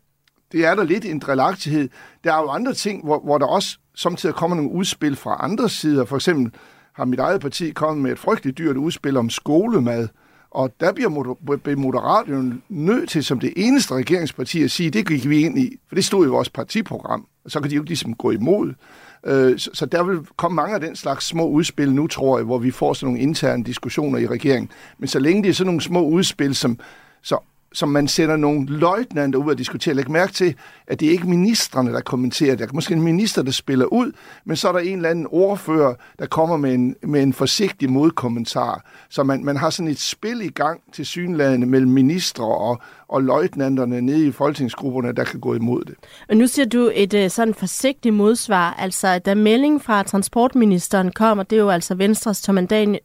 det 0.52 0.66
er 0.66 0.74
der 0.74 0.84
lidt 0.84 1.04
en 1.04 1.18
drillagtighed. 1.18 1.88
Der 2.24 2.32
er 2.34 2.42
jo 2.42 2.48
andre 2.48 2.74
ting, 2.74 3.04
hvor, 3.04 3.20
hvor 3.24 3.38
der 3.38 3.46
også 3.46 3.78
samtidig 3.94 4.34
kommer 4.34 4.56
nogle 4.56 4.72
udspil 4.72 5.16
fra 5.16 5.36
andre 5.40 5.68
sider. 5.68 6.04
For 6.04 6.16
eksempel 6.16 6.52
har 6.92 7.04
mit 7.04 7.18
eget 7.18 7.40
parti 7.40 7.70
kommet 7.70 8.02
med 8.02 8.12
et 8.12 8.18
frygteligt 8.18 8.58
dyrt 8.58 8.76
udspil 8.76 9.16
om 9.16 9.30
skolemad, 9.30 10.08
og 10.50 10.70
der 10.80 10.92
bliver 10.92 11.76
Moderaterne 11.76 12.60
nødt 12.68 13.10
til 13.10 13.24
som 13.24 13.40
det 13.40 13.52
eneste 13.56 13.94
regeringsparti 13.94 14.62
at 14.62 14.70
sige, 14.70 14.90
det 14.90 15.08
gik 15.08 15.28
vi 15.28 15.40
ind 15.40 15.58
i, 15.58 15.76
for 15.88 15.94
det 15.94 16.04
stod 16.04 16.26
i 16.26 16.28
vores 16.28 16.50
partiprogram, 16.50 17.26
og 17.44 17.50
så 17.50 17.60
kan 17.60 17.70
de 17.70 17.76
jo 17.76 17.82
ligesom 17.82 18.14
gå 18.14 18.30
imod. 18.30 18.74
Øh, 19.26 19.58
så 19.58 19.86
der 19.86 20.02
vil 20.02 20.18
komme 20.36 20.54
mange 20.54 20.74
af 20.74 20.80
den 20.80 20.96
slags 20.96 21.26
små 21.26 21.48
udspil 21.48 21.92
nu, 21.92 22.06
tror 22.06 22.38
jeg, 22.38 22.44
hvor 22.44 22.58
vi 22.58 22.70
får 22.70 22.92
sådan 22.92 23.06
nogle 23.06 23.20
interne 23.20 23.64
diskussioner 23.64 24.18
i 24.18 24.26
regeringen. 24.26 24.70
Men 24.98 25.08
så 25.08 25.18
længe 25.18 25.42
det 25.42 25.48
er 25.48 25.54
sådan 25.54 25.66
nogle 25.66 25.80
små 25.80 26.02
udspil, 26.02 26.54
som, 26.54 26.78
så 27.22 27.38
som 27.72 27.88
man 27.88 28.08
sender 28.08 28.36
nogle 28.36 28.66
løjtnanter 28.66 29.38
ud 29.38 29.52
at 29.52 29.58
diskutere. 29.58 29.94
Læg 29.94 30.10
mærke 30.10 30.32
til, 30.32 30.54
at 30.86 31.00
det 31.00 31.08
er 31.08 31.12
ikke 31.12 31.28
ministerne, 31.28 31.92
der 31.92 32.00
kommenterer. 32.00 32.56
Der 32.56 32.66
er 32.66 32.68
måske 32.72 32.94
en 32.94 33.02
minister, 33.02 33.42
der 33.42 33.50
spiller 33.50 33.86
ud, 33.86 34.12
men 34.44 34.56
så 34.56 34.68
er 34.68 34.72
der 34.72 34.78
en 34.78 34.96
eller 34.96 35.08
anden 35.08 35.26
ordfører, 35.30 35.94
der 36.18 36.26
kommer 36.26 36.56
med 36.56 36.74
en, 36.74 36.96
med 37.02 37.22
en 37.22 37.32
forsigtig 37.32 37.90
modkommentar. 37.90 38.84
Så 39.08 39.22
man, 39.22 39.44
man 39.44 39.56
har 39.56 39.70
sådan 39.70 39.88
et 39.88 40.00
spil 40.00 40.40
i 40.40 40.48
gang 40.48 40.80
til 40.92 41.06
synladende 41.06 41.66
mellem 41.66 41.90
ministre 41.90 42.44
og, 42.44 42.80
og 43.08 43.22
løjtnanterne 43.22 44.00
nede 44.00 44.26
i 44.26 44.32
folketingsgrupperne, 44.32 45.12
der 45.12 45.24
kan 45.24 45.40
gå 45.40 45.54
imod 45.54 45.84
det. 45.84 45.94
Og 46.28 46.36
nu 46.36 46.46
siger 46.46 46.66
du 46.66 46.90
et 46.94 47.14
øh, 47.14 47.30
sådan 47.30 47.54
forsigtigt 47.54 48.14
modsvar. 48.14 48.74
Altså, 48.78 49.18
da 49.18 49.34
meldingen 49.34 49.80
fra 49.80 50.02
transportministeren 50.02 51.12
kommer, 51.12 51.44
det 51.44 51.56
er 51.56 51.60
jo 51.60 51.70
altså 51.70 51.94
Venstres 51.94 52.42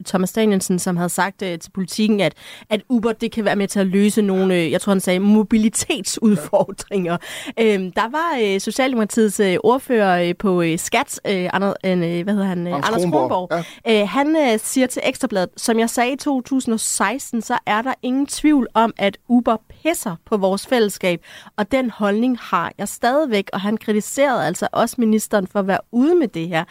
Thomas 0.06 0.32
Danielsen, 0.34 0.80
som 0.80 0.98
havde 0.98 1.10
sagt 1.10 1.42
øh, 1.42 1.60
til 1.60 1.72
politikken, 1.72 2.20
at, 2.20 2.34
at 2.70 2.82
Uber 2.90 3.12
det 3.12 3.32
kan 3.32 3.46
være 3.46 3.56
med 3.56 3.68
til 3.68 3.80
at 3.80 3.88
løse 3.88 4.22
nogle, 4.22 4.55
uh, 4.56 4.72
jeg 4.72 4.82
tror 4.82 4.92
han 4.92 5.00
sagde, 5.00 5.20
mobilitetsudfordringer. 5.20 7.18
Ja. 7.58 7.78
Uh, 7.78 7.84
der 7.96 8.12
var 8.12 8.54
uh, 8.54 8.60
Socialdemokratiets 8.62 9.40
uh, 9.40 9.46
ordfører 9.64 10.30
uh, 10.30 10.36
på 10.40 10.60
uh, 10.60 10.76
Skat, 10.78 11.20
uh, 11.30 11.32
Anders, 11.54 11.74
uh, 11.84 11.92
hvad 12.24 12.34
hedder 12.34 12.44
han? 12.44 12.68
Uh, 12.68 12.74
Anders, 12.74 12.90
Anders 12.90 13.12
Kronborg. 13.12 13.64
Ja. 13.86 14.02
Uh, 14.02 14.10
han 14.10 14.36
uh, 14.36 14.60
siger 14.60 14.88
til 14.88 15.02
Ekstrabladet, 15.06 15.50
som 15.58 15.80
jeg 15.80 15.90
sagde 15.90 16.14
i 16.14 16.16
2016, 16.16 17.42
så 17.42 17.58
er 17.66 17.82
der 17.82 17.94
ingen 18.02 18.26
tvivl 18.26 18.68
om, 18.74 18.94
at 18.98 19.18
Uber 19.28 19.58
pisser 19.70 20.16
på 20.26 20.38
vores 20.38 20.68
fællesskab, 20.68 21.22
og 21.58 21.72
den 21.72 21.90
holdning 21.90 22.38
har 22.42 22.72
jeg 22.78 22.88
stadigvæk, 22.88 23.50
og 23.54 23.62
han 23.62 23.78
kritiserede 23.78 24.46
altså 24.46 24.68
også 24.72 24.96
ministeren 24.98 25.48
for 25.48 25.60
at 25.60 25.68
være 25.68 25.80
ude 25.92 26.16
med 26.16 26.28
det 26.28 26.48
her. 26.48 26.64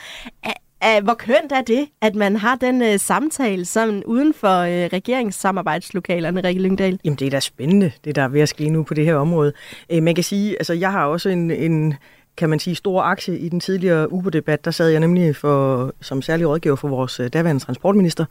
Hvor 1.03 1.15
kønt 1.15 1.53
er 1.53 1.63
det, 1.63 1.89
at 2.01 2.15
man 2.15 2.37
har 2.37 2.57
den 2.57 2.83
uh, 2.83 2.97
samtale 2.97 3.65
sådan 3.65 4.05
uden 4.05 4.35
for 4.35 4.63
uh, 4.63 4.69
regeringssamarbejdslokalerne, 4.69 6.41
Rikke 6.41 6.63
Lyngdal? 6.63 6.99
Jamen, 7.05 7.17
det 7.17 7.27
er 7.27 7.31
da 7.31 7.41
spændende, 7.41 7.93
det 8.05 8.17
der 8.17 8.23
er 8.23 8.29
ved 8.29 8.41
at 8.41 8.49
ske 8.49 8.69
nu 8.69 8.83
på 8.83 8.95
det 8.95 9.05
her 9.05 9.15
område. 9.15 9.53
Uh, 9.97 10.03
man 10.03 10.15
kan 10.15 10.25
sige, 10.25 10.51
altså 10.53 10.73
jeg 10.73 10.93
har 10.93 11.07
også 11.07 11.29
en, 11.29 11.51
en 11.51 11.95
kan 12.37 12.51
man 12.51 12.59
sige, 12.59 12.77
stor 12.77 13.03
aktie 13.03 13.39
i 13.39 13.49
den 13.49 13.61
tidligere 13.61 14.13
Uber-debat. 14.13 14.65
Der 14.65 14.71
sad 14.71 14.89
jeg 14.89 15.01
nemlig 15.01 15.37
for, 15.37 15.93
som 16.01 16.23
særlig 16.23 16.49
rådgiver 16.49 16.77
for 16.77 16.89
vores 16.89 17.21
daværende 17.33 17.65
transportminister. 17.65 18.25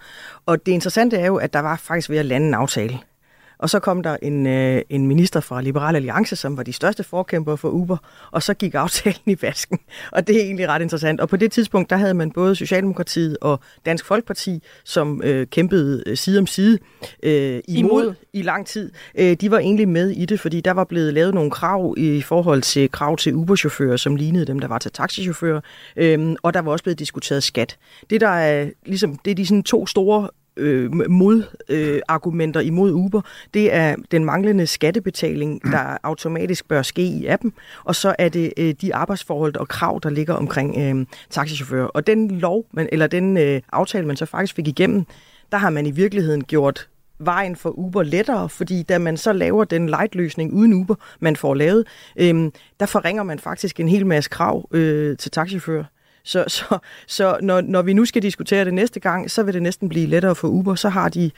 Og 0.45 0.65
det 0.65 0.71
interessante 0.71 1.17
er 1.17 1.25
jo, 1.25 1.35
at 1.35 1.53
der 1.53 1.59
var 1.59 1.75
faktisk 1.75 2.09
ved 2.09 2.17
at 2.17 2.25
lande 2.25 2.47
en 2.47 2.53
aftale 2.53 2.99
og 3.63 3.69
så 3.69 3.79
kom 3.79 4.03
der 4.03 4.17
en, 4.21 4.47
øh, 4.47 4.81
en 4.89 5.07
minister 5.07 5.39
fra 5.39 5.61
Liberal 5.61 5.95
Alliance, 5.95 6.35
som 6.35 6.57
var 6.57 6.63
de 6.63 6.73
største 6.73 7.03
forkæmper 7.03 7.55
for 7.55 7.69
Uber, 7.69 7.97
og 8.31 8.43
så 8.43 8.53
gik 8.53 8.73
aftalen 8.75 9.21
i 9.25 9.37
vasken. 9.41 9.79
Og 10.11 10.27
det 10.27 10.37
er 10.37 10.41
egentlig 10.41 10.67
ret 10.67 10.81
interessant. 10.81 11.21
Og 11.21 11.29
på 11.29 11.37
det 11.37 11.51
tidspunkt, 11.51 11.89
der 11.89 11.95
havde 11.95 12.13
man 12.13 12.31
både 12.31 12.55
Socialdemokratiet 12.55 13.37
og 13.41 13.59
Dansk 13.85 14.05
Folkeparti, 14.05 14.63
som 14.83 15.21
øh, 15.23 15.47
kæmpede 15.47 16.03
øh, 16.05 16.17
side 16.17 16.39
om 16.39 16.47
side 16.47 16.79
øh, 17.23 17.33
imod, 17.33 17.63
imod 17.67 18.13
i 18.33 18.41
lang 18.41 18.67
tid. 18.67 18.91
Øh, 19.15 19.33
de 19.33 19.51
var 19.51 19.59
egentlig 19.59 19.89
med 19.89 20.09
i 20.09 20.25
det, 20.25 20.39
fordi 20.39 20.61
der 20.61 20.71
var 20.71 20.83
blevet 20.83 21.13
lavet 21.13 21.33
nogle 21.33 21.51
krav 21.51 21.93
i 21.97 22.21
forhold 22.21 22.61
til 22.61 22.91
krav 22.91 23.17
til 23.17 23.33
Uber-chauffører, 23.35 23.97
som 23.97 24.15
lignede 24.15 24.45
dem, 24.45 24.59
der 24.59 24.67
var 24.67 24.77
til 24.77 24.91
taxichauffører. 24.91 25.61
Øh, 25.95 26.35
og 26.43 26.53
der 26.53 26.59
var 26.59 26.71
også 26.71 26.83
blevet 26.83 26.99
diskuteret 26.99 27.43
skat. 27.43 27.77
Det, 28.09 28.21
der 28.21 28.27
er, 28.27 28.69
ligesom, 28.85 29.17
det 29.25 29.31
er 29.31 29.35
de 29.35 29.45
sådan 29.45 29.63
to 29.63 29.87
store 29.87 30.29
øh, 30.57 30.91
modargumenter 31.09 32.61
øh, 32.61 32.67
imod 32.67 32.91
Uber, 32.91 33.21
det 33.53 33.73
er 33.73 33.95
den 34.11 34.25
manglende 34.25 34.67
skattebetaling, 34.67 35.61
der 35.63 35.97
automatisk 36.03 36.67
bør 36.67 36.81
ske 36.81 37.01
i 37.01 37.25
appen, 37.25 37.53
og 37.83 37.95
så 37.95 38.15
er 38.19 38.29
det 38.29 38.53
øh, 38.57 38.73
de 38.81 38.95
arbejdsforhold 38.95 39.55
og 39.55 39.67
krav, 39.67 39.99
der 40.03 40.09
ligger 40.09 40.33
omkring 40.33 40.77
øh, 40.77 41.05
taxichauffører. 41.29 41.87
Og 41.87 42.07
den 42.07 42.31
lov, 42.31 42.65
man, 42.71 42.89
eller 42.91 43.07
den 43.07 43.37
øh, 43.37 43.61
aftale, 43.71 44.07
man 44.07 44.15
så 44.15 44.25
faktisk 44.25 44.55
fik 44.55 44.67
igennem, 44.67 45.05
der 45.51 45.57
har 45.57 45.69
man 45.69 45.85
i 45.85 45.91
virkeligheden 45.91 46.43
gjort 46.43 46.87
vejen 47.19 47.55
for 47.55 47.69
Uber 47.69 48.03
lettere, 48.03 48.49
fordi 48.49 48.83
da 48.83 48.97
man 48.97 49.17
så 49.17 49.33
laver 49.33 49.63
den 49.63 49.89
light-løsning 49.89 50.53
uden 50.53 50.73
Uber, 50.73 50.95
man 51.19 51.35
får 51.35 51.53
lavet, 51.53 51.87
øh, 52.15 52.51
der 52.79 52.85
forringer 52.85 53.23
man 53.23 53.39
faktisk 53.39 53.79
en 53.79 53.89
hel 53.89 54.05
masse 54.05 54.29
krav 54.29 54.69
øh, 54.71 55.17
til 55.17 55.31
taxichauffører. 55.31 55.83
Så, 56.23 56.43
så, 56.47 56.77
så 57.07 57.37
når, 57.41 57.61
når 57.61 57.81
vi 57.81 57.93
nu 57.93 58.05
skal 58.05 58.21
diskutere 58.21 58.65
det 58.65 58.73
næste 58.73 58.99
gang, 58.99 59.31
så 59.31 59.43
vil 59.43 59.53
det 59.53 59.61
næsten 59.61 59.89
blive 59.89 60.07
lettere 60.07 60.35
for 60.35 60.47
Uber. 60.47 60.75
Så 60.75 60.89
har 60.89 61.09
de 61.09 61.31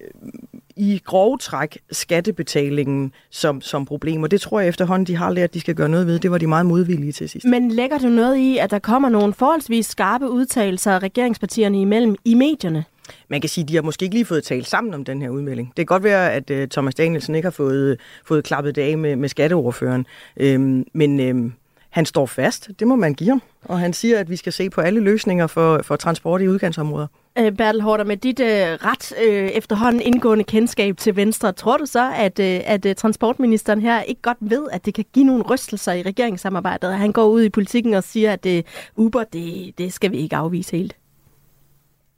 øh, 0.00 0.30
i 0.76 1.00
grove 1.04 1.38
træk 1.38 1.78
skattebetalingen 1.90 3.12
som, 3.30 3.60
som 3.60 3.84
problem, 3.84 4.22
og 4.22 4.30
det 4.30 4.40
tror 4.40 4.60
jeg 4.60 4.68
efterhånden, 4.68 5.06
de 5.06 5.16
har 5.16 5.30
lært, 5.30 5.44
at 5.44 5.54
de 5.54 5.60
skal 5.60 5.74
gøre 5.74 5.88
noget 5.88 6.06
ved. 6.06 6.18
Det 6.18 6.30
var 6.30 6.38
de 6.38 6.46
meget 6.46 6.66
modvillige 6.66 7.12
til 7.12 7.28
sidst. 7.28 7.46
Men 7.46 7.70
lægger 7.70 7.98
du 7.98 8.08
noget 8.08 8.36
i, 8.36 8.58
at 8.58 8.70
der 8.70 8.78
kommer 8.78 9.08
nogle 9.08 9.34
forholdsvis 9.34 9.86
skarpe 9.86 10.30
udtalelser 10.30 10.92
af 10.92 10.98
regeringspartierne 10.98 11.80
imellem 11.80 12.16
i 12.24 12.34
medierne? 12.34 12.84
Man 13.28 13.40
kan 13.40 13.50
sige, 13.50 13.62
at 13.62 13.68
de 13.68 13.74
har 13.74 13.82
måske 13.82 14.02
ikke 14.02 14.14
lige 14.14 14.24
fået 14.24 14.44
talt 14.44 14.66
sammen 14.66 14.94
om 14.94 15.04
den 15.04 15.22
her 15.22 15.28
udmelding. 15.28 15.68
Det 15.68 15.76
kan 15.76 15.86
godt 15.86 16.02
være, 16.02 16.32
at 16.32 16.50
uh, 16.50 16.68
Thomas 16.68 16.94
Danielsen 16.94 17.34
ikke 17.34 17.46
har 17.46 17.50
fået, 17.50 18.00
fået 18.24 18.44
klappet 18.44 18.74
det 18.74 18.82
af 18.82 18.98
med, 18.98 19.16
med 19.16 19.28
skatteordføreren, 19.28 20.06
øhm, 20.36 20.84
men 20.92 21.20
øhm, 21.20 21.52
han 21.90 22.06
står 22.06 22.26
fast, 22.26 22.70
det 22.78 22.88
må 22.88 22.96
man 22.96 23.14
give 23.14 23.28
ham. 23.28 23.42
Og 23.64 23.80
han 23.80 23.92
siger, 23.92 24.18
at 24.18 24.30
vi 24.30 24.36
skal 24.36 24.52
se 24.52 24.70
på 24.70 24.80
alle 24.80 25.00
løsninger 25.00 25.46
for, 25.46 25.82
for 25.82 25.96
transport 25.96 26.42
i 26.42 26.48
udkantsområder. 26.48 27.06
Øh, 27.38 27.52
Bertel 27.52 27.82
Hårder, 27.82 28.04
med 28.04 28.16
dit 28.16 28.40
øh, 28.40 28.48
ret 28.48 29.12
øh, 29.22 29.48
efterhånden 29.48 30.02
indgående 30.02 30.44
kendskab 30.44 30.96
til 30.96 31.16
Venstre, 31.16 31.52
tror 31.52 31.76
du 31.76 31.86
så, 31.86 32.12
at, 32.12 32.38
øh, 32.38 32.60
at 32.64 32.86
øh, 32.86 32.94
transportministeren 32.94 33.80
her 33.80 34.02
ikke 34.02 34.22
godt 34.22 34.38
ved, 34.40 34.68
at 34.72 34.86
det 34.86 34.94
kan 34.94 35.04
give 35.12 35.24
nogle 35.24 35.44
rystelser 35.44 35.92
i 35.92 36.02
regeringssamarbejdet? 36.02 36.94
Han 36.94 37.12
går 37.12 37.24
ud 37.24 37.42
i 37.42 37.48
politikken 37.48 37.94
og 37.94 38.04
siger, 38.04 38.32
at 38.32 38.46
øh, 38.46 38.62
Uber, 38.96 39.24
det, 39.24 39.78
det 39.78 39.92
skal 39.92 40.10
vi 40.10 40.16
ikke 40.16 40.36
afvise 40.36 40.76
helt. 40.76 40.96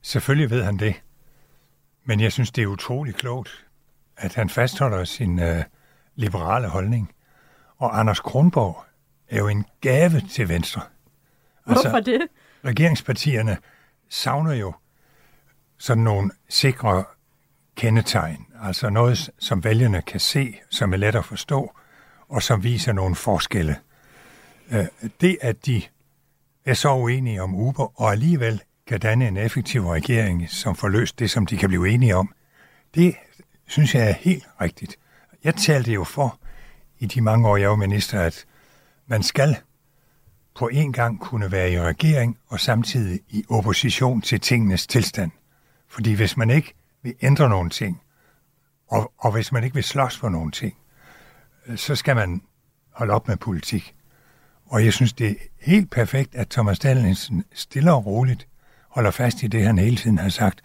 Selvfølgelig 0.02 0.50
ved 0.50 0.62
han 0.62 0.76
det. 0.76 0.94
Men 2.04 2.20
jeg 2.20 2.32
synes, 2.32 2.50
det 2.50 2.62
er 2.62 2.66
utrolig 2.66 3.14
klogt, 3.14 3.66
at 4.16 4.34
han 4.34 4.48
fastholder 4.48 5.04
sin 5.04 5.38
øh, 5.38 5.64
liberale 6.16 6.68
holdning. 6.68 7.10
Og 7.78 8.00
Anders 8.00 8.20
Kronborg 8.20 8.84
er 9.32 9.38
jo 9.38 9.48
en 9.48 9.64
gave 9.80 10.20
til 10.20 10.48
Venstre. 10.48 10.82
Altså, 11.66 11.88
Hvorfor 11.88 12.00
det? 12.00 12.20
Regeringspartierne 12.64 13.56
savner 14.08 14.52
jo 14.52 14.72
sådan 15.78 16.04
nogle 16.04 16.30
sikre 16.48 17.04
kendetegn, 17.76 18.46
altså 18.62 18.90
noget, 18.90 19.30
som 19.38 19.64
vælgerne 19.64 20.02
kan 20.02 20.20
se, 20.20 20.56
som 20.70 20.92
er 20.92 20.96
let 20.96 21.14
at 21.14 21.24
forstå, 21.24 21.72
og 22.28 22.42
som 22.42 22.64
viser 22.64 22.92
nogle 22.92 23.14
forskelle. 23.14 23.76
Øh, 24.70 24.86
det, 25.20 25.38
at 25.40 25.66
de 25.66 25.82
er 26.64 26.74
så 26.74 26.94
uenige 26.94 27.42
om 27.42 27.54
Uber, 27.54 28.00
og 28.00 28.12
alligevel 28.12 28.62
kan 28.86 29.00
danne 29.00 29.28
en 29.28 29.36
effektiv 29.36 29.86
regering, 29.86 30.50
som 30.50 30.76
får 30.76 30.88
løst 30.88 31.18
det, 31.18 31.30
som 31.30 31.46
de 31.46 31.56
kan 31.56 31.68
blive 31.68 31.88
enige 31.88 32.16
om, 32.16 32.34
det 32.94 33.14
synes 33.66 33.94
jeg 33.94 34.08
er 34.08 34.14
helt 34.14 34.44
rigtigt. 34.60 34.96
Jeg 35.44 35.54
talte 35.54 35.92
jo 35.92 36.04
for, 36.04 36.38
i 36.98 37.06
de 37.06 37.20
mange 37.20 37.48
år, 37.48 37.56
jeg 37.56 37.70
var 37.70 37.76
minister, 37.76 38.20
at 38.20 38.46
man 39.06 39.22
skal 39.22 39.56
på 40.54 40.68
en 40.68 40.92
gang 40.92 41.20
kunne 41.20 41.52
være 41.52 41.72
i 41.72 41.80
regering 41.80 42.38
og 42.48 42.60
samtidig 42.60 43.20
i 43.28 43.44
opposition 43.48 44.20
til 44.20 44.40
tingenes 44.40 44.86
tilstand. 44.86 45.30
Fordi 45.88 46.12
hvis 46.12 46.36
man 46.36 46.50
ikke 46.50 46.74
vil 47.02 47.14
ændre 47.22 47.48
nogle 47.48 47.70
ting, 47.70 48.02
og, 48.88 49.12
og 49.18 49.32
hvis 49.32 49.52
man 49.52 49.64
ikke 49.64 49.74
vil 49.74 49.84
slås 49.84 50.16
for 50.16 50.28
nogle 50.28 50.50
ting, 50.50 50.76
så 51.76 51.94
skal 51.94 52.16
man 52.16 52.42
holde 52.90 53.12
op 53.12 53.28
med 53.28 53.36
politik. 53.36 53.94
Og 54.66 54.84
jeg 54.84 54.92
synes, 54.92 55.12
det 55.12 55.30
er 55.30 55.34
helt 55.60 55.90
perfekt, 55.90 56.34
at 56.34 56.48
Thomas 56.48 56.78
Danielsen 56.78 57.44
stille 57.52 57.92
og 57.92 58.06
roligt 58.06 58.48
holder 58.88 59.10
fast 59.10 59.42
i 59.42 59.46
det, 59.46 59.64
han 59.64 59.78
hele 59.78 59.96
tiden 59.96 60.18
har 60.18 60.28
sagt. 60.28 60.62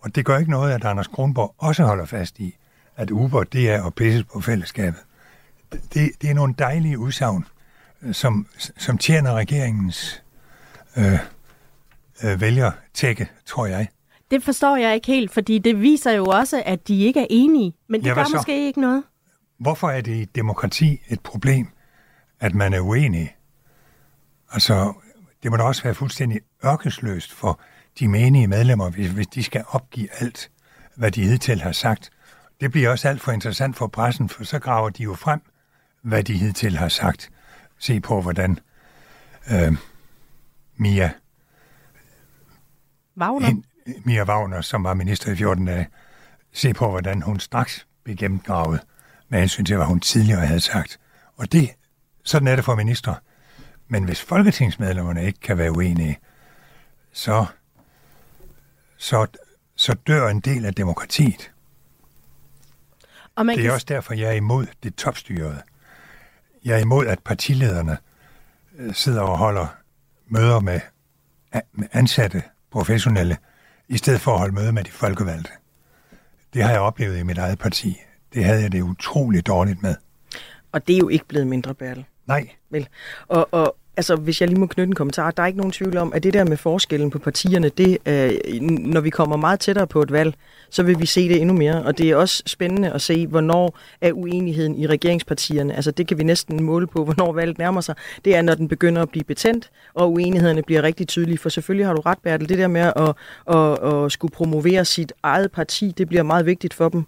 Og 0.00 0.14
det 0.14 0.24
gør 0.24 0.38
ikke 0.38 0.50
noget, 0.50 0.72
at 0.72 0.84
Anders 0.84 1.06
Kronborg 1.06 1.54
også 1.58 1.84
holder 1.84 2.04
fast 2.04 2.38
i, 2.38 2.56
at 2.96 3.10
Uber, 3.10 3.44
det 3.44 3.70
er 3.70 3.84
at 3.84 3.94
pisse 3.94 4.24
på 4.24 4.40
fællesskabet. 4.40 5.00
Det, 5.72 6.10
det 6.22 6.30
er 6.30 6.34
nogle 6.34 6.54
dejlige 6.58 6.98
udsagn, 6.98 7.44
som, 8.12 8.46
som 8.76 8.98
tjener 8.98 9.32
regeringens 9.32 10.22
øh, 10.96 11.18
øh, 12.24 12.40
vælger 12.40 12.70
tække, 12.94 13.28
tror 13.46 13.66
jeg. 13.66 13.88
Det 14.30 14.42
forstår 14.42 14.76
jeg 14.76 14.94
ikke 14.94 15.06
helt, 15.06 15.32
fordi 15.32 15.58
det 15.58 15.80
viser 15.80 16.10
jo 16.12 16.24
også, 16.24 16.62
at 16.66 16.88
de 16.88 17.00
ikke 17.04 17.20
er 17.20 17.26
enige. 17.30 17.74
Men 17.88 18.00
det 18.00 18.08
ja, 18.08 18.14
gør 18.14 18.24
så? 18.24 18.36
måske 18.36 18.66
ikke 18.66 18.80
noget. 18.80 19.02
Hvorfor 19.58 19.90
er 19.90 20.00
det 20.00 20.12
i 20.12 20.24
demokrati 20.24 21.00
et 21.08 21.20
problem, 21.20 21.68
at 22.40 22.54
man 22.54 22.74
er 22.74 22.80
uenig? 22.80 23.36
Altså, 24.52 24.92
det 25.42 25.50
må 25.50 25.56
da 25.56 25.62
også 25.62 25.82
være 25.82 25.94
fuldstændig 25.94 26.40
ørkesløst 26.64 27.32
for 27.32 27.60
de 27.98 28.08
menige 28.08 28.46
medlemmer, 28.46 28.90
hvis, 28.90 29.10
hvis 29.10 29.26
de 29.26 29.42
skal 29.42 29.64
opgive 29.68 30.08
alt, 30.20 30.50
hvad 30.96 31.10
de 31.10 31.22
hidtil 31.22 31.60
har 31.60 31.72
sagt. 31.72 32.10
Det 32.60 32.70
bliver 32.70 32.90
også 32.90 33.08
alt 33.08 33.20
for 33.20 33.32
interessant 33.32 33.76
for 33.76 33.86
pressen, 33.86 34.28
for 34.28 34.44
så 34.44 34.58
graver 34.58 34.90
de 34.90 35.02
jo 35.02 35.14
frem, 35.14 35.40
hvad 36.02 36.24
de 36.24 36.34
hidtil 36.34 36.76
har 36.76 36.88
sagt 36.88 37.30
se 37.78 38.00
på, 38.00 38.20
hvordan 38.20 38.58
øh, 39.50 39.76
Mia 40.76 41.10
Wagner. 43.16 43.46
Hen, 43.46 43.64
Mia 44.04 44.24
Wagner, 44.24 44.60
som 44.60 44.84
var 44.84 44.94
minister 44.94 45.32
i 45.32 45.36
14 45.36 45.66
dage, 45.66 45.88
se 46.52 46.74
på, 46.74 46.90
hvordan 46.90 47.22
hun 47.22 47.40
straks 47.40 47.86
blev 48.04 48.16
gennemgravet 48.16 48.80
med 49.28 49.38
hensyn 49.38 49.64
til, 49.64 49.76
hvad 49.76 49.86
hun 49.86 50.00
tidligere 50.00 50.46
havde 50.46 50.60
sagt. 50.60 51.00
Og 51.36 51.52
det, 51.52 51.70
sådan 52.24 52.48
er 52.48 52.56
det 52.56 52.64
for 52.64 52.74
minister. 52.74 53.14
Men 53.88 54.04
hvis 54.04 54.22
folketingsmedlemmerne 54.22 55.24
ikke 55.24 55.40
kan 55.40 55.58
være 55.58 55.70
uenige, 55.70 56.18
så, 57.12 57.46
så, 58.96 59.26
så 59.76 59.94
dør 60.06 60.28
en 60.28 60.40
del 60.40 60.64
af 60.64 60.74
demokratiet. 60.74 61.50
Og 63.36 63.46
man 63.46 63.56
det 63.56 63.64
er 63.64 63.68
kan... 63.68 63.74
også 63.74 63.86
derfor, 63.88 64.14
jeg 64.14 64.28
er 64.28 64.32
imod 64.32 64.66
det 64.82 64.94
topstyrede. 64.94 65.62
Jeg 66.68 66.76
er 66.76 66.80
imod, 66.80 67.06
at 67.06 67.18
partilederne 67.18 67.98
øh, 68.78 68.94
sidder 68.94 69.20
og 69.20 69.38
holder 69.38 69.66
møder 70.26 70.60
med, 70.60 70.80
ansatte 71.92 72.42
professionelle, 72.70 73.36
i 73.88 73.96
stedet 73.96 74.20
for 74.20 74.32
at 74.32 74.38
holde 74.38 74.54
møder 74.54 74.72
med 74.72 74.84
de 74.84 74.90
folkevalgte. 74.90 75.50
Det 76.54 76.62
har 76.62 76.70
jeg 76.70 76.80
oplevet 76.80 77.18
i 77.18 77.22
mit 77.22 77.38
eget 77.38 77.58
parti. 77.58 78.00
Det 78.34 78.44
havde 78.44 78.62
jeg 78.62 78.72
det 78.72 78.82
utroligt 78.82 79.46
dårligt 79.46 79.82
med. 79.82 79.94
Og 80.72 80.88
det 80.88 80.94
er 80.94 80.98
jo 80.98 81.08
ikke 81.08 81.24
blevet 81.28 81.46
mindre, 81.46 81.74
Bertel. 81.74 82.04
Nej. 82.26 82.48
Vel. 82.70 82.88
Og, 83.28 83.48
og 83.54 83.76
altså, 83.98 84.16
hvis 84.16 84.40
jeg 84.40 84.48
lige 84.48 84.60
må 84.60 84.66
knytte 84.66 84.88
en 84.88 84.94
kommentar, 84.94 85.30
der 85.30 85.42
er 85.42 85.46
ikke 85.46 85.58
nogen 85.58 85.72
tvivl 85.72 85.96
om, 85.96 86.12
at 86.12 86.22
det 86.22 86.32
der 86.34 86.44
med 86.44 86.56
forskellen 86.56 87.10
på 87.10 87.18
partierne, 87.18 87.68
det 87.68 87.98
øh, 88.06 88.60
når 88.62 89.00
vi 89.00 89.10
kommer 89.10 89.36
meget 89.36 89.60
tættere 89.60 89.86
på 89.86 90.02
et 90.02 90.12
valg, 90.12 90.34
så 90.70 90.82
vil 90.82 91.00
vi 91.00 91.06
se 91.06 91.28
det 91.28 91.40
endnu 91.40 91.54
mere. 91.54 91.82
Og 91.82 91.98
det 91.98 92.10
er 92.10 92.16
også 92.16 92.42
spændende 92.46 92.92
at 92.92 93.00
se, 93.00 93.26
hvornår 93.26 93.78
er 94.00 94.12
uenigheden 94.12 94.78
i 94.78 94.86
regeringspartierne. 94.86 95.74
Altså 95.74 95.90
det 95.90 96.08
kan 96.08 96.18
vi 96.18 96.22
næsten 96.22 96.62
måle 96.62 96.86
på, 96.86 97.04
hvornår 97.04 97.32
valget 97.32 97.58
nærmer 97.58 97.80
sig. 97.80 97.94
Det 98.24 98.36
er, 98.36 98.42
når 98.42 98.54
den 98.54 98.68
begynder 98.68 99.02
at 99.02 99.10
blive 99.10 99.24
betændt, 99.24 99.70
og 99.94 100.12
uenighederne 100.12 100.62
bliver 100.62 100.82
rigtig 100.82 101.08
tydelige. 101.08 101.38
For 101.38 101.48
selvfølgelig 101.48 101.86
har 101.86 101.94
du 101.94 102.00
ret, 102.00 102.18
Bertel, 102.22 102.48
det 102.48 102.58
der 102.58 102.68
med 102.68 102.80
at, 102.80 103.14
at, 103.56 104.04
at 104.04 104.12
skulle 104.12 104.32
promovere 104.32 104.84
sit 104.84 105.12
eget 105.22 105.52
parti, 105.52 105.94
det 105.98 106.08
bliver 106.08 106.22
meget 106.22 106.46
vigtigt 106.46 106.74
for 106.74 106.88
dem 106.88 107.04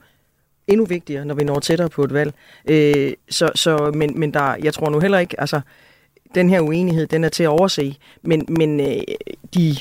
endnu 0.67 0.85
vigtigere, 0.85 1.25
når 1.25 1.35
vi 1.35 1.45
når 1.45 1.61
tættere 1.61 1.89
på 1.89 2.05
et 2.05 2.15
valg. 2.15 2.35
Øh, 2.71 3.13
så, 3.31 3.51
så, 3.55 3.91
men, 3.95 4.21
men 4.21 4.35
der, 4.35 4.57
jeg 4.63 4.75
tror 4.75 4.91
nu 4.91 5.01
heller 5.01 5.19
ikke, 5.19 5.41
altså 5.41 5.61
den 6.35 6.51
her 6.51 6.61
uenighed, 6.61 7.07
den 7.07 7.25
er 7.25 7.29
til 7.29 7.43
at 7.43 7.49
overse, 7.49 7.97
men, 8.23 8.45
men 8.49 8.81
øh, 8.81 9.03
de 9.55 9.77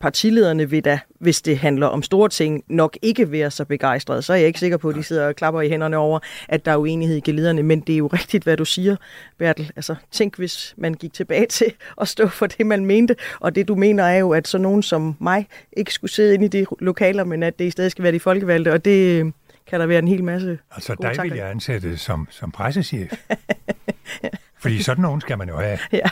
partilederne 0.00 0.70
vil 0.70 0.84
da, 0.84 0.98
hvis 1.18 1.42
det 1.42 1.58
handler 1.58 1.86
om 1.86 2.02
store 2.02 2.28
ting, 2.28 2.64
nok 2.68 2.98
ikke 3.02 3.32
være 3.32 3.50
så 3.50 3.64
begejstrede. 3.64 4.22
Så 4.22 4.32
er 4.32 4.36
jeg 4.36 4.46
ikke 4.46 4.58
sikker 4.58 4.76
på, 4.76 4.88
at 4.88 4.94
de 4.94 5.02
sidder 5.02 5.26
og 5.26 5.36
klapper 5.36 5.60
i 5.60 5.68
hænderne 5.68 5.96
over, 5.96 6.18
at 6.48 6.64
der 6.64 6.72
er 6.72 6.76
uenighed 6.76 7.16
i 7.16 7.20
geliderne. 7.20 7.62
Men 7.62 7.80
det 7.80 7.92
er 7.92 7.96
jo 7.96 8.06
rigtigt, 8.06 8.44
hvad 8.44 8.56
du 8.56 8.64
siger, 8.64 8.96
Bertel. 9.38 9.72
Altså, 9.76 9.94
tænk, 10.10 10.36
hvis 10.36 10.74
man 10.76 10.94
gik 10.94 11.12
tilbage 11.12 11.46
til 11.58 11.72
at 12.00 12.08
stå 12.08 12.28
for 12.28 12.46
det, 12.46 12.66
man 12.66 12.86
mente. 12.86 13.16
Og 13.40 13.54
det, 13.54 13.68
du 13.68 13.74
mener, 13.74 14.04
er 14.04 14.18
jo, 14.18 14.30
at 14.30 14.48
så 14.48 14.58
nogen 14.58 14.82
som 14.82 15.16
mig 15.20 15.46
ikke 15.72 15.92
skulle 15.92 16.10
sidde 16.10 16.34
inde 16.34 16.44
i 16.44 16.48
de 16.48 16.66
lokaler, 16.78 17.24
men 17.24 17.42
at 17.42 17.58
det 17.58 17.64
i 17.64 17.70
stedet 17.70 17.90
skal 17.90 18.02
være 18.02 18.12
de 18.12 18.20
folkevalgte. 18.20 18.72
Og 18.72 18.84
det 18.84 19.32
kan 19.66 19.80
der 19.80 19.86
være 19.86 19.98
en 19.98 20.08
hel 20.08 20.24
masse 20.24 20.58
Altså, 20.74 20.94
dig 21.02 21.14
tanker 21.14 21.22
vil 21.22 21.38
jeg 21.38 21.50
ansætte 21.50 21.96
som, 21.96 22.28
som 22.30 22.50
pressechef. 22.50 23.12
Fordi 24.60 24.82
sådan 24.82 25.02
nogen 25.02 25.20
skal 25.20 25.38
man 25.38 25.48
jo 25.48 25.56
have. 25.56 25.78
Ja. 25.92 26.08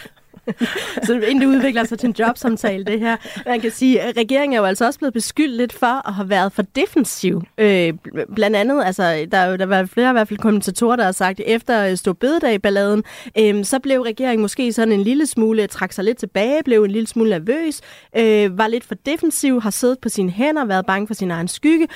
Så 1.02 1.12
inden 1.14 1.40
det 1.40 1.46
udvikler 1.46 1.84
sig 1.84 1.98
til 1.98 2.06
en 2.06 2.14
jobsamtale, 2.18 2.84
det 2.84 3.00
her. 3.00 3.16
Man 3.46 3.60
kan 3.60 3.70
sige, 3.70 4.00
at 4.00 4.16
regeringen 4.16 4.56
er 4.56 4.60
jo 4.60 4.64
altså 4.64 4.86
også 4.86 4.98
blevet 4.98 5.14
beskyldt 5.14 5.56
lidt 5.56 5.72
for 5.72 6.08
at 6.08 6.14
have 6.14 6.28
været 6.28 6.52
for 6.52 6.62
defensiv. 6.62 7.42
Øh, 7.58 7.92
blandt 8.34 8.56
andet, 8.56 8.84
altså, 8.84 9.26
der 9.32 9.38
er 9.38 9.50
jo 9.50 9.56
der 9.56 9.66
var 9.66 9.84
flere 9.84 10.10
i 10.10 10.12
hvert 10.12 10.28
fald 10.28 10.38
kommentatorer, 10.38 10.96
der 10.96 11.04
har 11.04 11.12
sagt, 11.12 11.40
at 11.40 11.46
efter 11.46 11.94
Stå 11.94 12.12
Bededag-balladen, 12.12 13.04
øh, 13.38 13.48
øhm, 13.48 13.64
så 13.64 13.78
blev 13.78 14.00
regeringen 14.00 14.42
måske 14.42 14.72
sådan 14.72 14.92
en 14.92 15.02
lille 15.02 15.26
smule, 15.26 15.66
trak 15.66 15.92
sig 15.92 16.04
lidt 16.04 16.18
tilbage, 16.18 16.62
blev 16.64 16.84
en 16.84 16.90
lille 16.90 17.06
smule 17.06 17.30
nervøs, 17.30 17.80
øh, 18.16 18.58
var 18.58 18.66
lidt 18.66 18.84
for 18.84 18.94
defensiv, 18.94 19.60
har 19.62 19.70
siddet 19.70 19.98
på 19.98 20.08
sine 20.08 20.30
hænder, 20.30 20.64
været 20.64 20.86
bange 20.86 21.06
for 21.06 21.14
sin 21.14 21.30
egen 21.30 21.48
skygge. 21.48 21.88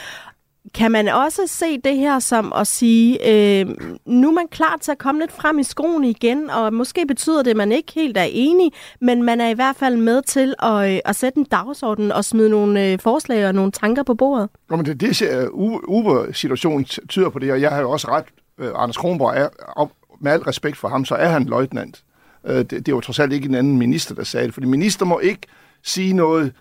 Kan 0.74 0.90
man 0.90 1.08
også 1.08 1.42
se 1.46 1.78
det 1.78 1.96
her 1.96 2.18
som 2.18 2.52
at 2.56 2.66
sige, 2.66 3.28
øh, 3.60 3.66
nu 4.06 4.28
er 4.28 4.32
man 4.32 4.48
klar 4.50 4.76
til 4.80 4.92
at 4.92 4.98
komme 4.98 5.20
lidt 5.20 5.32
frem 5.32 5.58
i 5.58 5.62
skoen 5.62 6.04
igen, 6.04 6.50
og 6.50 6.74
måske 6.74 7.06
betyder 7.06 7.42
det, 7.42 7.50
at 7.50 7.56
man 7.56 7.72
ikke 7.72 7.92
helt 7.92 8.16
er 8.16 8.26
enig, 8.30 8.72
men 9.00 9.22
man 9.22 9.40
er 9.40 9.48
i 9.48 9.52
hvert 9.54 9.76
fald 9.76 9.96
med 9.96 10.22
til 10.22 10.54
at, 10.58 10.90
øh, 10.94 10.98
at 11.04 11.16
sætte 11.16 11.38
en 11.38 11.44
dagsorden 11.44 12.12
og 12.12 12.24
smide 12.24 12.50
nogle 12.50 12.86
øh, 12.86 12.98
forslag 12.98 13.46
og 13.46 13.54
nogle 13.54 13.72
tanker 13.72 14.02
på 14.02 14.14
bordet? 14.14 14.48
Nå, 14.70 14.76
men 14.76 14.86
det, 14.86 15.00
det 15.00 15.16
ser- 15.16 15.40
øh, 15.40 15.46
U- 15.46 15.84
Uber-situationen 15.88 16.84
tyder 16.84 17.30
på 17.30 17.38
det, 17.38 17.52
og 17.52 17.60
jeg 17.60 17.70
har 17.70 17.80
jo 17.80 17.90
også 17.90 18.08
ret. 18.08 18.24
Øh, 18.58 18.70
Anders 18.76 18.96
Kronborg 18.96 19.36
er, 19.36 19.48
og 19.76 19.90
med 20.20 20.32
al 20.32 20.40
respekt 20.40 20.76
for 20.76 20.88
ham, 20.88 21.04
så 21.04 21.14
er 21.14 21.28
han 21.28 21.44
løjtnant. 21.44 22.02
Øh, 22.46 22.56
det, 22.56 22.70
det 22.70 22.88
er 22.88 22.92
jo 22.92 23.00
trods 23.00 23.18
alt 23.18 23.32
ikke 23.32 23.48
en 23.48 23.54
anden 23.54 23.78
minister, 23.78 24.14
der 24.14 24.24
sagde 24.24 24.46
det, 24.46 24.54
fordi 24.54 24.66
minister 24.66 25.04
må 25.04 25.18
ikke 25.18 25.40
sige 25.82 26.12
noget, 26.12 26.52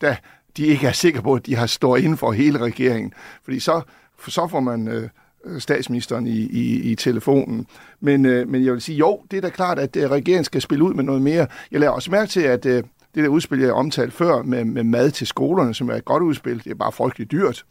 der 0.00 0.14
de 0.56 0.66
ikke 0.66 0.86
er 0.86 0.92
sikre 0.92 1.22
på, 1.22 1.34
at 1.34 1.46
de 1.46 1.54
har 1.54 1.66
står 1.66 1.96
inden 1.96 2.16
for 2.16 2.32
hele 2.32 2.58
regeringen. 2.58 3.12
Fordi 3.44 3.60
så, 3.60 3.80
for 4.18 4.30
så 4.30 4.48
får 4.48 4.60
man 4.60 4.88
øh, 4.88 5.08
øh, 5.44 5.60
statsministeren 5.60 6.26
i, 6.26 6.38
i, 6.38 6.80
i 6.80 6.94
telefonen. 6.94 7.66
Men, 8.00 8.26
øh, 8.26 8.48
men 8.48 8.64
jeg 8.64 8.72
vil 8.72 8.80
sige, 8.80 8.98
jo, 8.98 9.20
det 9.30 9.36
er 9.36 9.40
da 9.40 9.48
klart, 9.48 9.78
at 9.78 9.96
øh, 9.96 10.10
regeringen 10.10 10.44
skal 10.44 10.60
spille 10.62 10.84
ud 10.84 10.94
med 10.94 11.04
noget 11.04 11.22
mere. 11.22 11.46
Jeg 11.70 11.80
lader 11.80 11.92
også 11.92 12.10
mærke 12.10 12.30
til, 12.30 12.40
at 12.40 12.66
øh, 12.66 12.82
det 13.14 13.24
der 13.24 13.28
udspil, 13.28 13.60
jeg 13.60 13.72
omtalte 13.72 14.16
før 14.16 14.42
med, 14.42 14.64
med 14.64 14.84
mad 14.84 15.10
til 15.10 15.26
skolerne, 15.26 15.74
som 15.74 15.88
er 15.90 15.94
et 15.94 16.04
godt 16.04 16.22
udspil, 16.22 16.64
det 16.64 16.70
er 16.70 16.74
bare 16.74 16.92
frygteligt 16.92 17.32
dyrt. 17.32 17.64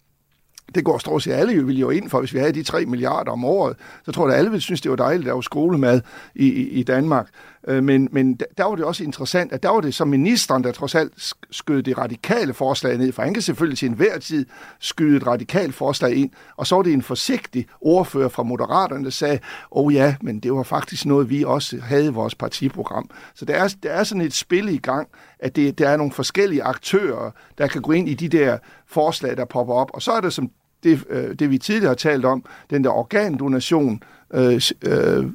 Det 0.75 0.85
går 0.85 0.97
stort 0.97 1.23
set 1.23 1.31
alle 1.31 1.53
jo, 1.53 1.65
vil 1.65 1.79
jo 1.79 1.89
ind 1.89 2.09
for, 2.09 2.19
hvis 2.19 2.33
vi 2.33 2.39
havde 2.39 2.53
de 2.53 2.63
3 2.63 2.85
milliarder 2.85 3.31
om 3.31 3.45
året, 3.45 3.77
så 4.05 4.11
tror 4.11 4.27
jeg, 4.27 4.33
at 4.33 4.39
alle 4.39 4.51
ville 4.51 4.61
synes, 4.61 4.81
det 4.81 4.91
var 4.91 4.97
dejligt, 4.97 5.21
at 5.21 5.27
der 5.27 5.33
var 5.33 5.41
skolemad 5.41 6.01
i, 6.35 6.47
i, 6.47 6.69
i 6.69 6.83
Danmark. 6.83 7.29
Øh, 7.67 7.83
Men, 7.83 8.09
men 8.11 8.33
der- 8.35 8.45
der 8.57 8.63
var 8.63 8.75
det 8.75 8.85
også 8.85 9.03
interessant, 9.03 9.53
at 9.53 9.63
der 9.63 9.69
var 9.69 9.81
det 9.81 9.93
som 9.93 10.07
ministeren, 10.07 10.63
der 10.63 10.71
trods 10.71 10.95
alt 10.95 11.33
skød 11.51 11.83
det 11.83 11.97
radikale 11.97 12.53
forslag 12.53 12.97
ned, 12.97 13.11
for 13.11 13.21
han 13.21 13.33
kan 13.33 13.41
selvfølgelig 13.43 13.77
til 13.77 13.87
enhver 13.89 14.17
tid 14.19 14.45
skyde 14.79 15.17
et 15.17 15.27
radikalt 15.27 15.75
forslag 15.75 16.15
ind, 16.15 16.29
og 16.57 16.67
så 16.67 16.75
var 16.75 16.81
det 16.83 16.93
en 16.93 17.01
forsigtig 17.01 17.67
ordfører 17.81 18.29
fra 18.29 18.43
Moderaterne, 18.43 19.03
der 19.03 19.09
sagde, 19.09 19.39
åh 19.71 19.85
oh 19.85 19.93
ja, 19.93 20.15
men 20.21 20.39
det 20.39 20.53
var 20.53 20.63
faktisk 20.63 21.05
noget, 21.05 21.29
vi 21.29 21.43
også 21.43 21.79
havde 21.81 22.05
i 22.05 22.09
vores 22.09 22.35
partiprogram. 22.35 23.09
Så 23.35 23.45
der 23.45 23.55
er, 23.55 23.75
der 23.83 23.89
er 23.89 24.03
sådan 24.03 24.21
et 24.21 24.33
spil 24.33 24.69
i 24.69 24.77
gang, 24.77 25.07
at 25.39 25.55
det, 25.55 25.77
der 25.79 25.89
er 25.89 25.97
nogle 25.97 26.11
forskellige 26.13 26.63
aktører, 26.63 27.31
der 27.57 27.67
kan 27.67 27.81
gå 27.81 27.91
ind 27.91 28.09
i 28.09 28.13
de 28.13 28.27
der 28.27 28.57
forslag, 28.87 29.37
der 29.37 29.45
popper 29.45 29.73
op, 29.73 29.91
og 29.93 30.01
så 30.01 30.11
er 30.11 30.21
det 30.21 30.33
som 30.33 30.49
det, 30.83 31.03
øh, 31.09 31.35
det 31.39 31.49
vi 31.49 31.57
tidligere 31.57 31.87
har 31.89 31.95
talt 31.95 32.25
om, 32.25 32.45
den 32.69 32.83
der 32.83 32.89
organdonation 32.89 34.03
øh, 34.33 34.61
øh, 34.85 35.25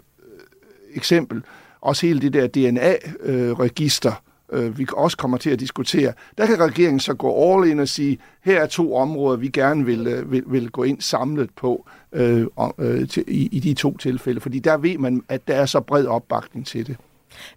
eksempel, 0.95 1.43
også 1.81 2.07
hele 2.07 2.21
det 2.21 2.33
der 2.33 2.47
DNA-register, 2.47 4.13
øh, 4.53 4.79
vi 4.79 4.87
også 4.97 5.17
kommer 5.17 5.39
til 5.39 5.51
at 5.51 5.61
diskutere, 5.61 6.13
der 6.39 6.47
kan 6.47 6.61
regeringen 6.61 7.01
så 7.01 7.15
gå 7.15 7.55
all 7.55 7.71
in 7.71 7.81
og 7.81 7.89
sige, 7.89 8.19
her 8.45 8.61
er 8.61 8.67
to 8.67 8.97
områder, 8.97 9.37
vi 9.37 9.49
gerne 9.49 9.85
vil, 9.85 10.07
øh, 10.07 10.33
vil, 10.33 10.43
vil 10.47 10.71
gå 10.71 10.83
ind 10.83 11.01
samlet 11.01 11.51
på 11.57 11.89
øh, 12.13 12.47
øh, 12.79 13.09
til, 13.09 13.25
i, 13.29 13.49
i 13.53 13.61
de 13.61 13.75
to 13.75 13.97
tilfælde, 13.97 14.41
fordi 14.41 14.59
der 14.59 14.77
ved 14.77 14.99
man, 14.99 15.23
at 15.29 15.49
der 15.49 15.55
er 15.55 15.67
så 15.67 15.81
bred 15.81 16.07
opbakning 16.07 16.67
til 16.67 16.87
det. 16.87 16.97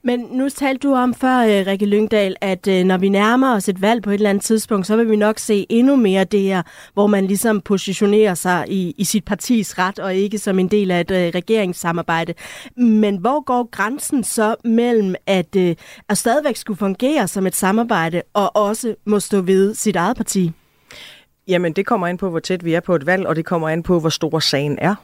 Men 0.04 0.20
nu 0.20 0.50
talte 0.50 0.88
du 0.88 0.94
om 0.94 1.14
før, 1.14 1.40
øh, 1.40 1.68
Rikke 1.68 1.86
Lyngdal, 1.86 2.36
at 2.42 2.68
øh, 2.68 2.84
når 2.84 2.98
vi 2.98 3.10
nærmer 3.10 3.56
os 3.56 3.70
et 3.70 3.82
valg 3.82 4.04
på 4.04 4.10
et 4.10 4.14
eller 4.14 4.30
andet 4.30 4.44
tidspunkt, 4.44 4.88
så 4.88 4.96
vil 4.96 5.12
vi 5.12 5.16
nok 5.16 5.40
se 5.40 5.66
endnu 5.70 5.96
mere 5.96 6.24
det 6.24 6.42
her, 6.42 6.64
hvor 6.94 7.08
man 7.08 7.28
ligesom 7.28 7.62
positionerer 7.62 8.34
sig 8.34 8.66
i, 8.68 8.96
i 8.98 9.04
sit 9.04 9.26
partis 9.26 9.80
ret, 9.80 10.00
og 10.00 10.16
ikke 10.16 10.38
som 10.38 10.60
en 10.60 10.68
del 10.68 10.92
af 10.92 11.02
et 11.02 11.12
øh, 11.12 11.32
regeringssamarbejde. 11.36 12.34
Men 12.78 13.18
hvor 13.18 13.44
går 13.44 13.70
grænsen 13.72 14.24
så 14.24 14.56
mellem 14.64 15.16
at, 15.28 15.56
øh, 15.56 15.76
at 16.10 16.18
stadigvæk 16.18 16.56
skulle 16.56 16.78
fungere 16.78 17.28
som 17.28 17.48
et 17.48 17.56
samarbejde, 17.56 18.22
og 18.34 18.56
også 18.56 18.96
må 19.06 19.20
stå 19.20 19.42
ved 19.42 19.74
sit 19.76 19.96
eget 19.96 20.18
parti? 20.18 20.52
Jamen, 21.48 21.74
det 21.74 21.86
kommer 21.86 22.08
an 22.08 22.18
på, 22.18 22.30
hvor 22.30 22.40
tæt 22.40 22.66
vi 22.66 22.74
er 22.74 22.80
på 22.80 22.96
et 22.96 23.06
valg, 23.06 23.28
og 23.28 23.36
det 23.36 23.46
kommer 23.46 23.70
an 23.70 23.84
på, 23.84 24.00
hvor 24.00 24.10
stor 24.10 24.40
sagen 24.40 24.78
er. 24.82 24.96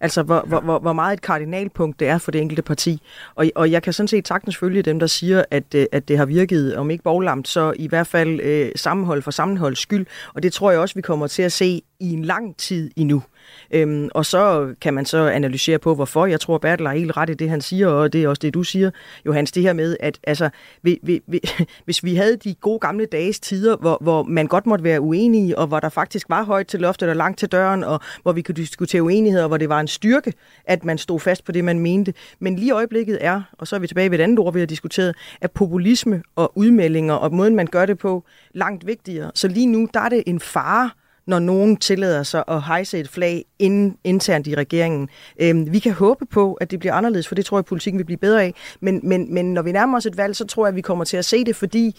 Altså, 0.00 0.22
hvor, 0.22 0.44
hvor, 0.46 0.60
hvor, 0.60 0.78
hvor 0.78 0.92
meget 0.92 1.12
et 1.12 1.20
kardinalpunkt 1.20 2.00
det 2.00 2.08
er 2.08 2.18
for 2.18 2.30
det 2.30 2.40
enkelte 2.40 2.62
parti. 2.62 3.02
Og, 3.34 3.46
og 3.54 3.70
jeg 3.70 3.82
kan 3.82 3.92
sådan 3.92 4.08
set 4.08 4.28
sagtens 4.28 4.56
følge 4.56 4.82
dem, 4.82 4.98
der 4.98 5.06
siger, 5.06 5.44
at, 5.50 5.74
øh, 5.74 5.86
at 5.92 6.08
det 6.08 6.18
har 6.18 6.26
virket, 6.26 6.76
om 6.76 6.90
ikke 6.90 7.04
boglamt, 7.04 7.48
så 7.48 7.72
i 7.76 7.88
hvert 7.88 8.06
fald 8.06 8.40
øh, 8.40 8.70
sammenhold 8.76 9.22
for 9.22 9.30
sammenholds 9.30 9.78
skyld. 9.78 10.06
Og 10.34 10.42
det 10.42 10.52
tror 10.52 10.70
jeg 10.70 10.80
også, 10.80 10.94
vi 10.94 11.02
kommer 11.02 11.26
til 11.26 11.42
at 11.42 11.52
se 11.52 11.82
i 12.00 12.12
en 12.12 12.24
lang 12.24 12.56
tid 12.56 12.90
endnu. 12.96 13.22
Øhm, 13.70 14.08
og 14.14 14.26
så 14.26 14.74
kan 14.80 14.94
man 14.94 15.06
så 15.06 15.28
analysere 15.28 15.78
på, 15.78 15.94
hvorfor. 15.94 16.26
Jeg 16.26 16.40
tror, 16.40 16.58
Bertel 16.58 16.86
har 16.86 16.94
helt 16.94 17.16
ret 17.16 17.30
i 17.30 17.34
det, 17.34 17.50
han 17.50 17.60
siger, 17.60 17.88
og 17.88 18.12
det 18.12 18.22
er 18.22 18.28
også 18.28 18.40
det, 18.40 18.54
du 18.54 18.62
siger, 18.62 18.90
Johannes, 19.26 19.52
det 19.52 19.62
her 19.62 19.72
med, 19.72 19.96
at 20.00 20.18
altså, 20.24 20.50
vi, 20.82 20.98
vi, 21.02 21.22
vi, 21.26 21.40
hvis 21.84 22.04
vi 22.04 22.14
havde 22.14 22.36
de 22.36 22.54
gode 22.54 22.78
gamle 22.78 23.06
dages 23.06 23.40
tider, 23.40 23.76
hvor, 23.76 23.98
hvor 24.00 24.22
man 24.22 24.46
godt 24.46 24.66
måtte 24.66 24.84
være 24.84 25.00
uenige, 25.00 25.58
og 25.58 25.66
hvor 25.66 25.80
der 25.80 25.88
faktisk 25.88 26.28
var 26.28 26.42
højt 26.42 26.66
til 26.66 26.80
loftet 26.80 27.08
og 27.08 27.16
langt 27.16 27.38
til 27.38 27.48
døren, 27.48 27.84
og 27.84 28.00
hvor 28.22 28.32
vi 28.32 28.42
kunne 28.42 28.54
diskutere 28.54 29.02
uenigheder, 29.02 29.44
og 29.44 29.48
hvor 29.48 29.56
det 29.56 29.68
var 29.68 29.80
en 29.80 29.88
styrke, 29.88 30.32
at 30.64 30.84
man 30.84 30.98
stod 30.98 31.20
fast 31.20 31.44
på 31.44 31.52
det, 31.52 31.64
man 31.64 31.78
mente. 31.78 32.14
Men 32.38 32.56
lige 32.56 32.72
øjeblikket 32.72 33.18
er, 33.20 33.42
og 33.52 33.66
så 33.66 33.76
er 33.76 33.80
vi 33.80 33.86
tilbage 33.86 34.10
ved 34.10 34.18
et 34.18 34.22
andet 34.22 34.38
ord, 34.38 34.52
vi 34.52 34.60
har 34.60 34.66
diskuteret, 34.66 35.14
at 35.40 35.50
populisme 35.50 36.22
og 36.36 36.52
udmeldinger 36.58 37.14
og 37.14 37.34
måden, 37.34 37.56
man 37.56 37.66
gør 37.66 37.86
det 37.86 37.98
på, 37.98 38.24
langt 38.54 38.86
vigtigere. 38.86 39.30
Så 39.34 39.48
lige 39.48 39.66
nu, 39.66 39.88
der 39.94 40.00
er 40.00 40.08
det 40.08 40.22
en 40.26 40.40
fare, 40.40 40.90
når 41.30 41.38
nogen 41.38 41.76
tillader 41.76 42.22
sig 42.22 42.44
at 42.48 42.62
hejse 42.62 42.98
et 42.98 43.08
flag 43.08 43.44
ind, 43.58 43.94
internt 44.04 44.46
i 44.46 44.54
regeringen. 44.54 45.08
Øh, 45.40 45.72
vi 45.72 45.78
kan 45.78 45.92
håbe 45.92 46.26
på, 46.26 46.54
at 46.54 46.70
det 46.70 46.78
bliver 46.78 46.94
anderledes, 46.94 47.28
for 47.28 47.34
det 47.34 47.44
tror 47.44 47.58
jeg, 47.58 47.64
politikken 47.64 47.98
vil 47.98 48.04
blive 48.04 48.16
bedre 48.16 48.42
af. 48.42 48.54
Men, 48.80 49.00
men, 49.02 49.34
men 49.34 49.54
når 49.54 49.62
vi 49.62 49.72
nærmer 49.72 49.96
os 49.96 50.06
et 50.06 50.16
valg, 50.16 50.36
så 50.36 50.46
tror 50.46 50.66
jeg, 50.66 50.68
at 50.68 50.76
vi 50.76 50.80
kommer 50.80 51.04
til 51.04 51.16
at 51.16 51.24
se 51.24 51.44
det, 51.44 51.56
fordi 51.56 51.96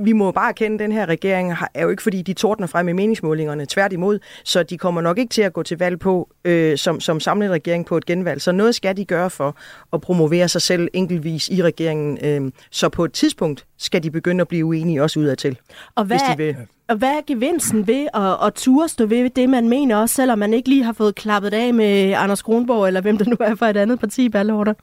vi 0.00 0.12
må 0.12 0.30
bare 0.32 0.48
erkende, 0.48 0.74
at 0.74 0.80
den 0.80 0.92
her 0.92 1.06
regering 1.06 1.56
har- 1.56 1.70
er 1.74 1.82
jo 1.82 1.88
ikke, 1.88 2.02
fordi 2.02 2.22
de 2.22 2.32
tordner 2.32 2.66
frem 2.66 2.88
i 2.88 2.92
meningsmålingerne. 2.92 3.66
Tværtimod, 3.66 4.18
så 4.44 4.62
de 4.62 4.78
kommer 4.78 5.00
nok 5.00 5.18
ikke 5.18 5.30
til 5.30 5.42
at 5.42 5.52
gå 5.52 5.62
til 5.62 5.78
valg 5.78 5.98
på 5.98 6.28
øh, 6.44 6.78
som, 6.78 7.00
som 7.00 7.20
samlet 7.20 7.50
regering 7.50 7.86
på 7.86 7.96
et 7.96 8.06
genvalg. 8.06 8.40
Så 8.42 8.52
noget 8.52 8.74
skal 8.74 8.96
de 8.96 9.04
gøre 9.04 9.30
for 9.30 9.56
at 9.92 10.00
promovere 10.00 10.48
sig 10.48 10.62
selv 10.62 10.88
enkeltvis 10.92 11.48
i 11.48 11.62
regeringen. 11.62 12.18
Øh, 12.22 12.52
så 12.70 12.88
på 12.88 13.04
et 13.04 13.12
tidspunkt 13.12 13.66
skal 13.78 14.02
de 14.02 14.10
begynde 14.10 14.40
at 14.40 14.48
blive 14.48 14.64
uenige 14.66 15.02
også 15.02 15.20
udadtil, 15.20 15.58
Og 15.94 16.04
hvad, 16.04 16.16
hvis 16.18 16.22
de 16.30 16.36
vil. 16.36 16.56
og 16.88 16.96
hvad 16.96 17.08
er 17.10 17.20
gevinsten 17.26 17.86
ved 17.86 18.06
at, 18.14 18.46
at 18.46 18.54
ture 18.54 18.88
stå 18.88 19.06
ved 19.06 19.30
det, 19.30 19.48
man 19.48 19.68
mener, 19.68 19.96
også 19.96 20.14
selvom 20.14 20.38
man 20.38 20.54
ikke 20.54 20.68
lige 20.68 20.82
har 20.84 20.92
fået 20.92 21.14
klappet 21.14 21.54
af 21.54 21.74
med 21.74 22.12
Anders 22.12 22.42
Kronborg, 22.42 22.86
eller 22.86 23.00
hvem 23.00 23.18
der 23.18 23.24
nu 23.24 23.36
er 23.40 23.54
for 23.54 23.66
et 23.66 23.76
andet 23.76 24.00
parti, 24.00 24.28
Ballorter? 24.28 24.74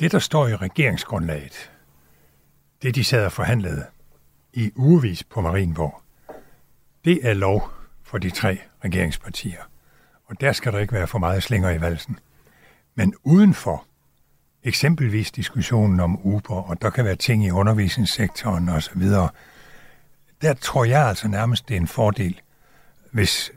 Det, 0.00 0.12
der 0.12 0.18
står 0.18 0.48
i 0.48 0.56
regeringsgrundlaget, 0.56 1.70
det 2.82 2.94
de 2.94 3.04
sad 3.04 3.24
og 3.24 3.32
forhandlede 3.32 3.86
i 4.52 4.72
ugevis 4.76 5.24
på 5.24 5.40
Marienborg, 5.40 6.02
det 7.04 7.28
er 7.28 7.34
lov 7.34 7.70
for 8.02 8.18
de 8.18 8.30
tre 8.30 8.58
regeringspartier. 8.84 9.62
Og 10.26 10.40
der 10.40 10.52
skal 10.52 10.72
der 10.72 10.78
ikke 10.78 10.92
være 10.92 11.06
for 11.06 11.18
meget 11.18 11.42
slinger 11.42 11.70
i 11.70 11.80
valsen. 11.80 12.18
Men 12.94 13.14
udenfor, 13.24 13.84
eksempelvis 14.62 15.30
diskussionen 15.30 16.00
om 16.00 16.26
Uber, 16.26 16.62
og 16.62 16.82
der 16.82 16.90
kan 16.90 17.04
være 17.04 17.16
ting 17.16 17.44
i 17.44 17.50
undervisningssektoren 17.50 18.68
osv., 18.68 19.02
der 20.42 20.54
tror 20.54 20.84
jeg 20.84 21.08
altså 21.08 21.28
nærmest, 21.28 21.68
det 21.68 21.76
er 21.76 21.80
en 21.80 21.88
fordel, 21.88 22.40
hvis 23.10 23.52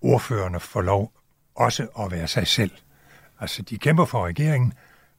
ordførerne 0.00 0.60
får 0.60 0.82
lov 0.82 1.12
også 1.54 1.86
at 1.98 2.10
være 2.10 2.28
sig 2.28 2.46
selv. 2.46 2.70
Altså, 3.40 3.62
de 3.62 3.78
kæmper 3.78 4.04
for 4.04 4.26
regeringen, 4.26 4.72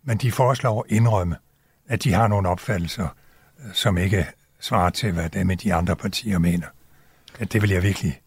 men 0.03 0.17
de 0.17 0.31
foreslår 0.31 0.83
at 0.83 0.91
indrømme, 0.91 1.35
at 1.91 2.03
de 2.03 2.13
har 2.13 2.27
nogle 2.27 2.49
opfattelser, 2.49 3.07
øh, 3.59 3.73
som 3.73 3.97
ikke 3.97 4.27
svarer 4.59 4.89
til, 4.89 5.11
hvad 5.11 5.29
dem 5.29 5.51
i 5.51 5.55
de 5.55 5.73
andre 5.73 5.95
partier 5.95 6.39
mener. 6.39 6.67
At 7.39 7.53
det 7.53 7.61
vil 7.61 7.69
jeg 7.69 7.83
virkelig 7.83 8.21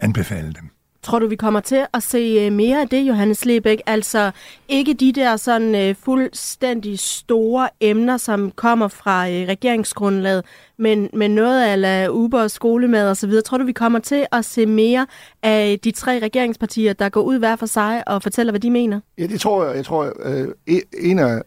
anbefale 0.00 0.52
dem. 0.52 0.70
Tror 1.02 1.18
du, 1.18 1.26
vi 1.26 1.36
kommer 1.36 1.60
til 1.60 1.86
at 1.94 2.02
se 2.02 2.18
øh, 2.18 2.52
mere 2.52 2.80
af 2.80 2.88
det, 2.88 3.00
Johannes 3.02 3.44
Lebæk? 3.44 3.80
Altså 3.86 4.30
ikke 4.68 4.94
de 4.94 5.12
der 5.12 5.36
sådan 5.36 5.74
øh, 5.74 5.94
fuldstændig 5.96 6.98
store 6.98 7.68
emner, 7.80 8.16
som 8.16 8.50
kommer 8.50 8.88
fra 8.88 9.28
øh, 9.28 9.48
regeringsgrundlaget, 9.48 10.44
men, 10.78 11.10
men 11.12 11.30
noget 11.34 11.84
af 11.84 12.08
Uber, 12.08 12.48
skolemad 12.48 13.08
og 13.08 13.16
så 13.16 13.26
videre. 13.26 13.42
Tror 13.42 13.58
du, 13.58 13.64
vi 13.64 13.72
kommer 13.72 13.98
til 13.98 14.26
at 14.32 14.44
se 14.44 14.66
mere 14.66 15.06
af 15.42 15.78
de 15.84 15.90
tre 15.90 16.18
regeringspartier, 16.18 16.92
der 16.92 17.08
går 17.08 17.22
ud 17.22 17.38
hver 17.38 17.56
for 17.56 17.66
sig 17.66 18.08
og 18.08 18.22
fortæller, 18.22 18.52
hvad 18.52 18.60
de 18.60 18.70
mener? 18.70 19.00
Ja, 19.18 19.26
det 19.26 19.40
tror 19.40 19.64
jeg. 19.64 19.76
Jeg 19.76 19.84
tror, 19.84 20.12
øh, 20.24 20.48
e- 20.70 20.90
en 21.00 21.18
af, 21.18 21.42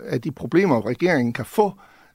af, 0.00 0.20
de 0.20 0.30
problemer, 0.30 0.86
regeringen 0.86 1.32
kan 1.32 1.44
få, 1.44 1.72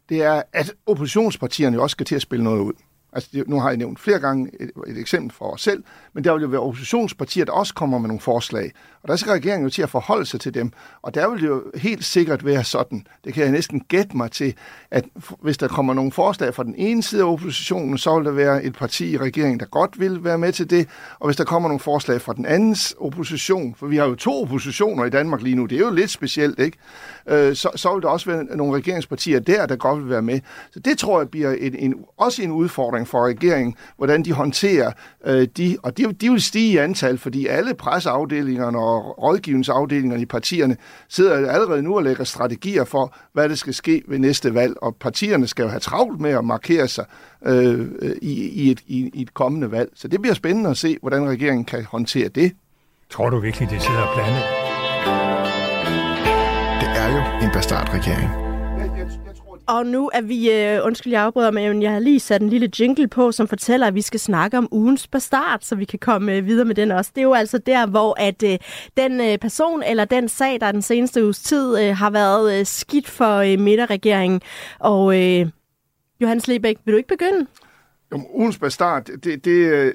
det 0.10 0.24
er, 0.24 0.42
at 0.54 0.74
oppositionspartierne 0.86 1.82
også 1.82 1.92
skal 1.94 2.06
til 2.06 2.16
at 2.16 2.22
spille 2.22 2.44
noget 2.44 2.60
ud. 2.60 2.74
Altså, 3.14 3.30
det, 3.34 3.48
nu 3.48 3.60
har 3.60 3.70
jeg 3.70 3.78
nævnt 3.78 4.00
flere 4.00 4.20
gange 4.20 4.52
et, 4.60 4.72
et 4.88 4.98
eksempel 4.98 5.32
for 5.32 5.54
os 5.54 5.62
selv, 5.62 5.84
men 6.14 6.24
der 6.24 6.34
vil 6.34 6.42
jo 6.42 6.48
være 6.48 6.62
oppositionspartier, 6.62 7.46
der 7.46 7.52
også 7.52 7.74
kommer 7.74 7.98
med 7.98 8.08
nogle 8.08 8.22
forslag. 8.22 8.72
Og 9.02 9.08
der 9.08 9.16
skal 9.16 9.32
regeringen 9.32 9.64
jo 9.64 9.70
til 9.70 9.82
at 9.82 9.90
forholde 9.90 10.26
sig 10.26 10.40
til 10.40 10.54
dem. 10.54 10.72
Og 11.02 11.16
der 11.16 11.30
vil 11.30 11.42
det 11.42 11.48
jo 11.48 11.64
helt 11.76 12.06
sikkert 12.06 12.46
være 12.46 12.64
sådan, 12.64 13.08
det 13.24 13.34
kan 13.34 13.44
jeg 13.44 13.52
næsten 13.52 13.82
gætte 13.88 14.18
mig 14.18 14.32
til, 14.32 14.54
at 14.92 15.06
hvis 15.42 15.58
der 15.58 15.68
kommer 15.68 15.94
nogle 15.94 16.12
forslag 16.12 16.54
fra 16.54 16.64
den 16.64 16.76
ene 16.78 17.04
side 17.04 17.22
af 17.22 17.32
oppositionen, 17.32 17.98
så 17.98 18.16
vil 18.18 18.26
der 18.26 18.32
være 18.32 18.64
et 18.64 18.74
parti 18.74 19.12
i 19.12 19.18
regeringen, 19.18 19.60
der 19.60 19.66
godt 19.66 20.00
vil 20.00 20.24
være 20.24 20.38
med 20.38 20.54
til 20.54 20.70
det. 20.70 20.88
Og 21.20 21.28
hvis 21.28 21.38
der 21.38 21.44
kommer 21.44 21.70
nogle 21.70 21.80
forslag 21.80 22.22
fra 22.22 22.34
den 22.34 22.46
andens 22.46 22.96
opposition, 23.00 23.76
for 23.76 23.88
vi 23.88 23.98
har 23.98 24.06
jo 24.06 24.16
to 24.16 24.42
oppositioner 24.42 25.06
i 25.06 25.10
Danmark 25.10 25.42
lige 25.42 25.56
nu, 25.56 25.66
det 25.66 25.76
er 25.76 25.86
jo 25.86 25.92
lidt 25.92 26.12
specielt, 26.12 26.60
ikke? 26.60 26.78
Øh, 27.30 27.56
så, 27.56 27.70
så 27.76 27.94
vil 27.94 28.02
der 28.02 28.10
også 28.10 28.32
være 28.32 28.44
nogle 28.44 28.78
regeringspartier 28.78 29.40
der, 29.40 29.66
der 29.66 29.76
godt 29.76 30.00
vil 30.00 30.10
være 30.10 30.22
med. 30.22 30.40
Så 30.72 30.80
det 30.80 30.98
tror 30.98 31.20
jeg 31.20 31.30
bliver 31.30 31.52
en, 31.52 31.76
en, 31.76 31.96
også 32.18 32.44
en 32.44 32.52
udfordring 32.52 33.08
for 33.08 33.26
regeringen, 33.26 33.76
hvordan 33.98 34.26
de 34.26 34.34
håndterer 34.34 34.92
øh, 35.26 35.48
de, 35.58 35.78
og 35.84 35.98
de, 35.98 36.14
de 36.14 36.30
vil 36.32 36.42
stige 36.42 36.74
i 36.74 36.78
antal, 36.78 37.18
fordi 37.18 37.48
alle 37.48 37.74
presseafdelingerne 37.74 38.80
og 38.80 39.24
rådgivningsafdelingerne 39.24 40.22
i 40.22 40.26
partierne 40.26 40.78
sidder 41.10 41.52
allerede 41.52 41.82
nu 41.82 41.96
og 41.96 42.04
lægger 42.04 42.24
strategier 42.24 42.84
for, 42.84 43.16
hvad 43.34 43.50
det 43.50 43.60
skal 43.60 43.74
ske 43.74 44.04
ved 44.08 44.20
næste 44.20 44.54
valg, 44.54 44.74
og 44.82 44.96
partierne 44.96 45.48
skal 45.48 45.64
jo 45.64 45.70
have 45.70 45.80
travlt 45.80 46.20
med 46.20 46.32
at 46.32 46.46
markere 46.46 46.88
sig 46.88 47.06
øh, 47.46 47.88
i, 48.22 48.50
i, 48.50 48.72
et, 48.72 48.80
i, 48.88 49.12
i 49.14 49.22
et 49.22 49.34
kommende 49.34 49.72
valg. 49.72 49.90
Så 49.96 50.08
det 50.08 50.22
bliver 50.22 50.34
spændende 50.34 50.70
at 50.70 50.78
se, 50.78 50.98
hvordan 51.02 51.30
regeringen 51.30 51.66
kan 51.66 51.86
håndtere 51.86 52.28
det. 52.28 52.52
Tror 53.10 53.30
du 53.30 53.40
virkelig, 53.40 53.70
det 53.70 53.82
sidder 53.82 54.02
og 54.02 54.14
planlægger? 54.16 54.59
Er 57.50 57.54
en 57.54 57.58
bastardregering. 57.58 58.30
Og 59.68 59.86
nu 59.86 60.10
er 60.14 60.22
vi, 60.22 60.52
øh, 60.52 60.86
undskyld 60.86 61.14
jeg 61.14 61.24
afbryder, 61.24 61.52
men 61.52 61.82
jeg 61.82 61.92
har 61.92 62.00
lige 62.00 62.20
sat 62.20 62.42
en 62.42 62.50
lille 62.50 62.70
jingle 62.80 63.08
på, 63.08 63.32
som 63.32 63.48
fortæller, 63.48 63.88
at 63.88 63.96
vi 63.96 64.02
skal 64.02 64.20
snakke 64.20 64.58
om 64.58 64.68
ugens 64.72 65.08
bastard, 65.08 65.60
så 65.62 65.76
vi 65.76 65.86
kan 65.86 66.00
komme 66.00 66.34
øh, 66.36 66.46
videre 66.46 66.66
med 66.66 66.76
den 66.76 66.92
også. 66.92 67.12
Det 67.16 67.22
er 67.22 67.26
jo 67.26 67.34
altså 67.34 67.58
der, 67.58 67.86
hvor 67.86 68.16
at 68.20 68.44
øh, 68.44 68.58
den 68.98 69.22
øh, 69.22 69.38
person 69.38 69.84
eller 69.84 70.06
den 70.06 70.30
sag, 70.30 70.62
der 70.62 70.72
den 70.72 70.82
seneste 70.82 71.24
uges 71.24 71.40
tid 71.40 71.80
øh, 71.80 71.98
har 71.98 72.10
været 72.10 72.60
øh, 72.60 72.66
skidt 72.66 73.10
for 73.10 73.36
øh, 73.38 73.60
midterregeringen. 73.60 74.42
Og 74.80 75.22
øh, 75.22 75.48
Johannes 76.22 76.48
Lebæk, 76.48 76.78
vil 76.86 76.92
du 76.92 76.98
ikke 76.98 77.10
begynde? 77.10 77.48
Jo, 78.12 78.22
ugens 78.34 78.58
bastard, 78.58 79.06
det, 79.06 79.24
det, 79.24 79.46
det, 79.46 79.94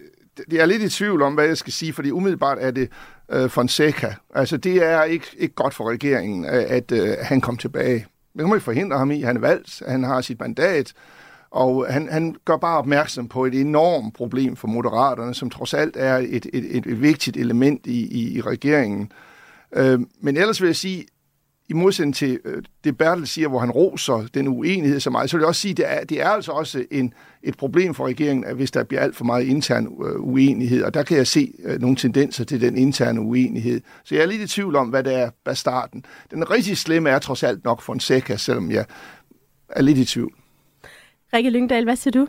det 0.50 0.60
er 0.60 0.66
lidt 0.66 0.82
i 0.82 0.88
tvivl 0.88 1.22
om, 1.22 1.34
hvad 1.34 1.46
jeg 1.46 1.56
skal 1.58 1.72
sige, 1.72 1.92
fordi 1.92 2.10
umiddelbart 2.10 2.58
er 2.60 2.70
det 2.70 2.90
øh, 3.28 3.50
Fonseca. 3.50 4.14
Altså, 4.34 4.56
det 4.56 4.84
er 4.84 5.02
ikke, 5.02 5.26
ikke 5.38 5.54
godt 5.54 5.74
for 5.74 5.90
regeringen, 5.90 6.44
øh, 6.44 6.64
at, 6.68 6.92
øh, 6.92 7.16
han 7.22 7.40
kom 7.40 7.56
tilbage. 7.56 7.94
Det 8.32 8.38
kan 8.40 8.48
man 8.48 8.56
ikke 8.56 8.64
forhindre 8.64 8.98
ham 8.98 9.10
i. 9.10 9.20
Han 9.20 9.36
er 9.36 9.40
valgt, 9.40 9.82
han 9.88 10.02
har 10.02 10.20
sit 10.20 10.40
mandat, 10.40 10.92
og 11.50 11.86
han, 11.90 12.08
han 12.08 12.36
gør 12.44 12.56
bare 12.56 12.78
opmærksom 12.78 13.28
på 13.28 13.44
et 13.44 13.60
enormt 13.60 14.14
problem 14.14 14.56
for 14.56 14.68
Moderaterne, 14.68 15.34
som 15.34 15.50
trods 15.50 15.74
alt 15.74 15.96
er 15.96 16.16
et, 16.16 16.46
et, 16.52 16.76
et, 16.76 16.86
et 16.86 17.02
vigtigt 17.02 17.36
element 17.36 17.86
i, 17.86 18.06
i, 18.06 18.36
i 18.36 18.40
regeringen. 18.40 19.12
Øh, 19.72 20.00
men 20.20 20.36
ellers 20.36 20.60
vil 20.60 20.68
jeg 20.68 20.76
sige, 20.76 21.04
i 21.68 21.72
modsætning 21.72 22.14
til 22.14 22.40
øh, 22.44 22.62
det 22.84 22.98
Bertel 22.98 23.26
siger, 23.26 23.48
hvor 23.48 23.58
han 23.58 23.70
roser 23.70 24.26
den 24.34 24.48
uenighed 24.48 25.00
så 25.00 25.10
meget, 25.10 25.30
så 25.30 25.36
vil 25.36 25.42
jeg 25.42 25.48
også 25.48 25.60
sige, 25.60 25.72
at 25.72 25.76
det 25.76 25.86
er, 25.92 26.04
det 26.04 26.20
er 26.20 26.28
altså 26.28 26.52
også 26.52 26.84
en, 26.90 27.14
et 27.42 27.56
problem 27.56 27.94
for 27.94 28.06
regeringen, 28.06 28.44
at 28.44 28.56
hvis 28.56 28.70
der 28.70 28.84
bliver 28.84 29.00
alt 29.00 29.16
for 29.16 29.24
meget 29.24 29.44
intern 29.44 29.84
øh, 29.84 30.20
uenighed, 30.20 30.82
og 30.82 30.94
der 30.94 31.02
kan 31.02 31.16
jeg 31.16 31.26
se 31.26 31.52
øh, 31.64 31.80
nogle 31.80 31.96
tendenser 31.96 32.44
til 32.44 32.60
den 32.60 32.76
interne 32.78 33.20
uenighed. 33.20 33.80
Så 34.04 34.14
jeg 34.14 34.22
er 34.22 34.26
lidt 34.26 34.42
i 34.42 34.46
tvivl 34.46 34.76
om, 34.76 34.88
hvad 34.88 35.02
det 35.02 35.14
er 35.14 35.30
bag 35.44 35.56
starten. 35.56 36.04
Den 36.30 36.50
rigtig 36.50 36.76
slemme 36.76 37.10
er 37.10 37.18
trods 37.18 37.42
alt 37.42 37.64
nok 37.64 37.82
for 37.82 37.92
en 37.92 38.00
sækker, 38.00 38.36
selvom 38.36 38.70
jeg 38.70 38.84
er 39.68 39.82
lidt 39.82 39.98
i 39.98 40.04
tvivl. 40.04 40.32
Rikke 41.34 41.50
Lyngdal, 41.50 41.84
hvad 41.84 41.96
siger 41.96 42.12
du? 42.12 42.28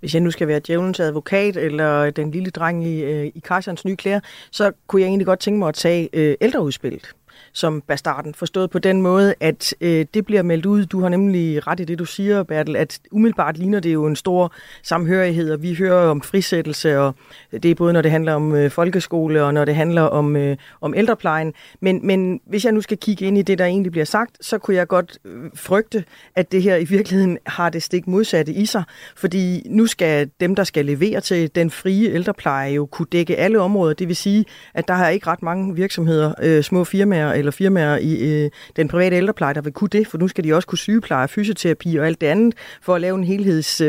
Hvis 0.00 0.14
jeg 0.14 0.22
nu 0.22 0.30
skal 0.30 0.48
være 0.48 0.60
djævelens 0.66 1.00
advokat, 1.00 1.56
eller 1.56 2.10
den 2.10 2.30
lille 2.30 2.50
dreng 2.50 2.86
i, 2.86 3.02
øh, 3.02 3.26
i 3.26 3.42
Karsens 3.44 3.84
nye 3.84 3.96
klæder, 3.96 4.20
så 4.50 4.72
kunne 4.86 5.02
jeg 5.02 5.08
egentlig 5.08 5.26
godt 5.26 5.40
tænke 5.40 5.58
mig 5.58 5.68
at 5.68 5.74
tage 5.74 6.08
øh, 6.12 6.34
ældreudspillet 6.40 7.14
som 7.56 7.80
bastarden, 7.80 8.34
forstået 8.34 8.70
på 8.70 8.78
den 8.78 9.02
måde, 9.02 9.34
at 9.40 9.74
øh, 9.80 10.06
det 10.14 10.26
bliver 10.26 10.42
meldt 10.42 10.66
ud. 10.66 10.86
Du 10.86 11.00
har 11.00 11.08
nemlig 11.08 11.66
ret 11.66 11.80
i 11.80 11.84
det, 11.84 11.98
du 11.98 12.04
siger, 12.04 12.42
Bertel, 12.42 12.76
at 12.76 12.98
umiddelbart 13.12 13.58
ligner 13.58 13.80
det 13.80 13.92
jo 13.92 14.06
en 14.06 14.16
stor 14.16 14.52
samhørighed, 14.82 15.50
og 15.50 15.62
vi 15.62 15.74
hører 15.74 16.10
om 16.10 16.20
frisættelse, 16.20 16.98
og 16.98 17.14
det 17.52 17.64
er 17.64 17.74
både, 17.74 17.92
når 17.92 18.02
det 18.02 18.10
handler 18.10 18.34
om 18.34 18.54
øh, 18.54 18.70
folkeskole, 18.70 19.44
og 19.44 19.54
når 19.54 19.64
det 19.64 19.74
handler 19.74 20.02
om, 20.02 20.36
øh, 20.36 20.56
om 20.80 20.94
ældreplejen. 20.94 21.52
Men, 21.80 22.06
men 22.06 22.40
hvis 22.46 22.64
jeg 22.64 22.72
nu 22.72 22.80
skal 22.80 22.98
kigge 22.98 23.24
ind 23.24 23.38
i 23.38 23.42
det, 23.42 23.58
der 23.58 23.64
egentlig 23.64 23.92
bliver 23.92 24.04
sagt, 24.04 24.36
så 24.40 24.58
kunne 24.58 24.76
jeg 24.76 24.88
godt 24.88 25.18
øh, 25.24 25.50
frygte, 25.54 26.04
at 26.34 26.52
det 26.52 26.62
her 26.62 26.76
i 26.76 26.84
virkeligheden 26.84 27.38
har 27.46 27.70
det 27.70 27.82
stik 27.82 28.06
modsatte 28.06 28.52
i 28.52 28.66
sig, 28.66 28.84
fordi 29.16 29.62
nu 29.66 29.86
skal 29.86 30.30
dem, 30.40 30.54
der 30.54 30.64
skal 30.64 30.86
levere 30.86 31.20
til 31.20 31.50
den 31.54 31.70
frie 31.70 32.10
ældrepleje, 32.10 32.72
jo 32.72 32.86
kunne 32.86 33.06
dække 33.12 33.36
alle 33.36 33.60
områder. 33.60 33.94
Det 33.94 34.08
vil 34.08 34.16
sige, 34.16 34.44
at 34.74 34.88
der 34.88 34.94
har 34.94 35.08
ikke 35.08 35.26
ret 35.26 35.42
mange 35.42 35.74
virksomheder, 35.74 36.32
øh, 36.42 36.62
små 36.62 36.84
firmaer 36.84 37.45
eller 37.46 37.52
firmaer 37.52 37.96
i 37.96 38.44
øh, 38.44 38.50
den 38.76 38.88
private 38.88 39.16
ældrepleje, 39.16 39.54
der 39.54 39.60
vil 39.60 39.72
kunne 39.72 39.88
det, 39.88 40.06
for 40.06 40.18
nu 40.18 40.28
skal 40.28 40.44
de 40.44 40.54
også 40.54 40.68
kunne 40.68 40.78
sygepleje, 40.78 41.28
fysioterapi 41.28 41.96
og 41.96 42.06
alt 42.06 42.20
det 42.20 42.26
andet, 42.26 42.54
for 42.82 42.94
at 42.94 43.00
lave 43.00 43.18
en 43.18 43.24
helhedsindsats 43.24 43.80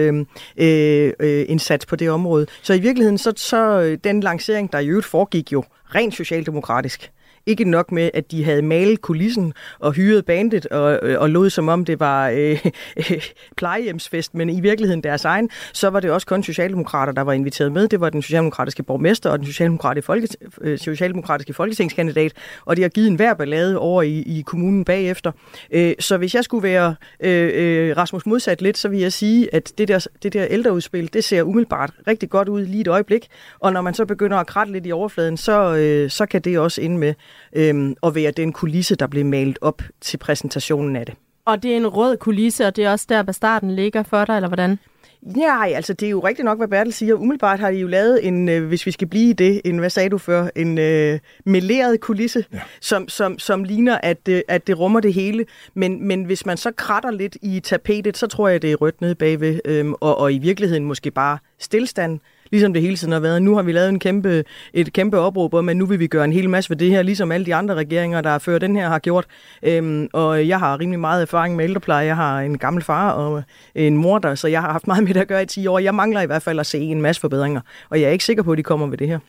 øh, 0.57 1.13
øh, 1.19 1.39
øh, 1.39 1.45
indsats 1.49 1.85
på 1.85 1.95
det 1.95 2.09
område. 2.09 2.47
Så 2.61 2.73
i 2.73 2.79
virkeligheden, 2.79 3.17
så, 3.17 3.33
så 3.35 3.81
øh, 3.81 3.97
den 4.03 4.21
lancering, 4.21 4.71
der 4.73 4.79
i 4.79 4.87
øvrigt 4.87 5.07
foregik 5.07 5.53
jo 5.53 5.63
rent 5.95 6.13
socialdemokratisk, 6.13 7.11
ikke 7.47 7.63
nok 7.63 7.91
med, 7.91 8.09
at 8.13 8.31
de 8.31 8.43
havde 8.43 8.61
malet 8.61 9.01
kulissen 9.01 9.53
og 9.79 9.93
hyret 9.93 10.25
bandet 10.25 10.65
og, 10.65 10.99
øh, 11.03 11.21
og 11.21 11.29
lod 11.29 11.49
som 11.49 11.67
om 11.67 11.85
det 11.85 11.99
var 11.99 12.29
øh, 12.29 12.65
plejehjemsfest, 13.57 14.35
men 14.35 14.49
i 14.49 14.61
virkeligheden 14.61 15.03
deres 15.03 15.25
egen, 15.25 15.49
så 15.73 15.89
var 15.89 15.99
det 15.99 16.11
også 16.11 16.27
kun 16.27 16.43
socialdemokrater, 16.43 17.13
der 17.13 17.21
var 17.21 17.33
inviteret 17.33 17.71
med. 17.71 17.87
Det 17.87 18.01
var 18.01 18.09
den 18.09 18.21
socialdemokratiske 18.21 18.83
borgmester 18.83 19.29
og 19.29 19.39
den 19.39 19.45
socialdemokratiske, 19.45 20.05
folke, 20.05 20.27
øh, 20.61 20.79
socialdemokratiske 20.79 21.53
folketingskandidat, 21.53 22.33
og 22.65 22.77
de 22.77 22.81
har 22.81 22.89
givet 22.89 23.07
en 23.07 23.15
hver 23.15 23.33
ballade 23.33 23.77
over 23.77 24.01
i, 24.01 24.19
i 24.19 24.43
kommunen 24.45 24.85
bagefter. 24.85 25.31
Øh, 25.71 25.93
så 25.99 26.17
hvis 26.17 26.35
jeg 26.35 26.43
skulle 26.43 26.63
være 26.63 26.95
øh, 27.19 27.51
øh, 27.53 27.97
Rasmus 27.97 28.25
modsat 28.25 28.61
lidt, 28.61 28.77
så 28.77 28.89
vil 28.89 28.99
jeg 28.99 29.13
sige, 29.13 29.55
at 29.55 29.73
det 29.77 29.87
der, 29.87 30.07
det 30.23 30.33
der 30.33 30.45
ældreudspil, 30.45 31.13
det 31.13 31.23
ser 31.23 31.43
umiddelbart 31.43 31.91
rigtig 32.07 32.29
godt 32.29 32.49
ud 32.49 32.65
lige 32.65 32.81
et 32.81 32.87
øjeblik, 32.87 33.27
og 33.59 33.73
når 33.73 33.81
man 33.81 33.93
så 33.93 34.05
begynder 34.05 34.37
at 34.37 34.47
kratte 34.47 34.71
lidt 34.73 34.87
i 34.87 34.91
overfladen, 34.91 35.37
så, 35.37 35.75
øh, 35.75 36.09
så 36.09 36.25
kan 36.25 36.41
det 36.41 36.59
også 36.59 36.81
ende 36.81 36.97
med 36.97 37.13
øhm, 37.53 37.95
og 38.01 38.15
være 38.15 38.31
den 38.31 38.53
kulisse, 38.53 38.95
der 38.95 39.07
blev 39.07 39.25
malet 39.25 39.59
op 39.61 39.81
til 40.01 40.17
præsentationen 40.17 40.95
af 40.95 41.05
det. 41.05 41.15
Og 41.45 41.63
det 41.63 41.71
er 41.71 41.77
en 41.77 41.87
rød 41.87 42.17
kulisse, 42.17 42.65
og 42.65 42.75
det 42.75 42.85
er 42.85 42.91
også 42.91 43.05
der, 43.09 43.23
bastarden 43.23 43.71
ligger 43.71 44.03
for 44.03 44.25
dig, 44.25 44.35
eller 44.35 44.47
hvordan? 44.47 44.77
Nej, 45.21 45.71
altså 45.75 45.93
det 45.93 46.05
er 46.05 46.09
jo 46.09 46.19
rigtigt 46.19 46.45
nok, 46.45 46.57
hvad 46.57 46.67
Bertel 46.67 46.93
siger. 46.93 47.15
Umiddelbart 47.15 47.59
har 47.59 47.71
de 47.71 47.77
jo 47.77 47.87
lavet 47.87 48.27
en, 48.27 48.49
øh, 48.49 48.67
hvis 48.67 48.85
vi 48.85 48.91
skal 48.91 49.07
blive 49.07 49.29
i 49.29 49.33
det, 49.33 49.61
en, 49.65 49.77
hvad 49.77 49.89
sagde 49.89 50.09
du 50.09 50.17
før, 50.17 50.49
en 50.55 50.77
øh, 50.77 51.19
meleret 51.45 51.99
kulisse, 51.99 52.45
ja. 52.53 52.59
som, 52.81 53.09
som, 53.09 53.39
som 53.39 53.63
ligner, 53.63 53.97
at, 54.03 54.27
øh, 54.29 54.41
at 54.47 54.67
det 54.67 54.79
rummer 54.79 54.99
det 54.99 55.13
hele. 55.13 55.45
Men, 55.73 56.07
men 56.07 56.23
hvis 56.23 56.45
man 56.45 56.57
så 56.57 56.71
kratter 56.71 57.11
lidt 57.11 57.37
i 57.41 57.59
tapetet, 57.59 58.17
så 58.17 58.27
tror 58.27 58.47
jeg, 58.47 58.61
det 58.61 58.71
er 58.71 58.75
rødt 58.75 59.01
nede 59.01 59.15
bagved, 59.15 59.59
øhm, 59.65 59.93
og, 59.93 60.17
og 60.17 60.33
i 60.33 60.37
virkeligheden 60.37 60.85
måske 60.85 61.11
bare 61.11 61.37
stillstand 61.59 62.19
ligesom 62.51 62.73
det 62.73 62.81
hele 62.81 62.95
tiden 62.95 63.13
har 63.13 63.19
været. 63.19 63.41
Nu 63.41 63.55
har 63.55 63.61
vi 63.61 63.71
lavet 63.71 63.89
en 63.89 63.99
kæmpe, 63.99 64.43
et 64.73 64.93
kæmpe 64.93 65.19
opråb 65.19 65.53
om, 65.53 65.69
at 65.69 65.77
nu 65.77 65.85
vil 65.85 65.99
vi 65.99 66.07
gøre 66.07 66.25
en 66.25 66.33
hel 66.33 66.49
masse 66.49 66.69
ved 66.69 66.77
det 66.77 66.89
her, 66.89 67.01
ligesom 67.01 67.31
alle 67.31 67.45
de 67.45 67.55
andre 67.55 67.75
regeringer, 67.75 68.21
der 68.21 68.37
før 68.37 68.57
den 68.57 68.75
her 68.75 68.89
har 68.89 68.99
gjort. 68.99 69.25
Øhm, 69.63 70.07
og 70.13 70.47
jeg 70.47 70.59
har 70.59 70.79
rimelig 70.79 70.99
meget 70.99 71.21
erfaring 71.21 71.55
med 71.55 71.63
ældrepleje. 71.63 72.05
Jeg 72.05 72.15
har 72.15 72.41
en 72.41 72.57
gammel 72.57 72.83
far 72.83 73.11
og 73.11 73.43
en 73.75 73.97
mor 73.97 74.19
der, 74.19 74.35
så 74.35 74.47
jeg 74.47 74.61
har 74.61 74.71
haft 74.71 74.87
meget 74.87 75.03
med 75.03 75.13
det 75.13 75.21
at 75.21 75.27
gøre 75.27 75.43
i 75.43 75.45
10 75.45 75.67
år. 75.67 75.79
Jeg 75.79 75.95
mangler 75.95 76.21
i 76.21 76.25
hvert 76.25 76.41
fald 76.41 76.59
at 76.59 76.65
se 76.65 76.79
en 76.79 77.01
masse 77.01 77.21
forbedringer, 77.21 77.61
og 77.89 78.01
jeg 78.01 78.07
er 78.07 78.11
ikke 78.11 78.25
sikker 78.25 78.43
på, 78.43 78.51
at 78.51 78.57
de 78.57 78.63
kommer 78.63 78.87
ved 78.87 78.97
det 78.97 79.07
her. 79.07 79.19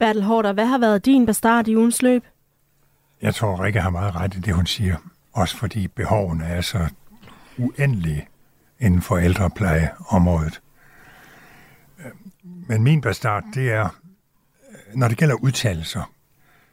Bertel 0.00 0.22
Hårder, 0.22 0.52
hvad 0.52 0.66
har 0.66 0.78
været 0.78 1.04
din 1.04 1.26
bastard 1.26 1.68
i 1.68 1.76
ugens 1.76 2.02
løb? 2.02 2.24
Jeg 3.22 3.34
tror, 3.34 3.64
Rikke 3.64 3.80
har 3.80 3.90
meget 3.90 4.16
ret 4.16 4.34
i 4.36 4.40
det, 4.40 4.54
hun 4.54 4.66
siger. 4.66 4.96
Også 5.32 5.56
fordi 5.56 5.88
behovene 5.88 6.44
er 6.44 6.60
så 6.60 6.78
uendelige 7.58 8.28
inden 8.80 9.02
for 9.02 9.18
ældreplejeområdet. 9.18 10.60
Men 12.44 12.82
min 12.82 13.00
bastard, 13.00 13.44
det 13.54 13.70
er, 13.70 13.88
når 14.94 15.08
det 15.08 15.18
gælder 15.18 15.34
udtalelser, 15.34 16.12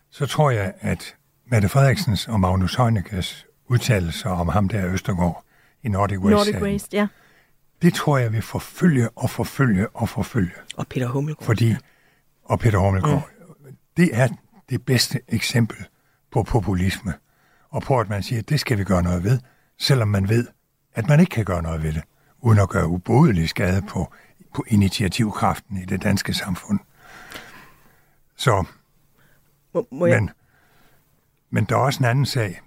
så 0.10 0.26
tror 0.26 0.50
jeg, 0.52 0.74
at 0.80 1.16
Mette 1.46 1.70
Frederiksens 1.70 2.28
og 2.28 2.40
Magnus 2.40 2.76
Heunickes 2.76 3.48
udtalelser 3.68 4.30
om 4.30 4.48
ham 4.48 4.70
der 4.70 4.88
Østergaard 4.88 5.44
i 5.84 5.90
Nordic 5.90 6.20
Waste, 6.20 6.52
Nordic 6.52 6.64
Waste 6.64 6.98
ja. 6.98 7.08
det 7.82 7.94
tror 7.94 8.18
jeg 8.18 8.34
vil 8.34 8.42
forfølge 8.42 9.10
og 9.10 9.30
forfølge 9.30 9.88
og 9.90 10.10
forfølge. 10.10 10.52
Og 10.78 10.88
Peter 10.88 11.08
Hummelgaard. 11.08 11.46
Fordi, 11.46 11.76
og 12.44 12.60
Peter 12.60 12.78
Hummelgaard. 12.78 13.30
Mm. 13.66 13.76
Det 13.98 14.10
er 14.14 14.28
det 14.70 14.86
bedste 14.86 15.20
eksempel 15.28 15.78
på 16.32 16.44
populisme, 16.44 17.14
og 17.70 17.82
på 17.82 18.00
at 18.00 18.10
man 18.10 18.24
siger, 18.24 18.40
at 18.40 18.50
det 18.50 18.60
skal 18.60 18.78
vi 18.78 18.84
gøre 18.84 19.04
noget 19.04 19.24
ved, 19.24 19.40
selvom 19.80 20.08
man 20.08 20.30
ved, 20.30 20.48
at 20.94 21.08
man 21.08 21.20
ikke 21.20 21.30
kan 21.30 21.46
gøre 21.46 21.64
noget 21.64 21.84
ved 21.84 21.94
det, 21.94 22.04
uden 22.42 22.60
at 22.60 22.70
gøre 22.70 22.88
ubodelig 22.88 23.50
skade 23.50 23.82
på 23.82 24.14
på 24.56 24.64
initiativkraften 24.68 25.78
i 25.78 25.86
det 25.86 26.04
danske 26.04 26.34
samfund. 26.34 26.80
Så, 28.36 28.66
må, 29.74 29.88
må 29.92 30.06
jeg... 30.06 30.22
men, 30.22 30.30
men 31.50 31.66
der 31.66 31.76
er 31.76 31.80
også 31.80 32.00
en 32.00 32.06
anden 32.06 32.26
sag, 32.26 32.62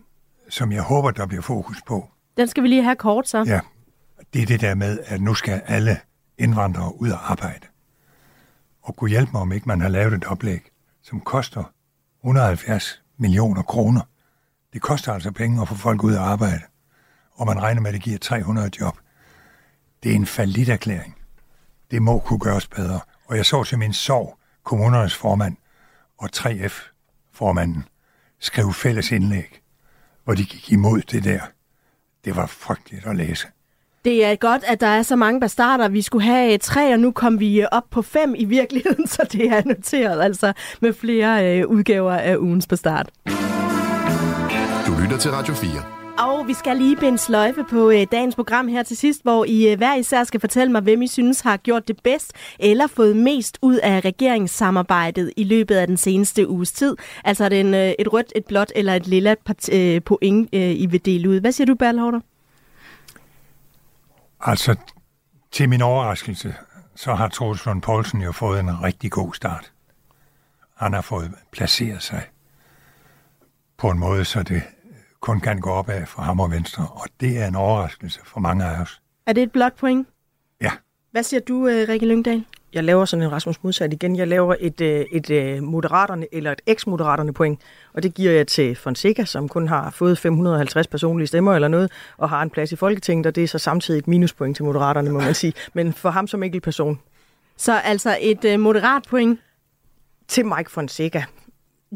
som 0.49 0.72
jeg 0.72 0.82
håber, 0.82 1.11
der 1.11 1.26
bliver 1.26 1.43
fokus 1.43 1.82
på. 1.86 2.11
Den 2.36 2.49
skal 2.49 2.62
vi 2.62 2.68
lige 2.68 2.82
have 2.82 2.97
kort 2.97 3.28
så. 3.28 3.45
Ja, 3.47 3.61
det 4.34 4.43
er 4.43 4.47
det 4.47 4.61
der 4.61 4.74
med, 4.74 4.99
at 5.05 5.20
nu 5.20 5.34
skal 5.34 5.62
alle 5.66 6.01
indvandrere 6.39 7.01
ud 7.01 7.09
at 7.09 7.18
arbejde. 7.22 7.66
Og 8.82 8.97
kunne 8.97 9.11
hjælpe 9.11 9.32
mig, 9.32 9.41
om 9.41 9.53
ikke 9.53 9.68
man 9.68 9.80
har 9.80 9.89
lavet 9.89 10.14
et 10.14 10.24
oplæg, 10.24 10.70
som 11.03 11.20
koster 11.20 11.64
170 12.20 13.03
millioner 13.16 13.62
kroner. 13.62 14.01
Det 14.72 14.82
koster 14.82 15.12
altså 15.12 15.30
penge 15.30 15.62
at 15.62 15.68
få 15.68 15.74
folk 15.74 16.05
ud 16.05 16.14
at 16.14 16.20
arbejde. 16.20 16.62
Og 17.32 17.47
man 17.47 17.62
regner 17.62 17.80
med, 17.80 17.89
at 17.89 17.95
det 17.95 18.03
giver 18.03 18.18
300 18.18 18.70
job. 18.80 18.99
Det 20.03 20.11
er 20.11 20.16
en 20.16 20.26
falit 20.26 20.68
erklæring. 20.68 21.17
Det 21.91 22.03
må 22.03 22.18
kunne 22.18 22.39
gøres 22.39 22.66
bedre. 22.66 23.01
Og 23.26 23.36
jeg 23.36 23.47
så 23.47 23.64
til 23.64 23.78
min 23.78 23.93
sorg 23.93 24.39
kommunernes 24.64 25.14
formand 25.14 25.57
og 26.18 26.28
3F-formanden 26.36 27.84
skrev 28.41 28.72
fælles 28.72 29.12
indlæg, 29.12 29.61
hvor 30.24 30.34
de 30.34 30.45
gik 30.45 30.72
imod 30.72 31.01
det 31.01 31.24
der. 31.24 31.41
Det 32.24 32.36
var 32.36 32.47
frygteligt 32.47 33.07
at 33.07 33.16
læse. 33.16 33.47
Det 34.05 34.24
er 34.24 34.36
godt, 34.36 34.64
at 34.64 34.80
der 34.80 34.86
er 34.86 35.03
så 35.03 35.16
mange 35.16 35.41
bastarder. 35.41 35.89
Vi 35.89 36.03
skulle 36.03 36.24
have 36.24 36.59
tre, 36.59 36.93
og 36.93 37.01
nu 37.01 37.11
kom 37.11 37.41
vi 37.41 37.64
op 37.72 37.84
på 37.91 38.03
fem 38.03 38.34
i 38.39 38.45
virkeligheden, 38.45 39.07
så 39.16 39.28
det 39.32 39.45
er 39.45 39.62
noteret 39.64 40.22
altså 40.22 40.53
med 40.80 40.93
flere 40.93 41.59
øh, 41.59 41.66
udgaver 41.66 42.12
af 42.12 42.36
ugens 42.36 42.66
bastard. 42.66 43.09
Du 44.86 45.01
lytter 45.03 45.18
til 45.20 45.30
Radio 45.30 45.55
4. 45.55 45.97
Og 46.18 46.46
vi 46.46 46.54
skal 46.54 46.76
lige 46.76 46.96
binde 46.96 47.18
sløjfe 47.18 47.64
på 47.70 47.90
øh, 47.90 48.06
dagens 48.12 48.34
program 48.34 48.68
her 48.68 48.82
til 48.82 48.96
sidst, 48.96 49.22
hvor 49.22 49.44
I 49.44 49.72
øh, 49.72 49.76
hver 49.76 49.94
især 49.94 50.24
skal 50.24 50.40
fortælle 50.40 50.72
mig, 50.72 50.82
hvem 50.82 51.02
I 51.02 51.06
synes 51.06 51.40
har 51.40 51.56
gjort 51.56 51.88
det 51.88 52.02
bedst 52.04 52.32
eller 52.58 52.86
fået 52.86 53.16
mest 53.16 53.58
ud 53.62 53.76
af 53.76 54.00
regeringssamarbejdet 54.04 55.32
i 55.36 55.44
løbet 55.44 55.74
af 55.74 55.86
den 55.86 55.96
seneste 55.96 56.48
uges 56.48 56.72
tid. 56.72 56.96
Altså 57.24 57.44
er 57.44 57.48
det 57.48 57.60
en, 57.60 57.74
øh, 57.74 57.92
et 57.98 58.12
rødt, 58.12 58.32
et 58.36 58.44
blåt 58.44 58.72
eller 58.76 58.94
et 58.94 59.06
lilla 59.06 59.34
part, 59.44 59.72
øh, 59.72 60.02
point, 60.02 60.48
øh, 60.52 60.70
I 60.70 60.86
vil 60.86 61.04
dele 61.04 61.28
ud. 61.28 61.40
Hvad 61.40 61.52
siger 61.52 61.66
du, 61.66 61.74
Berlhorter? 61.74 62.20
Altså, 64.40 64.76
til 65.50 65.68
min 65.68 65.82
overraskelse, 65.82 66.54
så 66.94 67.14
har 67.14 67.28
Troels 67.28 67.66
Lund 67.66 67.82
Poulsen 67.82 68.22
jo 68.22 68.32
fået 68.32 68.60
en 68.60 68.82
rigtig 68.82 69.10
god 69.10 69.34
start. 69.34 69.72
Han 70.76 70.92
har 70.92 71.00
fået 71.00 71.32
placeret 71.52 72.02
sig 72.02 72.22
på 73.76 73.90
en 73.90 73.98
måde, 73.98 74.24
så 74.24 74.42
det 74.42 74.62
kun 75.20 75.40
kan 75.40 75.60
gå 75.60 75.70
opad 75.70 76.06
for 76.06 76.22
ham 76.22 76.40
og 76.40 76.50
Venstre, 76.50 76.86
og 76.90 77.06
det 77.20 77.38
er 77.38 77.46
en 77.46 77.56
overraskelse 77.56 78.20
for 78.24 78.40
mange 78.40 78.64
af 78.64 78.80
os. 78.80 79.00
Er 79.26 79.32
det 79.32 79.42
et 79.42 79.52
blåt 79.52 79.72
point? 79.72 80.08
Ja. 80.60 80.70
Hvad 81.10 81.22
siger 81.22 81.40
du, 81.40 81.66
øh, 81.66 81.88
Rikke 81.88 82.06
Lyngdal? 82.06 82.44
Jeg 82.72 82.84
laver 82.84 83.04
sådan 83.04 83.22
en 83.22 83.32
Rasmus 83.32 83.62
modsat 83.62 83.92
igen. 83.92 84.16
Jeg 84.16 84.28
laver 84.28 84.54
et, 84.60 84.80
øh, 84.80 85.04
et, 85.12 85.30
et 85.30 85.62
moderaterne 85.62 86.26
eller 86.32 86.52
et 86.52 86.60
eks-moderaterne 86.66 87.32
point, 87.32 87.60
og 87.92 88.02
det 88.02 88.14
giver 88.14 88.32
jeg 88.32 88.46
til 88.46 88.76
Fonseca, 88.76 89.24
som 89.24 89.48
kun 89.48 89.68
har 89.68 89.90
fået 89.90 90.18
550 90.18 90.86
personlige 90.86 91.26
stemmer 91.26 91.54
eller 91.54 91.68
noget, 91.68 91.92
og 92.16 92.30
har 92.30 92.42
en 92.42 92.50
plads 92.50 92.72
i 92.72 92.76
Folketinget, 92.76 93.26
og 93.26 93.34
det 93.34 93.44
er 93.44 93.48
så 93.48 93.58
samtidig 93.58 93.98
et 93.98 94.08
minuspoint 94.08 94.56
til 94.56 94.64
moderaterne, 94.64 95.10
må 95.10 95.20
man 95.20 95.34
sige. 95.34 95.52
Men 95.74 95.92
for 95.92 96.10
ham 96.10 96.26
som 96.26 96.42
enkelt 96.42 96.62
person. 96.62 97.00
Så 97.56 97.78
altså 97.78 98.18
et 98.20 98.44
øh, 98.44 98.60
moderat 98.60 99.02
point? 99.08 99.40
Til 100.28 100.46
Mike 100.46 100.70
Fonseca. 100.70 101.24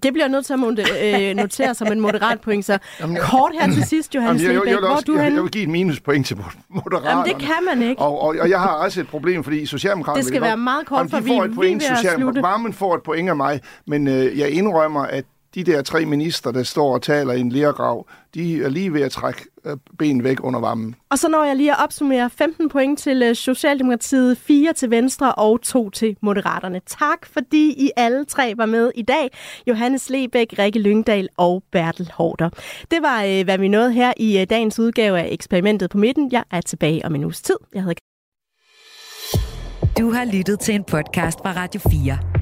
Det 0.02 0.12
bliver 0.12 0.28
nødt 0.28 0.46
til 0.46 0.52
at 0.52 1.30
øh, 1.30 1.34
notere 1.36 1.74
som 1.74 1.92
en 1.92 2.00
moderat 2.00 2.40
point. 2.40 2.64
Så 2.64 2.78
kort 3.20 3.52
her 3.60 3.72
til 3.72 3.84
sidst, 3.84 4.14
Johannes 4.14 4.42
Jamen, 4.42 4.54
jeg, 4.56 4.62
jeg, 4.64 4.72
jeg, 4.72 4.78
hvor 4.78 4.88
også, 4.88 5.04
du 5.04 5.14
jeg, 5.14 5.24
henne? 5.24 5.36
jeg 5.36 5.42
vil 5.42 5.50
give 5.50 5.64
et 5.64 5.70
minuspoint 5.70 6.26
til 6.26 6.36
Moderaterne. 6.68 7.10
Jamen, 7.10 7.24
det 7.24 7.36
kan 7.38 7.64
man 7.66 7.88
ikke. 7.88 8.02
Og, 8.02 8.22
og, 8.22 8.34
og 8.40 8.50
jeg 8.50 8.60
har 8.60 8.70
også 8.70 9.00
et 9.00 9.08
problem, 9.08 9.44
fordi 9.44 9.66
Socialdemokraterne... 9.66 10.20
Det 10.22 10.28
skal 10.28 10.42
være 10.42 10.56
meget 10.56 10.86
kort, 10.86 10.98
Jamen, 10.98 11.10
for 11.10 11.20
vi 11.20 11.28
får 11.28 11.44
et 11.44 11.56
ved 11.56 11.86
at 12.04 12.14
slutte. 12.16 12.42
Varmen 12.42 12.72
får 12.72 12.94
et 12.94 13.02
point 13.02 13.28
af 13.28 13.36
mig, 13.36 13.60
men 13.86 14.08
øh, 14.08 14.38
jeg 14.38 14.50
indrømmer, 14.50 15.02
at 15.02 15.24
de 15.54 15.64
der 15.64 15.82
tre 15.82 16.04
minister, 16.04 16.50
der 16.50 16.62
står 16.62 16.94
og 16.94 17.02
taler 17.02 17.32
i 17.32 17.40
en 17.40 17.52
lærgrav, 17.52 18.06
de 18.34 18.62
er 18.62 18.68
lige 18.68 18.92
ved 18.92 19.02
at 19.02 19.10
trække 19.10 19.44
øh, 19.64 19.76
ben 19.98 20.24
væk 20.24 20.44
under 20.44 20.60
varmen. 20.60 20.94
Og 21.10 21.18
så 21.18 21.28
når 21.28 21.44
jeg 21.44 21.56
lige 21.56 21.72
at 21.72 21.84
opsummere 21.84 22.30
15 22.30 22.68
point 22.68 22.98
til 22.98 23.22
øh, 23.22 23.34
Socialdemokratiet, 23.34 24.38
4 24.38 24.72
til 24.72 24.90
Venstre 24.90 25.34
og 25.34 25.62
2 25.62 25.90
til 25.90 26.16
Moderaterne. 26.20 26.80
Tak, 26.86 27.26
fordi 27.26 27.74
I 27.78 27.90
alle 27.96 28.24
tre 28.24 28.54
var 28.56 28.66
med 28.66 28.90
i 28.94 29.02
dag. 29.02 29.30
Johannes 29.66 30.10
Lebæk, 30.10 30.54
Rikke 30.58 30.78
Lyngdal 30.78 31.28
og 31.36 31.62
Bertel 31.72 32.10
Hårder. 32.14 32.50
Det 32.90 33.02
var, 33.02 33.24
øh, 33.24 33.44
hvad 33.44 33.58
vi 33.58 33.68
nåede 33.68 33.92
her 33.92 34.12
i 34.16 34.44
dagens 34.44 34.78
udgave 34.78 35.18
af 35.18 35.28
Eksperimentet 35.30 35.90
på 35.90 35.98
midten. 35.98 36.32
Jeg 36.32 36.44
er 36.50 36.60
tilbage 36.60 37.06
om 37.06 37.14
en 37.14 37.24
uges 37.24 37.42
tid. 37.42 37.56
Jeg 37.74 37.82
hedder 37.82 37.94
Du 39.98 40.12
har 40.12 40.24
lyttet 40.24 40.60
til 40.60 40.74
en 40.74 40.84
podcast 40.84 41.38
fra 41.38 41.52
Radio 41.52 41.80
4. 41.90 42.41